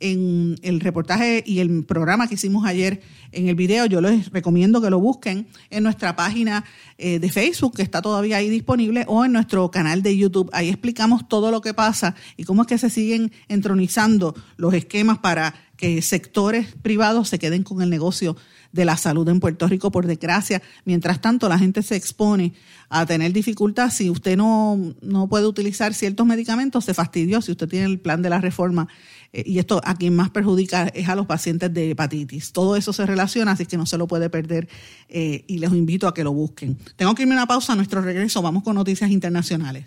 en 0.00 0.56
el 0.62 0.80
reportaje 0.80 1.42
y 1.46 1.60
el 1.60 1.84
programa 1.84 2.28
que 2.28 2.34
hicimos 2.34 2.66
ayer 2.66 3.00
en 3.32 3.48
el 3.48 3.54
video. 3.54 3.86
Yo 3.86 4.00
les 4.00 4.30
recomiendo 4.30 4.82
que 4.82 4.90
lo 4.90 4.98
busquen 4.98 5.46
en 5.70 5.82
nuestra 5.82 6.16
página 6.16 6.64
eh, 6.98 7.18
de 7.18 7.30
Facebook, 7.30 7.76
que 7.76 7.82
está 7.82 8.02
todavía 8.02 8.38
ahí 8.38 8.48
disponible, 8.48 9.04
o 9.06 9.24
en 9.24 9.32
nuestro 9.32 9.70
canal 9.70 10.02
de 10.02 10.16
YouTube. 10.16 10.50
Ahí 10.52 10.68
explicamos 10.68 11.28
todo 11.28 11.50
lo 11.50 11.60
que 11.60 11.74
pasa 11.74 12.14
y 12.36 12.44
cómo 12.44 12.62
es 12.62 12.68
que 12.68 12.78
se 12.78 12.90
siguen 12.90 13.32
entronizando 13.48 14.34
los 14.56 14.74
esquemas 14.74 15.18
para 15.18 15.54
que 15.76 16.02
sectores 16.02 16.74
privados 16.82 17.28
se 17.28 17.38
queden 17.38 17.62
con 17.62 17.82
el 17.82 17.90
negocio 17.90 18.36
de 18.74 18.84
la 18.84 18.96
salud 18.96 19.26
en 19.28 19.38
Puerto 19.38 19.68
Rico, 19.68 19.92
por 19.92 20.06
desgracia. 20.06 20.60
Mientras 20.84 21.20
tanto, 21.20 21.48
la 21.48 21.58
gente 21.58 21.80
se 21.82 21.94
expone 21.94 22.52
a 22.88 23.06
tener 23.06 23.32
dificultad. 23.32 23.90
Si 23.90 24.10
usted 24.10 24.36
no, 24.36 24.78
no 25.00 25.28
puede 25.28 25.46
utilizar 25.46 25.94
ciertos 25.94 26.26
medicamentos, 26.26 26.84
se 26.84 26.92
fastidió. 26.92 27.40
Si 27.40 27.52
usted 27.52 27.68
tiene 27.68 27.86
el 27.86 28.00
plan 28.00 28.20
de 28.20 28.30
la 28.30 28.40
reforma, 28.40 28.88
eh, 29.32 29.44
y 29.46 29.60
esto 29.60 29.80
a 29.84 29.94
quien 29.94 30.16
más 30.16 30.30
perjudica 30.30 30.88
es 30.88 31.08
a 31.08 31.14
los 31.14 31.26
pacientes 31.26 31.72
de 31.72 31.90
hepatitis. 31.90 32.52
Todo 32.52 32.74
eso 32.74 32.92
se 32.92 33.06
relaciona, 33.06 33.52
así 33.52 33.64
que 33.64 33.76
no 33.76 33.86
se 33.86 33.96
lo 33.96 34.08
puede 34.08 34.28
perder 34.28 34.68
eh, 35.08 35.44
y 35.46 35.58
les 35.58 35.70
invito 35.72 36.08
a 36.08 36.14
que 36.14 36.24
lo 36.24 36.32
busquen. 36.32 36.76
Tengo 36.96 37.14
que 37.14 37.22
irme 37.22 37.34
a 37.34 37.38
una 37.38 37.46
pausa. 37.46 37.74
A 37.74 37.76
nuestro 37.76 38.02
regreso 38.02 38.42
vamos 38.42 38.64
con 38.64 38.74
noticias 38.74 39.10
internacionales. 39.10 39.86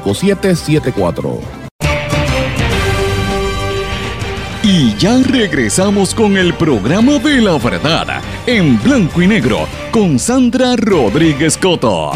5774. 0.00 1.40
Y 4.62 4.96
ya 4.96 5.22
regresamos 5.22 6.12
con 6.12 6.36
el 6.36 6.52
programa 6.54 7.18
de 7.18 7.40
la 7.40 7.56
verdad 7.56 8.20
en 8.46 8.82
blanco 8.82 9.22
y 9.22 9.28
negro 9.28 9.68
con 9.92 10.18
Sandra 10.18 10.74
Rodríguez 10.76 11.56
Coto. 11.56 12.10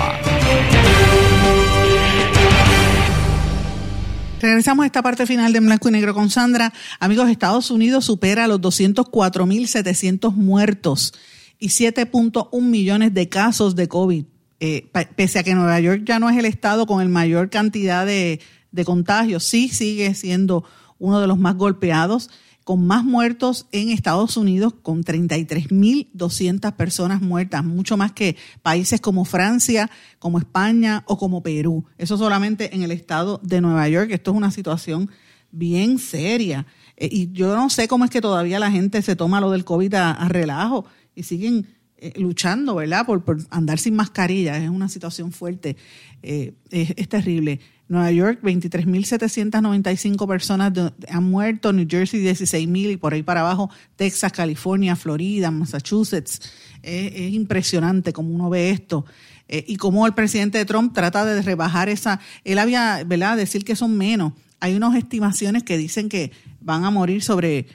Regresamos 4.40 4.84
a 4.84 4.86
esta 4.86 5.02
parte 5.02 5.26
final 5.26 5.52
de 5.52 5.58
en 5.58 5.66
Blanco 5.66 5.90
y 5.90 5.92
Negro 5.92 6.14
con 6.14 6.30
Sandra. 6.30 6.72
Amigos, 6.98 7.28
Estados 7.28 7.70
Unidos 7.70 8.06
supera 8.06 8.48
los 8.48 8.60
204.700 8.62 10.32
muertos 10.32 11.12
y 11.58 11.68
7.1 11.68 12.62
millones 12.62 13.12
de 13.12 13.28
casos 13.28 13.76
de 13.76 13.86
COVID. 13.86 14.24
Eh, 14.62 14.90
pese 15.16 15.38
a 15.38 15.42
que 15.42 15.54
Nueva 15.54 15.80
York 15.80 16.02
ya 16.04 16.18
no 16.18 16.28
es 16.28 16.36
el 16.36 16.44
estado 16.44 16.86
con 16.86 17.00
el 17.00 17.08
mayor 17.08 17.48
cantidad 17.48 18.04
de, 18.04 18.40
contagios, 18.84 19.44
sí 19.44 19.70
sigue 19.70 20.14
siendo 20.14 20.64
uno 20.98 21.18
de 21.18 21.26
los 21.26 21.38
más 21.38 21.56
golpeados, 21.56 22.30
con 22.62 22.86
más 22.86 23.02
muertos 23.02 23.66
en 23.72 23.88
Estados 23.88 24.36
Unidos, 24.36 24.74
con 24.82 25.02
33.200 25.02 26.76
personas 26.76 27.22
muertas, 27.22 27.64
mucho 27.64 27.96
más 27.96 28.12
que 28.12 28.36
países 28.62 29.00
como 29.00 29.24
Francia, 29.24 29.90
como 30.18 30.38
España 30.38 31.04
o 31.06 31.16
como 31.16 31.42
Perú. 31.42 31.86
Eso 31.96 32.18
solamente 32.18 32.74
en 32.74 32.82
el 32.82 32.90
estado 32.90 33.40
de 33.42 33.62
Nueva 33.62 33.88
York. 33.88 34.10
Esto 34.12 34.32
es 34.32 34.36
una 34.36 34.50
situación 34.50 35.10
bien 35.50 35.98
seria. 35.98 36.66
Eh, 36.98 37.08
y 37.10 37.32
yo 37.32 37.56
no 37.56 37.70
sé 37.70 37.88
cómo 37.88 38.04
es 38.04 38.10
que 38.10 38.20
todavía 38.20 38.60
la 38.60 38.70
gente 38.70 39.00
se 39.00 39.16
toma 39.16 39.40
lo 39.40 39.50
del 39.50 39.64
COVID 39.64 39.94
a 39.94 40.28
relajo 40.28 40.84
y 41.14 41.22
siguen 41.22 41.66
eh, 42.00 42.12
luchando, 42.16 42.74
¿verdad? 42.76 43.06
Por, 43.06 43.22
andar 43.50 43.78
sin 43.78 43.94
mascarilla. 43.94 44.56
Es 44.56 44.68
una 44.68 44.88
situación 44.88 45.32
fuerte. 45.32 45.76
Eh, 46.22 46.54
es, 46.70 47.08
terrible. 47.08 47.60
Nueva 47.88 48.12
York, 48.12 48.40
23.795 48.42 50.28
personas 50.28 50.72
han 51.08 51.24
muerto, 51.24 51.72
New 51.72 51.86
Jersey 51.88 52.22
16.000 52.24 52.92
y 52.92 52.96
por 52.96 53.14
ahí 53.14 53.22
para 53.24 53.40
abajo, 53.40 53.68
Texas, 53.96 54.32
California, 54.32 54.94
Florida, 54.94 55.50
Massachusetts. 55.50 56.40
es 56.82 57.32
impresionante 57.32 58.12
cómo 58.12 58.32
uno 58.32 58.48
ve 58.48 58.70
esto. 58.70 59.04
Eh, 59.52 59.64
y 59.66 59.76
cómo 59.76 60.06
el 60.06 60.14
presidente 60.14 60.64
Trump 60.64 60.94
trata 60.94 61.24
de 61.24 61.42
rebajar 61.42 61.88
esa, 61.88 62.20
él 62.44 62.60
había, 62.60 63.02
¿verdad?, 63.04 63.36
decir 63.36 63.64
que 63.64 63.74
son 63.74 63.98
menos. 63.98 64.32
Hay 64.60 64.76
unas 64.76 64.94
estimaciones 64.94 65.64
que 65.64 65.76
dicen 65.76 66.08
que 66.08 66.30
van 66.60 66.84
a 66.84 66.90
morir 66.90 67.20
sobre 67.20 67.66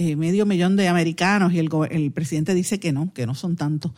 eh, 0.00 0.14
medio 0.14 0.46
millón 0.46 0.76
de 0.76 0.86
americanos 0.86 1.52
y 1.52 1.58
el, 1.58 1.68
el, 1.90 2.12
presidente 2.12 2.54
dice 2.54 2.78
que 2.78 2.92
no, 2.92 3.12
que 3.12 3.26
no 3.26 3.34
son 3.34 3.56
tantos. 3.56 3.90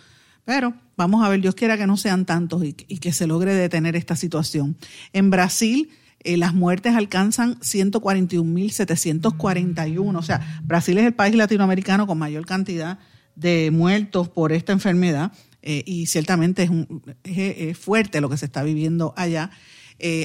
Pero 0.47 0.73
vamos 0.97 1.23
a 1.23 1.29
ver, 1.29 1.43
Dios 1.43 1.55
quiera 1.55 1.77
que 1.77 1.87
no 1.87 1.99
sean 1.99 2.25
tantos 2.25 2.65
y, 2.65 2.73
que 2.73 3.13
se 3.13 3.27
logre 3.27 3.53
detener 3.53 3.97
esta 3.97 4.17
situación. 4.17 4.79
En 5.13 5.29
Brasil, 5.29 5.91
eh, 6.21 6.39
las 6.39 6.55
muertes 6.55 6.97
alcanzan 6.97 7.61
141.741. 7.61 10.19
O 10.19 10.23
sea, 10.23 10.63
Brasil 10.65 10.97
es 10.97 11.05
el 11.05 11.13
país 11.13 11.35
latinoamericano 11.35 12.07
con 12.07 12.17
mayor 12.17 12.47
cantidad 12.47 12.99
de 13.37 13.71
muertos 13.71 14.31
por 14.31 14.53
esta 14.53 14.73
enfermedad 14.73 15.33
eh, 15.61 15.83
y 15.85 16.07
ciertamente 16.07 16.63
es, 16.63 16.71
un, 16.71 17.03
es, 17.25 17.77
fuerte 17.77 18.23
lo 18.23 18.31
que 18.31 18.39
se 18.39 18.47
está 18.47 18.63
viviendo 18.63 19.13
allá. 19.19 19.51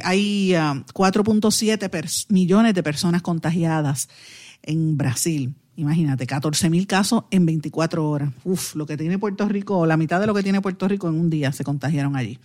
hay 0.06 0.52
4.7 0.52 1.84
ah, 1.84 1.90
millones 2.30 2.74
de 2.74 2.82
personas 2.82 3.22
contagiadas 3.22 4.08
en 4.64 4.96
Brasil. 4.96 5.54
Imagínate, 5.78 6.26
14 6.26 6.70
mil 6.70 6.88
casos 6.88 7.26
en 7.32 7.46
24 7.46 8.10
horas. 8.10 8.32
Uf, 8.44 8.76
lo 8.76 8.86
que 8.86 8.96
tiene 8.96 9.20
Puerto 9.20 9.48
Rico, 9.48 9.86
la 9.86 9.98
mitad 9.98 10.20
de 10.22 10.28
lo 10.28 10.34
que 10.34 10.44
tiene 10.44 10.62
Puerto 10.62 10.88
Rico 10.88 11.10
en 11.10 11.16
un 11.16 11.30
día 11.30 11.52
se 11.52 11.64
contagiaron 11.64 12.16
allí. 12.16 12.40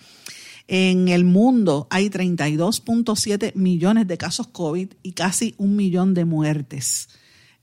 En 0.66 1.08
el 1.08 1.24
mundo 1.24 1.86
hay 1.90 2.08
32.7 2.10 3.54
millones 3.54 4.06
de 4.06 4.18
casos 4.18 4.48
COVID 4.48 4.88
y 5.02 5.12
casi 5.12 5.54
un 5.58 5.76
millón 5.76 6.14
de 6.14 6.24
muertes. 6.24 7.08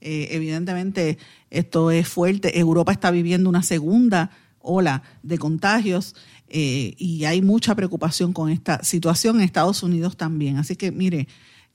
Eh, 0.01 0.30
evidentemente, 0.32 1.18
esto 1.49 1.91
es 1.91 2.07
fuerte. 2.07 2.59
Europa 2.59 2.91
está 2.91 3.11
viviendo 3.11 3.49
una 3.49 3.63
segunda 3.63 4.32
ola 4.59 5.03
de 5.24 5.38
contagios 5.38 6.15
eh, 6.49 6.95
y 6.97 7.26
hay 7.26 7.41
mucha 7.41 7.76
preocupación 7.76 8.34
con 8.34 8.49
esta 8.49 8.84
situación 8.84 9.38
en 9.38 9.43
Estados 9.43 9.84
Unidos 9.84 10.18
también. 10.18 10.57
Así 10.57 10.76
que, 10.76 10.91
mire, 10.91 11.28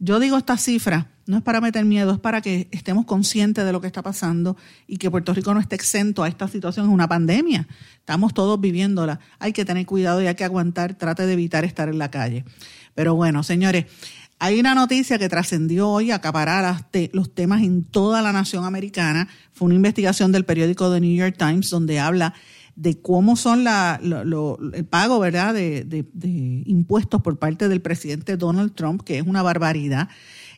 yo 0.05 0.19
digo 0.19 0.37
esta 0.37 0.57
cifra, 0.57 1.13
no 1.27 1.37
es 1.37 1.45
para 1.45 1.61
meter 1.61 1.85
miedo, 1.85 2.13
es 2.13 2.19
para 2.19 2.41
que 2.41 2.67
estemos 2.73 3.05
conscientes 3.05 3.65
de 3.65 3.71
lo 3.71 3.81
que 3.81 3.87
está 3.87 4.03
pasando 4.03 4.57
y 4.89 4.97
que 4.97 5.09
Puerto 5.13 5.33
Rico 5.33 5.55
no 5.55 5.61
esté 5.61 5.77
exento 5.77 6.25
a 6.25 6.29
esta 6.29 6.49
situación. 6.49 6.87
Es 6.87 6.93
una 6.93 7.07
pandemia, 7.07 7.69
estamos 7.99 8.35
todos 8.35 8.61
viviéndola. 8.61 9.21
Hay 9.39 9.53
que 9.53 9.65
tener 9.65 9.87
cuidado 9.87 10.21
y 10.21 10.27
hay 10.27 10.35
que 10.35 10.43
aguantar, 10.43 10.95
trate 10.95 11.25
de 11.25 11.35
evitar 11.35 11.65
estar 11.65 11.89
en 11.89 11.99
la 11.99 12.11
calle. 12.11 12.45
Pero 12.97 13.15
bueno, 13.15 13.45
señores, 13.45 13.87
hay 14.41 14.59
una 14.59 14.75
noticia 14.75 15.21
que 15.21 15.29
trascendió 15.29 15.89
hoy, 15.89 16.11
acapará 16.11 16.85
los 17.13 17.33
temas 17.33 17.63
en 17.63 17.85
toda 17.85 18.23
la 18.23 18.33
nación 18.33 18.65
americana. 18.65 19.29
Fue 19.53 19.67
una 19.67 19.77
investigación 19.77 20.33
del 20.33 20.45
periódico 20.45 20.93
The 20.93 21.01
New 21.01 21.15
York 21.15 21.37
Times 21.39 21.71
donde 21.71 22.01
habla 22.01 22.35
de 22.75 23.01
cómo 23.01 23.37
son 23.37 23.65
la, 23.65 24.01
el 24.03 24.85
pago 24.87 25.19
¿verdad? 25.19 25.55
De, 25.55 26.05
impuestos 26.67 27.21
por 27.23 27.39
parte 27.39 27.69
del 27.69 27.83
presidente 27.83 28.37
Donald 28.37 28.75
Trump, 28.75 29.03
que 29.03 29.19
es 29.19 29.27
una 29.27 29.43
barbaridad. 29.43 30.09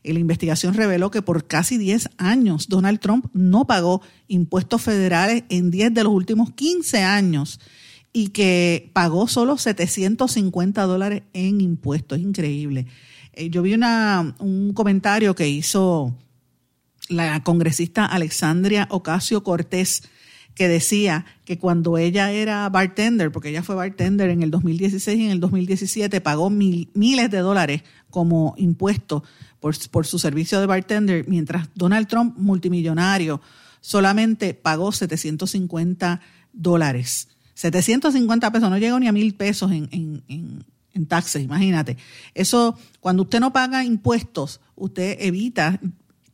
La 0.03 0.19
investigación 0.19 0.75
reveló 0.75 1.11
que 1.11 1.23
por 1.23 1.47
casi 1.47 1.79
10 1.79 2.11
años 2.19 2.69
Donald 2.69 3.01
Trump 3.01 3.27
no 3.33 3.67
pagó 3.67 4.03
impuestos 4.29 4.83
federales 4.83 5.45
en 5.49 5.71
10 5.71 5.95
de 5.95 6.05
los 6.05 6.13
últimos 6.13 6.53
15 6.53 7.03
años 7.03 7.59
y 8.13 8.29
que 8.29 8.91
pagó 8.93 9.27
solo 9.27 9.57
750 9.57 10.83
dólares 10.83 11.23
en 11.33 11.61
impuestos. 11.61 12.19
Increíble. 12.19 12.87
Eh, 13.33 13.51
yo 13.51 13.63
vi 13.63 13.75
una, 13.75 14.37
un 14.39 14.73
comentario 14.73 15.35
que 15.35 15.49
hizo 15.49 16.15
la 17.09 17.43
congresista 17.43 18.07
Alexandria 18.07 18.87
Ocasio 18.91 19.43
Cortés 19.43 20.03
que 20.55 20.69
decía 20.69 21.27
que 21.45 21.59
cuando 21.59 21.99
ella 21.99 22.31
era 22.31 22.69
bartender, 22.69 23.33
porque 23.33 23.49
ella 23.49 23.63
fue 23.63 23.75
bartender 23.75 24.31
en 24.31 24.43
el 24.43 24.51
2016 24.51 25.19
y 25.19 25.25
en 25.25 25.31
el 25.33 25.41
2017, 25.41 26.21
pagó 26.21 26.49
miles 26.51 27.31
de 27.31 27.39
dólares 27.39 27.83
como 28.11 28.55
impuesto 28.57 29.25
por, 29.61 29.75
por 29.91 30.07
su 30.07 30.19
servicio 30.19 30.61
de 30.61 30.67
bartender, 30.67 31.25
mientras 31.29 31.69
Donald 31.75 32.07
Trump, 32.07 32.37
multimillonario, 32.39 33.41
solamente 33.81 34.55
pagó 34.55 34.93
750 34.93 36.21
dólares. 36.53 37.29
750 37.55 38.53
pesos, 38.53 38.71
no 38.71 38.79
llegó 38.79 38.99
ni 39.01 39.09
a 39.09 39.13
mil 39.13 39.35
pesos 39.35 39.73
en, 39.73 39.89
en, 39.91 40.23
en, 40.29 40.65
en 40.93 41.07
taxes, 41.07 41.43
imagínate. 41.43 41.97
Eso, 42.33 42.79
cuando 43.01 43.25
usted 43.25 43.41
no 43.41 43.53
paga 43.53 43.85
impuestos, 43.85 44.61
usted 44.77 45.17
evita 45.21 45.81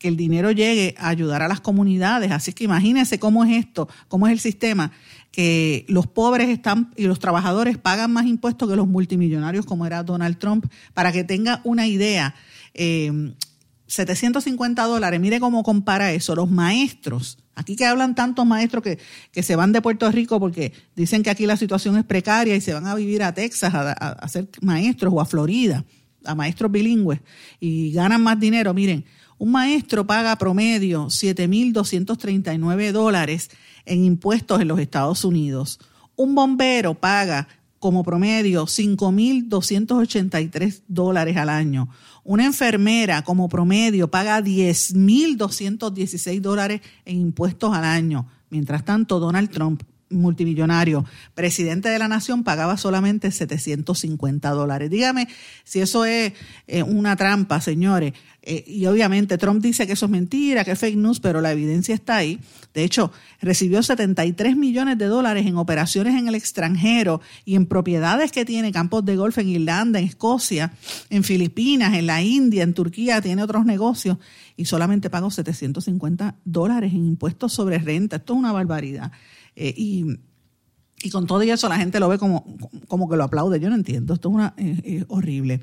que 0.01 0.09
el 0.09 0.17
dinero 0.17 0.51
llegue 0.51 0.97
a 0.99 1.11
ayudar 1.11 1.43
a 1.43 1.49
las 1.49 1.61
comunidades. 1.61 2.33
Así 2.33 2.55
que 2.55 2.65
imagínense 2.65 3.21
cómo 3.21 3.45
es 3.45 3.65
esto, 3.65 3.89
cómo 4.09 4.27
es 4.27 4.33
el 4.33 4.41
sistema, 4.41 4.91
que 5.31 5.85
los 5.89 6.07
pobres 6.07 6.49
están 6.49 6.93
y 6.97 7.05
los 7.05 7.19
trabajadores 7.21 7.77
pagan 7.79 8.13
más 8.13 8.27
impuestos 8.27 8.69
que 8.69 8.77
los 8.77 8.89
multimillonarios 8.89 9.67
como 9.67 9.87
era 9.87 10.03
Donald 10.03 10.39
Trump. 10.39 10.67
Para 10.95 11.13
que 11.13 11.23
tenga 11.23 11.61
una 11.65 11.87
idea, 11.87 12.35
750 12.75 14.83
eh, 14.83 14.87
dólares, 14.87 15.21
mire 15.21 15.39
cómo 15.39 15.63
compara 15.63 16.13
eso, 16.13 16.35
los 16.35 16.51
maestros. 16.51 17.37
Aquí 17.55 17.77
que 17.77 17.85
hablan 17.85 18.15
tantos 18.15 18.47
maestros 18.47 18.83
que, 18.83 18.99
que, 19.33 19.43
se 19.43 19.55
van 19.55 19.73
de 19.73 19.83
Puerto 19.83 20.11
Rico 20.11 20.41
porque 20.41 20.73
dicen 20.97 21.23
que 21.23 21.29
aquí 21.29 21.45
la 21.45 21.59
situación 21.59 21.99
es 21.99 22.05
precaria 22.05 22.57
y 22.57 22.63
se 22.63 22.73
van 22.73 22.87
a 22.87 22.95
vivir 22.95 23.23
a 23.23 23.35
Texas 23.35 23.75
a, 23.75 23.93
a 23.93 24.29
ser 24.29 24.49
maestros 24.63 25.13
o 25.15 25.21
a 25.21 25.27
Florida, 25.27 25.85
a 26.25 26.35
maestros 26.35 26.73
bilingües 26.73 27.21
y 27.61 27.93
ganan 27.93 28.23
más 28.23 28.41
dinero. 28.41 28.73
Miren, 28.73 29.05
un 29.41 29.51
maestro 29.53 30.07
paga 30.07 30.37
promedio 30.37 31.07
7.239 31.07 32.93
dólares 32.93 33.51
en 33.87 34.05
impuestos 34.05 34.61
en 34.61 34.69
los 34.69 34.79
Estados 34.79 35.25
Unidos. 35.25 35.81
Un 36.15 36.35
bombero 36.35 36.93
paga 36.93 37.49
como 37.79 38.05
promedio 38.05 38.67
5.283 38.67 40.83
dólares 40.89 41.39
al 41.39 41.49
año. 41.49 41.89
Una 42.23 42.45
enfermera 42.45 43.23
como 43.23 43.49
promedio 43.49 44.11
paga 44.11 44.43
10.216 44.43 46.41
dólares 46.43 46.83
en 47.07 47.17
impuestos 47.17 47.75
al 47.75 47.85
año. 47.85 48.29
Mientras 48.51 48.85
tanto, 48.85 49.21
Donald 49.21 49.49
Trump 49.49 49.85
multimillonario, 50.11 51.05
presidente 51.35 51.89
de 51.89 51.99
la 51.99 52.09
nación, 52.09 52.45
pagaba 52.45 52.77
solamente 52.77 53.31
750 53.31 54.51
dólares. 54.51 54.91
Dígame 54.91 55.29
si 55.65 55.81
eso 55.81 56.05
es 56.05 56.33
eh, 56.67 56.83
una 56.83 57.17
trampa, 57.17 57.61
señores. 57.61 58.13
Eh, 58.43 58.65
y 58.67 58.87
obviamente 58.87 59.37
Trump 59.37 59.63
dice 59.63 59.87
que 59.87 59.93
eso 59.93 60.07
es 60.07 60.11
mentira, 60.11 60.65
que 60.65 60.73
es 60.73 60.79
fake 60.79 60.97
news, 60.97 61.21
pero 61.21 61.41
la 61.41 61.53
evidencia 61.53 61.95
está 61.95 62.17
ahí. 62.17 62.41
De 62.73 62.85
hecho, 62.85 63.13
recibió 63.41 63.83
73 63.83 64.57
millones 64.57 64.97
de 64.97 65.07
dólares 65.07 65.47
en 65.47 65.57
operaciones 65.57 66.15
en 66.15 66.29
el 66.29 66.35
extranjero 66.35 67.21
y 67.45 67.57
en 67.57 67.67
propiedades 67.67 68.33
que 68.33 68.45
tiene, 68.45 68.73
campos 68.73 69.05
de 69.05 69.17
golf 69.17 69.39
en 69.39 69.49
Irlanda, 69.49 69.99
en 69.99 70.07
Escocia, 70.07 70.73
en 71.11 71.25
Filipinas, 71.25 71.95
en 71.95 72.07
la 72.07 72.23
India, 72.23 72.63
en 72.63 72.75
Turquía, 72.75 73.21
tiene 73.21 73.43
otros 73.43 73.67
negocios 73.67 74.19
y 74.57 74.65
solamente 74.65 75.11
pagó 75.11 75.31
750 75.31 76.37
dólares 76.45 76.93
en 76.93 77.05
impuestos 77.05 77.53
sobre 77.53 77.79
renta. 77.79 78.17
Esto 78.17 78.35
es 78.35 78.39
una 78.39 78.53
barbaridad. 78.53 79.13
Eh, 79.63 79.75
y, 79.77 80.07
y, 81.03 81.11
con 81.11 81.27
todo 81.27 81.43
eso 81.43 81.69
la 81.69 81.77
gente 81.77 82.01
lo 82.01 82.09
ve 82.09 82.19
como, 82.19 82.47
como 82.89 83.11
que 83.11 83.17
lo 83.17 83.25
aplaude. 83.25 83.61
Yo 83.61 83.69
no 83.69 83.77
entiendo, 83.77 84.15
esto 84.15 84.31
es 84.31 84.35
una, 84.35 84.55
eh, 84.57 85.05
horrible. 85.09 85.61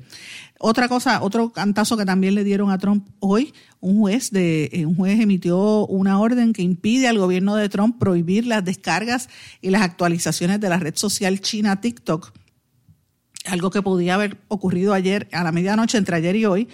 Otra 0.60 0.88
cosa, 0.88 1.20
otro 1.20 1.50
cantazo 1.50 1.96
que 1.96 2.04
también 2.04 2.36
le 2.36 2.44
dieron 2.44 2.70
a 2.70 2.78
Trump 2.78 3.08
hoy, 3.18 3.52
un 3.80 3.98
juez, 3.98 4.30
de, 4.30 4.70
eh, 4.72 4.86
un 4.86 4.94
juez 4.94 5.18
emitió 5.18 5.84
una 5.86 6.20
orden 6.20 6.52
que 6.52 6.62
impide 6.62 7.08
al 7.08 7.18
gobierno 7.18 7.56
de 7.56 7.68
Trump 7.68 7.98
prohibir 7.98 8.46
las 8.46 8.64
descargas 8.64 9.28
y 9.60 9.70
las 9.70 9.82
actualizaciones 9.82 10.60
de 10.60 10.68
la 10.68 10.78
red 10.78 10.94
social 10.94 11.40
china 11.40 11.80
TikTok, 11.80 12.32
algo 13.46 13.70
que 13.70 13.82
podía 13.82 14.14
haber 14.14 14.38
ocurrido 14.46 14.94
ayer 14.94 15.28
a 15.32 15.42
la 15.42 15.50
medianoche 15.50 15.98
entre 15.98 16.14
ayer 16.14 16.36
y 16.36 16.44
hoy 16.44 16.68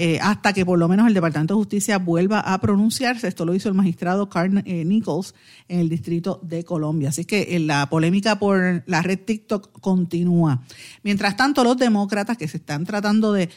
eh, 0.00 0.20
hasta 0.22 0.52
que 0.52 0.64
por 0.64 0.78
lo 0.78 0.86
menos 0.86 1.08
el 1.08 1.14
Departamento 1.14 1.54
de 1.54 1.58
Justicia 1.58 1.98
vuelva 1.98 2.38
a 2.38 2.60
pronunciarse. 2.60 3.26
Esto 3.26 3.44
lo 3.44 3.52
hizo 3.52 3.68
el 3.68 3.74
magistrado 3.74 4.28
Carl 4.28 4.62
eh, 4.64 4.84
Nichols 4.84 5.34
en 5.66 5.80
el 5.80 5.88
Distrito 5.88 6.38
de 6.44 6.62
Colombia. 6.62 7.08
Así 7.08 7.24
que 7.24 7.56
eh, 7.56 7.58
la 7.58 7.90
polémica 7.90 8.38
por 8.38 8.84
la 8.86 9.02
red 9.02 9.18
TikTok 9.18 9.80
continúa. 9.80 10.62
Mientras 11.02 11.36
tanto, 11.36 11.64
los 11.64 11.76
demócratas 11.76 12.38
que 12.38 12.46
se 12.46 12.58
están 12.58 12.84
tratando 12.84 13.32
de, 13.32 13.50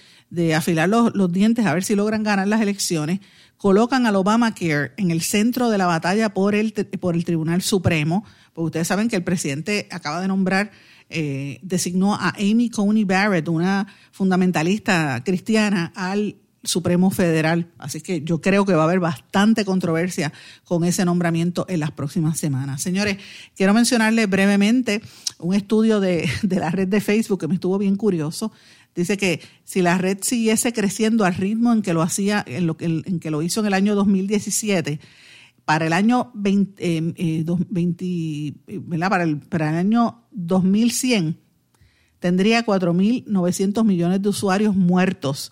afilar 0.55 0.89
los, 0.89 1.13
los 1.13 1.31
dientes 1.31 1.63
a 1.67 1.75
ver 1.75 1.83
si 1.83 1.93
logran 1.93 2.23
ganar 2.23 2.47
las 2.47 2.61
elecciones, 2.61 3.19
colocan 3.57 4.07
al 4.07 4.15
Obamacare 4.15 4.93
en 4.97 5.11
el 5.11 5.21
centro 5.21 5.69
de 5.69 5.77
la 5.77 5.85
batalla 5.85 6.33
por 6.33 6.55
el, 6.55 6.73
por 6.99 7.13
el 7.13 7.23
Tribunal 7.23 7.61
Supremo, 7.61 8.25
porque 8.53 8.65
ustedes 8.65 8.87
saben 8.87 9.09
que 9.09 9.15
el 9.15 9.23
presidente 9.23 9.87
acaba 9.91 10.19
de 10.19 10.27
nombrar 10.27 10.71
eh, 11.11 11.59
designó 11.61 12.15
a 12.15 12.29
Amy 12.37 12.69
Coney 12.69 13.03
Barrett, 13.03 13.47
una 13.47 13.87
fundamentalista 14.11 15.23
cristiana, 15.23 15.91
al 15.95 16.37
Supremo 16.63 17.09
Federal. 17.09 17.71
Así 17.77 18.01
que 18.01 18.21
yo 18.21 18.39
creo 18.41 18.65
que 18.65 18.73
va 18.73 18.81
a 18.81 18.85
haber 18.85 18.99
bastante 18.99 19.65
controversia 19.65 20.31
con 20.63 20.83
ese 20.83 21.05
nombramiento 21.05 21.65
en 21.69 21.79
las 21.79 21.91
próximas 21.91 22.39
semanas. 22.39 22.81
Señores, 22.81 23.17
quiero 23.55 23.73
mencionarles 23.73 24.29
brevemente 24.29 25.01
un 25.39 25.53
estudio 25.55 25.99
de, 25.99 26.29
la 26.49 26.69
red 26.69 26.87
de 26.87 27.01
Facebook 27.01 27.39
que 27.39 27.47
me 27.47 27.55
estuvo 27.55 27.77
bien 27.77 27.95
curioso. 27.95 28.51
Dice 28.93 29.17
que 29.17 29.41
si 29.63 29.81
la 29.81 29.97
red 29.97 30.19
siguiese 30.21 30.73
creciendo 30.73 31.23
al 31.23 31.35
ritmo 31.35 31.71
en 31.71 31.81
que 31.81 31.93
lo 31.93 32.01
hacía, 32.01 32.43
en, 32.45 32.67
lo, 32.67 32.75
en 32.79 33.19
que 33.19 33.31
lo 33.31 33.41
hizo 33.41 33.61
en 33.61 33.67
el 33.67 33.73
año 33.73 33.95
2017, 33.95 34.99
para 35.65 35.87
el 35.87 35.93
año 35.93 36.31
20, 36.33 37.13
20 37.69 38.05
eh, 38.05 38.53
eh, 38.67 38.81
Para, 38.99 39.23
el, 39.23 39.39
para 39.39 39.69
el 39.69 39.75
año 39.75 40.27
2100 40.31 41.39
tendría 42.19 42.65
4.900 42.65 43.83
millones 43.83 44.21
de 44.21 44.29
usuarios 44.29 44.75
muertos. 44.75 45.51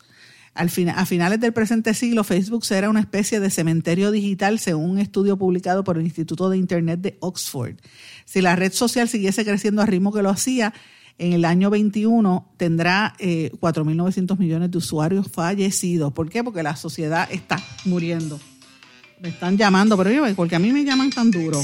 Al 0.53 0.69
a 0.93 1.05
finales 1.05 1.39
del 1.39 1.53
presente 1.53 1.93
siglo, 1.93 2.23
Facebook 2.23 2.65
será 2.65 2.89
una 2.89 2.99
especie 2.99 3.39
de 3.39 3.49
cementerio 3.49 4.11
digital, 4.11 4.59
según 4.59 4.91
un 4.91 4.99
estudio 4.99 5.37
publicado 5.37 5.83
por 5.83 5.97
el 5.97 6.03
Instituto 6.03 6.49
de 6.49 6.57
Internet 6.57 6.99
de 7.01 7.17
Oxford. 7.21 7.77
Si 8.25 8.41
la 8.41 8.55
red 8.55 8.71
social 8.71 9.07
siguiese 9.07 9.45
creciendo 9.45 9.81
al 9.81 9.87
ritmo 9.87 10.11
que 10.11 10.21
lo 10.21 10.29
hacía, 10.29 10.73
en 11.17 11.33
el 11.33 11.45
año 11.45 11.69
21 11.69 12.53
tendrá 12.57 13.15
eh, 13.19 13.51
4.900 13.59 14.37
millones 14.37 14.71
de 14.71 14.77
usuarios 14.77 15.27
fallecidos. 15.31 16.13
¿Por 16.13 16.29
qué? 16.29 16.43
Porque 16.43 16.63
la 16.63 16.75
sociedad 16.75 17.27
está 17.31 17.57
muriendo. 17.85 18.39
Me 19.21 19.29
están 19.29 19.57
llamando, 19.57 19.97
pero 19.97 20.11
yo, 20.11 20.35
porque 20.35 20.55
a 20.55 20.59
mí 20.59 20.71
me 20.71 20.85
llaman 20.85 21.09
tan 21.09 21.29
duro. 21.29 21.61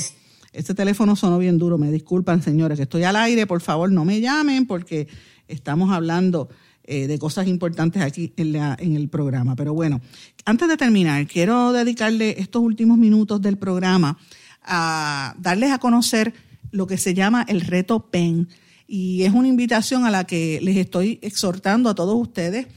Este 0.51 0.73
teléfono 0.73 1.15
sonó 1.15 1.37
bien 1.37 1.57
duro, 1.57 1.77
me 1.77 1.89
disculpan 1.91 2.41
señores, 2.41 2.77
que 2.77 2.83
estoy 2.83 3.03
al 3.03 3.15
aire, 3.15 3.47
por 3.47 3.61
favor 3.61 3.91
no 3.91 4.03
me 4.03 4.19
llamen 4.19 4.65
porque 4.65 5.07
estamos 5.47 5.91
hablando 5.91 6.49
eh, 6.83 7.07
de 7.07 7.17
cosas 7.17 7.47
importantes 7.47 8.01
aquí 8.01 8.33
en, 8.37 8.53
la, 8.53 8.75
en 8.79 8.95
el 8.95 9.09
programa. 9.09 9.55
Pero 9.55 9.73
bueno, 9.73 10.01
antes 10.45 10.67
de 10.67 10.77
terminar, 10.77 11.27
quiero 11.27 11.71
dedicarle 11.71 12.35
estos 12.39 12.61
últimos 12.61 12.97
minutos 12.97 13.41
del 13.41 13.57
programa 13.57 14.17
a 14.61 15.35
darles 15.39 15.71
a 15.71 15.79
conocer 15.79 16.33
lo 16.71 16.87
que 16.87 16.97
se 16.97 17.13
llama 17.13 17.45
el 17.47 17.61
reto 17.61 18.09
PEN. 18.09 18.49
Y 18.87 19.23
es 19.23 19.33
una 19.33 19.47
invitación 19.47 20.05
a 20.05 20.11
la 20.11 20.25
que 20.25 20.59
les 20.61 20.77
estoy 20.77 21.19
exhortando 21.21 21.89
a 21.89 21.95
todos 21.95 22.15
ustedes. 22.15 22.67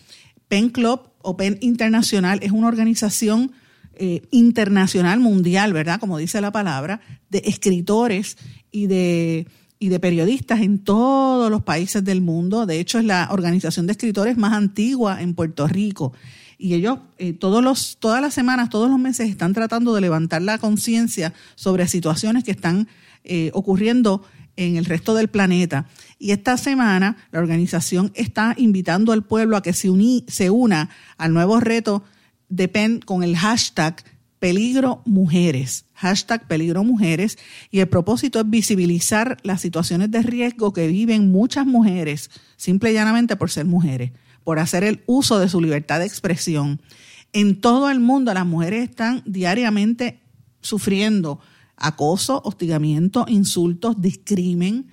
PEN 0.49 0.71
Club 0.71 1.01
o 1.21 1.37
PEN 1.37 1.59
Internacional 1.61 2.39
es 2.43 2.53
una 2.53 2.69
organización 2.69 3.53
eh, 3.99 4.23
internacional, 4.31 5.21
mundial, 5.21 5.73
¿verdad? 5.73 5.99
Como 6.01 6.19
dice 6.19 6.41
la 6.41 6.53
palabra, 6.53 7.01
de 7.31 7.43
escritores 7.45 8.37
y 8.71 8.87
de, 8.87 9.47
y 9.79 9.89
de 9.89 10.01
periodistas 10.01 10.61
en 10.61 10.79
todos 10.79 11.51
los 11.51 11.63
países 11.63 12.05
del 12.05 12.21
mundo. 12.21 12.65
De 12.65 12.81
hecho, 12.81 12.99
es 12.99 13.05
la 13.05 13.29
organización 13.31 13.87
de 13.87 13.93
escritores 13.93 14.37
más 14.37 14.53
antigua 14.53 15.21
en 15.21 15.35
Puerto 15.35 15.67
Rico. 15.67 16.13
Y 16.59 16.75
ellos 16.75 16.99
eh, 17.19 17.33
todos 17.33 17.63
los, 17.63 17.99
todas 17.99 18.21
las 18.21 18.35
semanas, 18.35 18.71
todos 18.71 18.91
los 18.91 18.99
meses 18.99 19.29
están 19.29 19.53
tratando 19.53 19.95
de 19.95 20.01
levantar 20.01 20.43
la 20.43 20.59
conciencia 20.59 21.33
sobre 21.55 21.87
situaciones 21.87 22.45
que 22.45 22.51
están 22.51 22.89
eh, 23.25 23.51
ocurriendo 23.53 24.23
en 24.57 24.77
el 24.77 24.85
resto 24.85 25.15
del 25.15 25.29
planeta. 25.29 25.87
Y 26.19 26.33
esta 26.33 26.57
semana 26.57 27.17
la 27.31 27.39
organización 27.39 28.11
está 28.15 28.55
invitando 28.57 29.13
al 29.13 29.25
pueblo 29.25 29.57
a 29.57 29.63
que 29.63 29.73
se, 29.73 29.89
se 30.27 30.51
una 30.51 30.91
al 31.17 31.33
nuevo 31.33 31.61
reto 31.61 32.03
depende 32.49 33.05
con 33.05 33.23
el 33.23 33.37
hashtag 33.37 34.03
peligro 34.39 35.03
mujeres, 35.05 35.87
hashtag 35.95 36.47
peligro 36.47 36.85
mujeres, 36.85 37.39
y 37.71 37.81
el 37.81 37.89
propósito 37.89 38.39
es 38.41 38.49
visibilizar 38.49 39.37
las 39.43 39.61
situaciones 39.61 40.11
de 40.11 40.23
riesgo 40.23 40.73
que 40.73 40.87
viven 40.87 41.33
muchas 41.33 41.67
mujeres, 41.67 42.31
simple 42.57 42.91
y 42.91 42.95
llanamente 42.95 43.37
por 43.37 43.51
ser 43.51 43.67
mujeres, 43.67 44.13
por 44.45 44.59
hacer 44.59 44.85
el 44.85 45.03
uso 45.07 45.39
de 45.39 45.49
su 45.49 45.61
libertad 45.61 45.99
de 45.99 46.07
expresión. 46.07 46.81
En 47.33 47.61
todo 47.61 47.91
el 47.91 48.01
mundo 48.01 48.33
las 48.33 48.47
mujeres 48.47 48.89
están 48.89 49.23
diariamente 49.27 50.21
sufriendo 50.61 51.41
acoso, 51.77 52.43
hostigamiento, 52.45 53.27
insultos, 53.29 54.01
discrimen, 54.01 54.89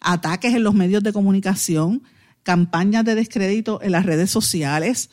ataques 0.00 0.54
en 0.54 0.64
los 0.64 0.74
medios 0.74 1.02
de 1.02 1.12
comunicación, 1.12 2.02
campañas 2.42 3.04
de 3.04 3.14
descrédito 3.14 3.80
en 3.82 3.92
las 3.92 4.06
redes 4.06 4.30
sociales, 4.30 5.10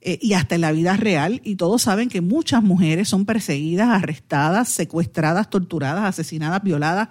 eh, 0.00 0.18
y 0.20 0.32
hasta 0.32 0.54
en 0.54 0.62
la 0.62 0.72
vida 0.72 0.96
real. 0.96 1.40
Y 1.44 1.56
todos 1.56 1.82
saben 1.82 2.08
que 2.08 2.20
muchas 2.20 2.62
mujeres 2.62 3.08
son 3.08 3.26
perseguidas, 3.26 3.88
arrestadas, 3.88 4.68
secuestradas, 4.68 5.50
torturadas, 5.50 6.04
asesinadas, 6.04 6.62
violadas. 6.62 7.08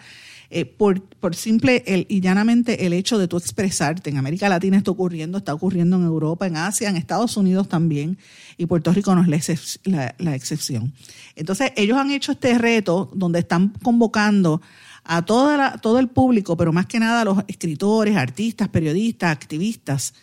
Eh, 0.51 0.65
por, 0.65 1.03
por 1.03 1.35
simple 1.35 1.83
el, 1.85 2.07
y 2.09 2.21
llanamente 2.21 2.87
el 2.87 2.93
hecho 2.93 3.19
de 3.19 3.27
tú 3.27 3.37
expresarte. 3.37 4.09
En 4.09 4.17
América 4.17 4.49
Latina 4.49 4.77
está 4.77 4.89
ocurriendo, 4.89 5.37
está 5.37 5.53
ocurriendo 5.53 5.97
en 5.97 6.05
Europa, 6.05 6.47
en 6.47 6.57
Asia, 6.57 6.89
en 6.89 6.97
Estados 6.97 7.37
Unidos 7.37 7.69
también, 7.69 8.17
y 8.57 8.65
Puerto 8.65 8.91
Rico 8.91 9.13
no 9.13 9.21
es 9.31 9.79
la, 9.83 10.15
la 10.17 10.33
excepción. 10.33 10.91
Entonces, 11.35 11.71
ellos 11.75 11.99
han 11.99 12.09
hecho 12.09 12.31
este 12.31 12.57
reto 12.57 13.11
donde 13.13 13.39
están 13.39 13.73
convocando 13.83 14.59
a 15.03 15.23
toda 15.23 15.55
la, 15.55 15.77
todo 15.77 15.99
el 15.99 16.07
público, 16.07 16.57
pero 16.57 16.73
más 16.73 16.87
que 16.87 16.99
nada 16.99 17.21
a 17.21 17.25
los 17.25 17.43
escritores, 17.47 18.17
artistas, 18.17 18.69
periodistas, 18.69 19.31
activistas, 19.31 20.15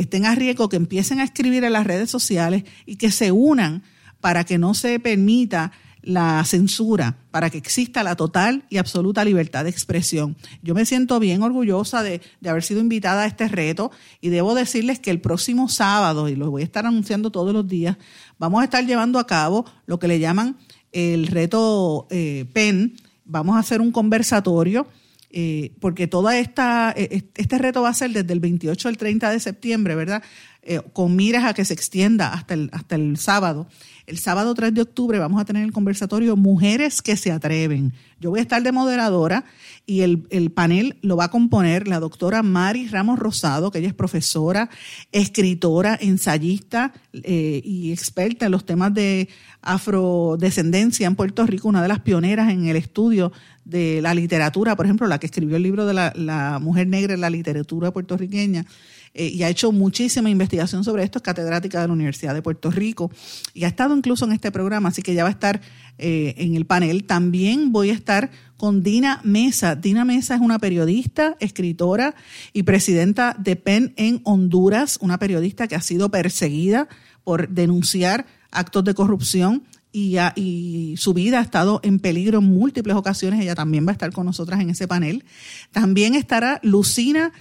estén 0.00 0.26
a 0.26 0.34
riesgo, 0.34 0.68
que 0.68 0.76
empiecen 0.76 1.20
a 1.20 1.24
escribir 1.24 1.64
en 1.64 1.72
las 1.72 1.86
redes 1.86 2.10
sociales 2.10 2.64
y 2.86 2.96
que 2.96 3.10
se 3.10 3.32
unan 3.32 3.82
para 4.20 4.44
que 4.44 4.58
no 4.58 4.74
se 4.74 4.98
permita 5.00 5.72
la 6.02 6.42
censura, 6.44 7.18
para 7.30 7.50
que 7.50 7.58
exista 7.58 8.02
la 8.02 8.16
total 8.16 8.64
y 8.70 8.78
absoluta 8.78 9.24
libertad 9.24 9.64
de 9.64 9.70
expresión. 9.70 10.36
Yo 10.62 10.74
me 10.74 10.86
siento 10.86 11.20
bien 11.20 11.42
orgullosa 11.42 12.02
de, 12.02 12.20
haber 12.46 12.62
sido 12.62 12.80
invitada 12.80 13.22
a 13.22 13.26
este 13.26 13.48
reto 13.48 13.90
y 14.20 14.30
debo 14.30 14.54
decirles 14.54 14.98
que 14.98 15.10
el 15.10 15.20
próximo 15.20 15.68
sábado, 15.68 16.28
y 16.28 16.36
lo 16.36 16.50
voy 16.50 16.62
a 16.62 16.64
estar 16.64 16.86
anunciando 16.86 17.30
todos 17.30 17.52
los 17.52 17.66
días, 17.68 17.96
vamos 18.38 18.62
a 18.62 18.64
estar 18.64 18.84
llevando 18.86 19.18
a 19.18 19.26
cabo 19.26 19.66
lo 19.86 19.98
que 19.98 20.08
le 20.08 20.18
llaman 20.18 20.56
el 20.92 21.26
reto 21.26 22.06
eh, 22.10 22.46
PEN. 22.52 22.96
Vamos 23.24 23.56
a 23.56 23.60
hacer 23.60 23.80
un 23.80 23.92
conversatorio 23.92 24.86
eh, 25.32 25.72
porque 25.80 26.06
toda 26.06 26.38
esta, 26.38 26.92
eh, 26.96 27.22
este 27.36 27.58
reto 27.58 27.82
va 27.82 27.90
a 27.90 27.94
ser 27.94 28.10
desde 28.10 28.32
el 28.32 28.40
28 28.40 28.88
al 28.88 28.96
30 28.96 29.30
de 29.30 29.40
septiembre, 29.40 29.94
¿verdad? 29.94 30.22
Eh, 30.62 30.80
con 30.92 31.14
miras 31.14 31.44
a 31.44 31.54
que 31.54 31.64
se 31.64 31.72
extienda 31.72 32.32
hasta 32.32 32.54
el, 32.54 32.68
hasta 32.72 32.96
el 32.96 33.16
sábado. 33.16 33.68
El 34.10 34.18
sábado 34.18 34.54
3 34.54 34.74
de 34.74 34.82
octubre 34.82 35.20
vamos 35.20 35.40
a 35.40 35.44
tener 35.44 35.62
el 35.62 35.70
conversatorio 35.70 36.34
Mujeres 36.34 37.00
que 37.00 37.16
se 37.16 37.30
atreven. 37.30 37.92
Yo 38.18 38.30
voy 38.30 38.40
a 38.40 38.42
estar 38.42 38.60
de 38.60 38.72
moderadora 38.72 39.44
y 39.86 40.00
el, 40.00 40.50
panel 40.52 40.96
lo 41.00 41.16
va 41.16 41.26
a 41.26 41.30
componer 41.30 41.86
la 41.86 42.00
doctora 42.00 42.42
Mari 42.42 42.88
Ramos 42.88 43.20
Rosado, 43.20 43.70
que 43.70 43.78
ella 43.78 43.86
es 43.86 43.94
profesora, 43.94 44.68
escritora, 45.12 45.96
ensayista 46.00 46.92
eh, 47.12 47.62
y 47.64 47.92
experta 47.92 48.46
en 48.46 48.52
los 48.52 48.66
temas 48.66 48.92
de 48.92 49.28
afrodescendencia 49.62 51.06
en 51.06 51.14
Puerto 51.14 51.46
Rico, 51.46 51.68
una 51.68 51.80
de 51.80 51.88
las 51.88 52.00
pioneras 52.00 52.50
en 52.50 52.66
el 52.66 52.74
estudio 52.74 53.30
de 53.64 54.02
la 54.02 54.12
literatura, 54.12 54.74
por 54.74 54.86
ejemplo, 54.86 55.06
la 55.06 55.20
que 55.20 55.26
escribió 55.26 55.56
el 55.56 55.62
libro 55.62 55.86
de 55.86 55.94
la, 55.94 56.12
la 56.16 56.58
mujer 56.58 56.88
negra 56.88 57.14
en 57.14 57.20
la 57.20 57.30
literatura 57.30 57.92
puertorriqueña. 57.92 58.66
Eh, 59.12 59.26
y 59.26 59.42
ha 59.42 59.48
hecho 59.48 59.72
muchísima 59.72 60.30
investigación 60.30 60.84
sobre 60.84 61.02
esto, 61.02 61.18
es 61.18 61.22
catedrática 61.22 61.80
de 61.80 61.88
la 61.88 61.92
Universidad 61.92 62.32
de 62.32 62.42
Puerto 62.42 62.70
Rico 62.70 63.10
y 63.54 63.64
ha 63.64 63.68
estado 63.68 63.96
incluso 63.96 64.24
en 64.24 64.32
este 64.32 64.52
programa, 64.52 64.90
así 64.90 65.02
que 65.02 65.14
ya 65.14 65.24
va 65.24 65.30
a 65.30 65.32
estar 65.32 65.60
eh, 65.98 66.34
en 66.38 66.54
el 66.54 66.64
panel. 66.64 67.04
También 67.04 67.72
voy 67.72 67.90
a 67.90 67.94
estar 67.94 68.30
con 68.56 68.84
Dina 68.84 69.20
Mesa. 69.24 69.74
Dina 69.74 70.04
Mesa 70.04 70.36
es 70.36 70.40
una 70.40 70.60
periodista, 70.60 71.36
escritora 71.40 72.14
y 72.52 72.62
presidenta 72.62 73.34
de 73.36 73.56
PEN 73.56 73.94
en 73.96 74.20
Honduras, 74.22 74.96
una 75.00 75.18
periodista 75.18 75.66
que 75.66 75.74
ha 75.74 75.80
sido 75.80 76.10
perseguida 76.10 76.88
por 77.24 77.48
denunciar 77.48 78.26
actos 78.52 78.84
de 78.84 78.94
corrupción 78.94 79.64
y, 79.92 80.18
y, 80.36 80.94
su 80.98 81.14
vida 81.14 81.40
ha 81.40 81.42
estado 81.42 81.80
en 81.82 81.98
peligro 81.98 82.38
en 82.38 82.44
múltiples 82.44 82.94
ocasiones. 82.94 83.40
Ella 83.40 83.56
también 83.56 83.84
va 83.84 83.90
a 83.90 83.92
estar 83.92 84.12
con 84.12 84.24
nosotras 84.24 84.60
en 84.60 84.70
ese 84.70 84.86
panel. 84.86 85.24
También 85.72 86.14
estará 86.14 86.60
Lucina 86.62 87.32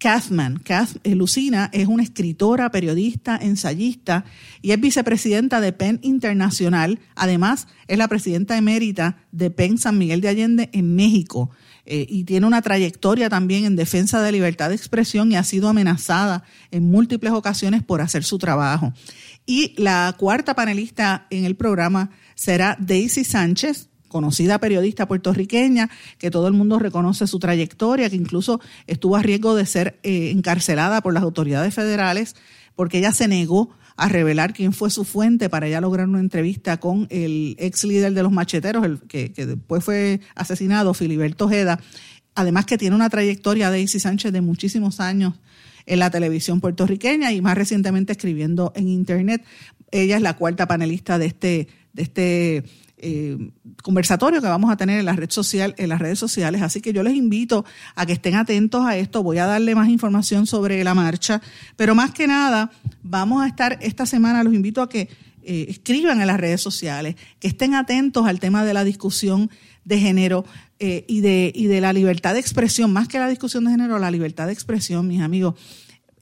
Kathman. 0.00 0.58
Kath, 0.58 0.96
eh, 1.04 1.14
Lucina 1.14 1.70
es 1.72 1.86
una 1.86 2.02
escritora, 2.02 2.70
periodista, 2.70 3.38
ensayista 3.40 4.24
y 4.62 4.72
es 4.72 4.80
vicepresidenta 4.80 5.60
de 5.60 5.72
PEN 5.72 6.00
Internacional. 6.02 6.98
Además, 7.14 7.68
es 7.86 7.98
la 7.98 8.08
presidenta 8.08 8.56
emérita 8.56 9.18
de 9.30 9.50
PEN 9.50 9.78
San 9.78 9.98
Miguel 9.98 10.22
de 10.22 10.28
Allende 10.28 10.70
en 10.72 10.96
México. 10.96 11.50
Eh, 11.84 12.06
y 12.08 12.24
tiene 12.24 12.46
una 12.46 12.62
trayectoria 12.62 13.28
también 13.28 13.64
en 13.64 13.76
defensa 13.76 14.22
de 14.22 14.32
libertad 14.32 14.70
de 14.70 14.74
expresión 14.74 15.30
y 15.30 15.36
ha 15.36 15.44
sido 15.44 15.68
amenazada 15.68 16.44
en 16.70 16.90
múltiples 16.90 17.32
ocasiones 17.32 17.82
por 17.82 18.00
hacer 18.00 18.24
su 18.24 18.38
trabajo. 18.38 18.92
Y 19.44 19.74
la 19.76 20.14
cuarta 20.18 20.54
panelista 20.54 21.26
en 21.30 21.44
el 21.44 21.56
programa 21.56 22.10
será 22.34 22.76
Daisy 22.80 23.24
Sánchez, 23.24 23.88
conocida 24.10 24.58
periodista 24.58 25.08
puertorriqueña, 25.08 25.88
que 26.18 26.30
todo 26.30 26.48
el 26.48 26.52
mundo 26.52 26.78
reconoce 26.78 27.26
su 27.26 27.38
trayectoria, 27.38 28.10
que 28.10 28.16
incluso 28.16 28.60
estuvo 28.86 29.16
a 29.16 29.22
riesgo 29.22 29.54
de 29.54 29.64
ser 29.64 29.98
eh, 30.02 30.30
encarcelada 30.30 31.00
por 31.00 31.14
las 31.14 31.22
autoridades 31.22 31.72
federales 31.72 32.34
porque 32.80 32.96
ella 32.96 33.12
se 33.12 33.28
negó 33.28 33.70
a 33.96 34.08
revelar 34.08 34.54
quién 34.54 34.72
fue 34.72 34.88
su 34.88 35.04
fuente 35.04 35.50
para 35.50 35.68
ya 35.68 35.82
lograr 35.82 36.08
una 36.08 36.20
entrevista 36.20 36.78
con 36.80 37.06
el 37.10 37.54
ex 37.58 37.84
líder 37.84 38.14
de 38.14 38.22
los 38.22 38.32
macheteros, 38.32 38.86
el 38.86 39.00
que, 39.00 39.28
después 39.28 39.84
fue 39.84 40.20
asesinado, 40.34 40.94
Filiberto 40.94 41.44
Ojeda. 41.44 41.78
Además 42.34 42.64
que 42.64 42.78
tiene 42.78 42.96
una 42.96 43.10
trayectoria, 43.10 43.68
Daisy 43.68 44.00
Sánchez, 44.00 44.32
de 44.32 44.40
muchísimos 44.40 45.00
años 45.00 45.34
en 45.84 45.98
la 45.98 46.10
televisión 46.10 46.62
puertorriqueña 46.62 47.32
y 47.32 47.42
más 47.42 47.54
recientemente 47.54 48.12
escribiendo 48.12 48.72
en 48.74 48.88
Internet. 48.88 49.44
Ella 49.90 50.16
es 50.16 50.22
la 50.22 50.36
cuarta 50.36 50.66
panelista 50.66 51.18
de 51.18 51.26
este, 51.26 51.68
de 51.92 52.02
este 52.02 52.64
eh, 53.02 53.50
conversatorio 53.82 54.42
que 54.42 54.46
vamos 54.46 54.70
a 54.70 54.76
tener 54.76 54.98
en, 54.98 55.06
las 55.06 55.16
redes 55.16 55.34
sociales. 56.18 56.62
Así 56.62 56.80
que 56.80 56.92
yo 56.92 57.02
les 57.02 57.14
invito 57.14 57.64
a 57.94 58.04
que 58.04 58.12
estén 58.12 58.34
atentos 58.34 58.84
a 58.84 58.96
esto. 58.96 59.22
Voy 59.22 59.38
a 59.38 59.46
darle 59.46 59.74
más 59.74 59.88
información 59.88 60.46
sobre 60.46 60.84
la 60.84 60.94
marcha, 60.94 61.40
pero 61.76 61.94
más 61.94 62.10
que 62.10 62.26
nada, 62.26 62.70
vamos 63.02 63.42
a 63.42 63.46
estar 63.46 63.78
esta 63.80 64.04
semana, 64.04 64.44
los 64.44 64.52
invito 64.52 64.82
a 64.82 64.88
que 64.88 65.08
eh, 65.42 65.66
escriban 65.68 66.20
en 66.20 66.26
las 66.26 66.38
redes 66.38 66.60
sociales, 66.60 67.16
que 67.38 67.48
estén 67.48 67.74
atentos 67.74 68.26
al 68.26 68.38
tema 68.38 68.64
de 68.64 68.74
la 68.74 68.84
discusión 68.84 69.50
de 69.84 69.98
género 69.98 70.44
eh, 70.78 71.06
y, 71.08 71.20
de, 71.20 71.52
y 71.54 71.66
de 71.66 71.80
la 71.80 71.94
libertad 71.94 72.34
de 72.34 72.40
expresión, 72.40 72.92
más 72.92 73.08
que 73.08 73.18
la 73.18 73.28
discusión 73.28 73.64
de 73.64 73.70
género, 73.70 73.98
la 73.98 74.10
libertad 74.10 74.46
de 74.46 74.52
expresión, 74.52 75.08
mis 75.08 75.22
amigos. 75.22 75.54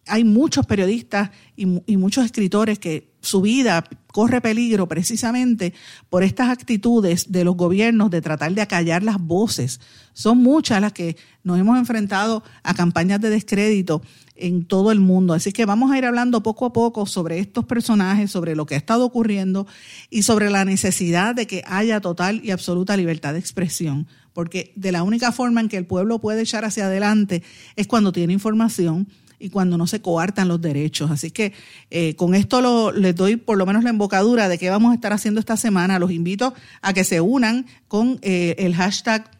Hay 0.06 0.22
muchos 0.22 0.64
periodistas 0.64 1.30
y 1.54 1.96
muchos 1.96 2.24
escritores 2.24 2.78
que 2.78 3.07
su 3.20 3.40
vida 3.40 3.84
corre 4.12 4.40
peligro 4.40 4.88
precisamente 4.88 5.74
por 6.08 6.22
estas 6.22 6.48
actitudes 6.48 7.30
de 7.30 7.44
los 7.44 7.56
gobiernos 7.56 8.10
de 8.10 8.20
tratar 8.20 8.52
de 8.52 8.62
acallar 8.62 9.02
las 9.02 9.18
voces. 9.18 9.80
Son 10.12 10.38
muchas 10.38 10.80
las 10.80 10.92
que 10.92 11.16
nos 11.42 11.58
hemos 11.58 11.78
enfrentado 11.78 12.42
a 12.62 12.74
campañas 12.74 13.20
de 13.20 13.30
descrédito 13.30 14.02
en 14.34 14.64
todo 14.64 14.92
el 14.92 15.00
mundo. 15.00 15.34
Así 15.34 15.52
que 15.52 15.66
vamos 15.66 15.90
a 15.90 15.98
ir 15.98 16.04
hablando 16.04 16.42
poco 16.42 16.66
a 16.66 16.72
poco 16.72 17.06
sobre 17.06 17.38
estos 17.38 17.64
personajes, 17.64 18.30
sobre 18.30 18.56
lo 18.56 18.66
que 18.66 18.74
ha 18.74 18.78
estado 18.78 19.04
ocurriendo 19.04 19.66
y 20.10 20.22
sobre 20.22 20.50
la 20.50 20.64
necesidad 20.64 21.34
de 21.34 21.46
que 21.46 21.62
haya 21.66 22.00
total 22.00 22.40
y 22.44 22.50
absoluta 22.50 22.96
libertad 22.96 23.34
de 23.34 23.40
expresión. 23.40 24.06
Porque 24.32 24.72
de 24.76 24.92
la 24.92 25.02
única 25.02 25.32
forma 25.32 25.60
en 25.60 25.68
que 25.68 25.76
el 25.76 25.86
pueblo 25.86 26.20
puede 26.20 26.42
echar 26.42 26.64
hacia 26.64 26.86
adelante 26.86 27.42
es 27.76 27.86
cuando 27.86 28.12
tiene 28.12 28.32
información 28.32 29.08
y 29.38 29.50
cuando 29.50 29.78
no 29.78 29.86
se 29.86 30.00
coartan 30.00 30.48
los 30.48 30.60
derechos. 30.60 31.10
Así 31.10 31.30
que 31.30 31.52
eh, 31.90 32.14
con 32.16 32.34
esto 32.34 32.60
lo, 32.60 32.92
les 32.92 33.14
doy 33.14 33.36
por 33.36 33.56
lo 33.58 33.66
menos 33.66 33.84
la 33.84 33.90
embocadura 33.90 34.48
de 34.48 34.58
qué 34.58 34.70
vamos 34.70 34.92
a 34.92 34.94
estar 34.94 35.12
haciendo 35.12 35.40
esta 35.40 35.56
semana. 35.56 35.98
Los 35.98 36.10
invito 36.10 36.54
a 36.82 36.92
que 36.92 37.04
se 37.04 37.20
unan 37.20 37.66
con 37.86 38.18
eh, 38.22 38.56
el 38.58 38.74
hashtag 38.74 39.30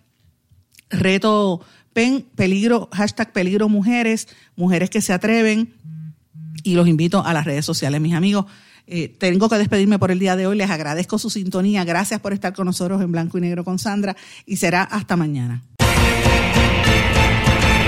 reto 0.90 1.60
pen, 1.92 2.24
peligro, 2.34 2.88
hashtag 2.92 3.32
peligro 3.32 3.68
mujeres, 3.68 4.28
mujeres 4.56 4.90
que 4.90 5.00
se 5.00 5.12
atreven. 5.12 5.74
Y 6.62 6.74
los 6.74 6.88
invito 6.88 7.24
a 7.24 7.32
las 7.32 7.44
redes 7.44 7.64
sociales, 7.64 8.00
mis 8.00 8.14
amigos. 8.14 8.46
Eh, 8.86 9.08
tengo 9.08 9.48
que 9.48 9.58
despedirme 9.58 9.98
por 9.98 10.10
el 10.10 10.18
día 10.18 10.34
de 10.34 10.46
hoy. 10.46 10.56
Les 10.56 10.70
agradezco 10.70 11.18
su 11.18 11.30
sintonía. 11.30 11.84
Gracias 11.84 12.20
por 12.20 12.32
estar 12.32 12.52
con 12.52 12.66
nosotros 12.66 13.00
en 13.02 13.12
Blanco 13.12 13.38
y 13.38 13.40
Negro 13.40 13.64
con 13.64 13.78
Sandra. 13.78 14.16
Y 14.46 14.56
será 14.56 14.82
hasta 14.82 15.16
mañana. 15.16 15.62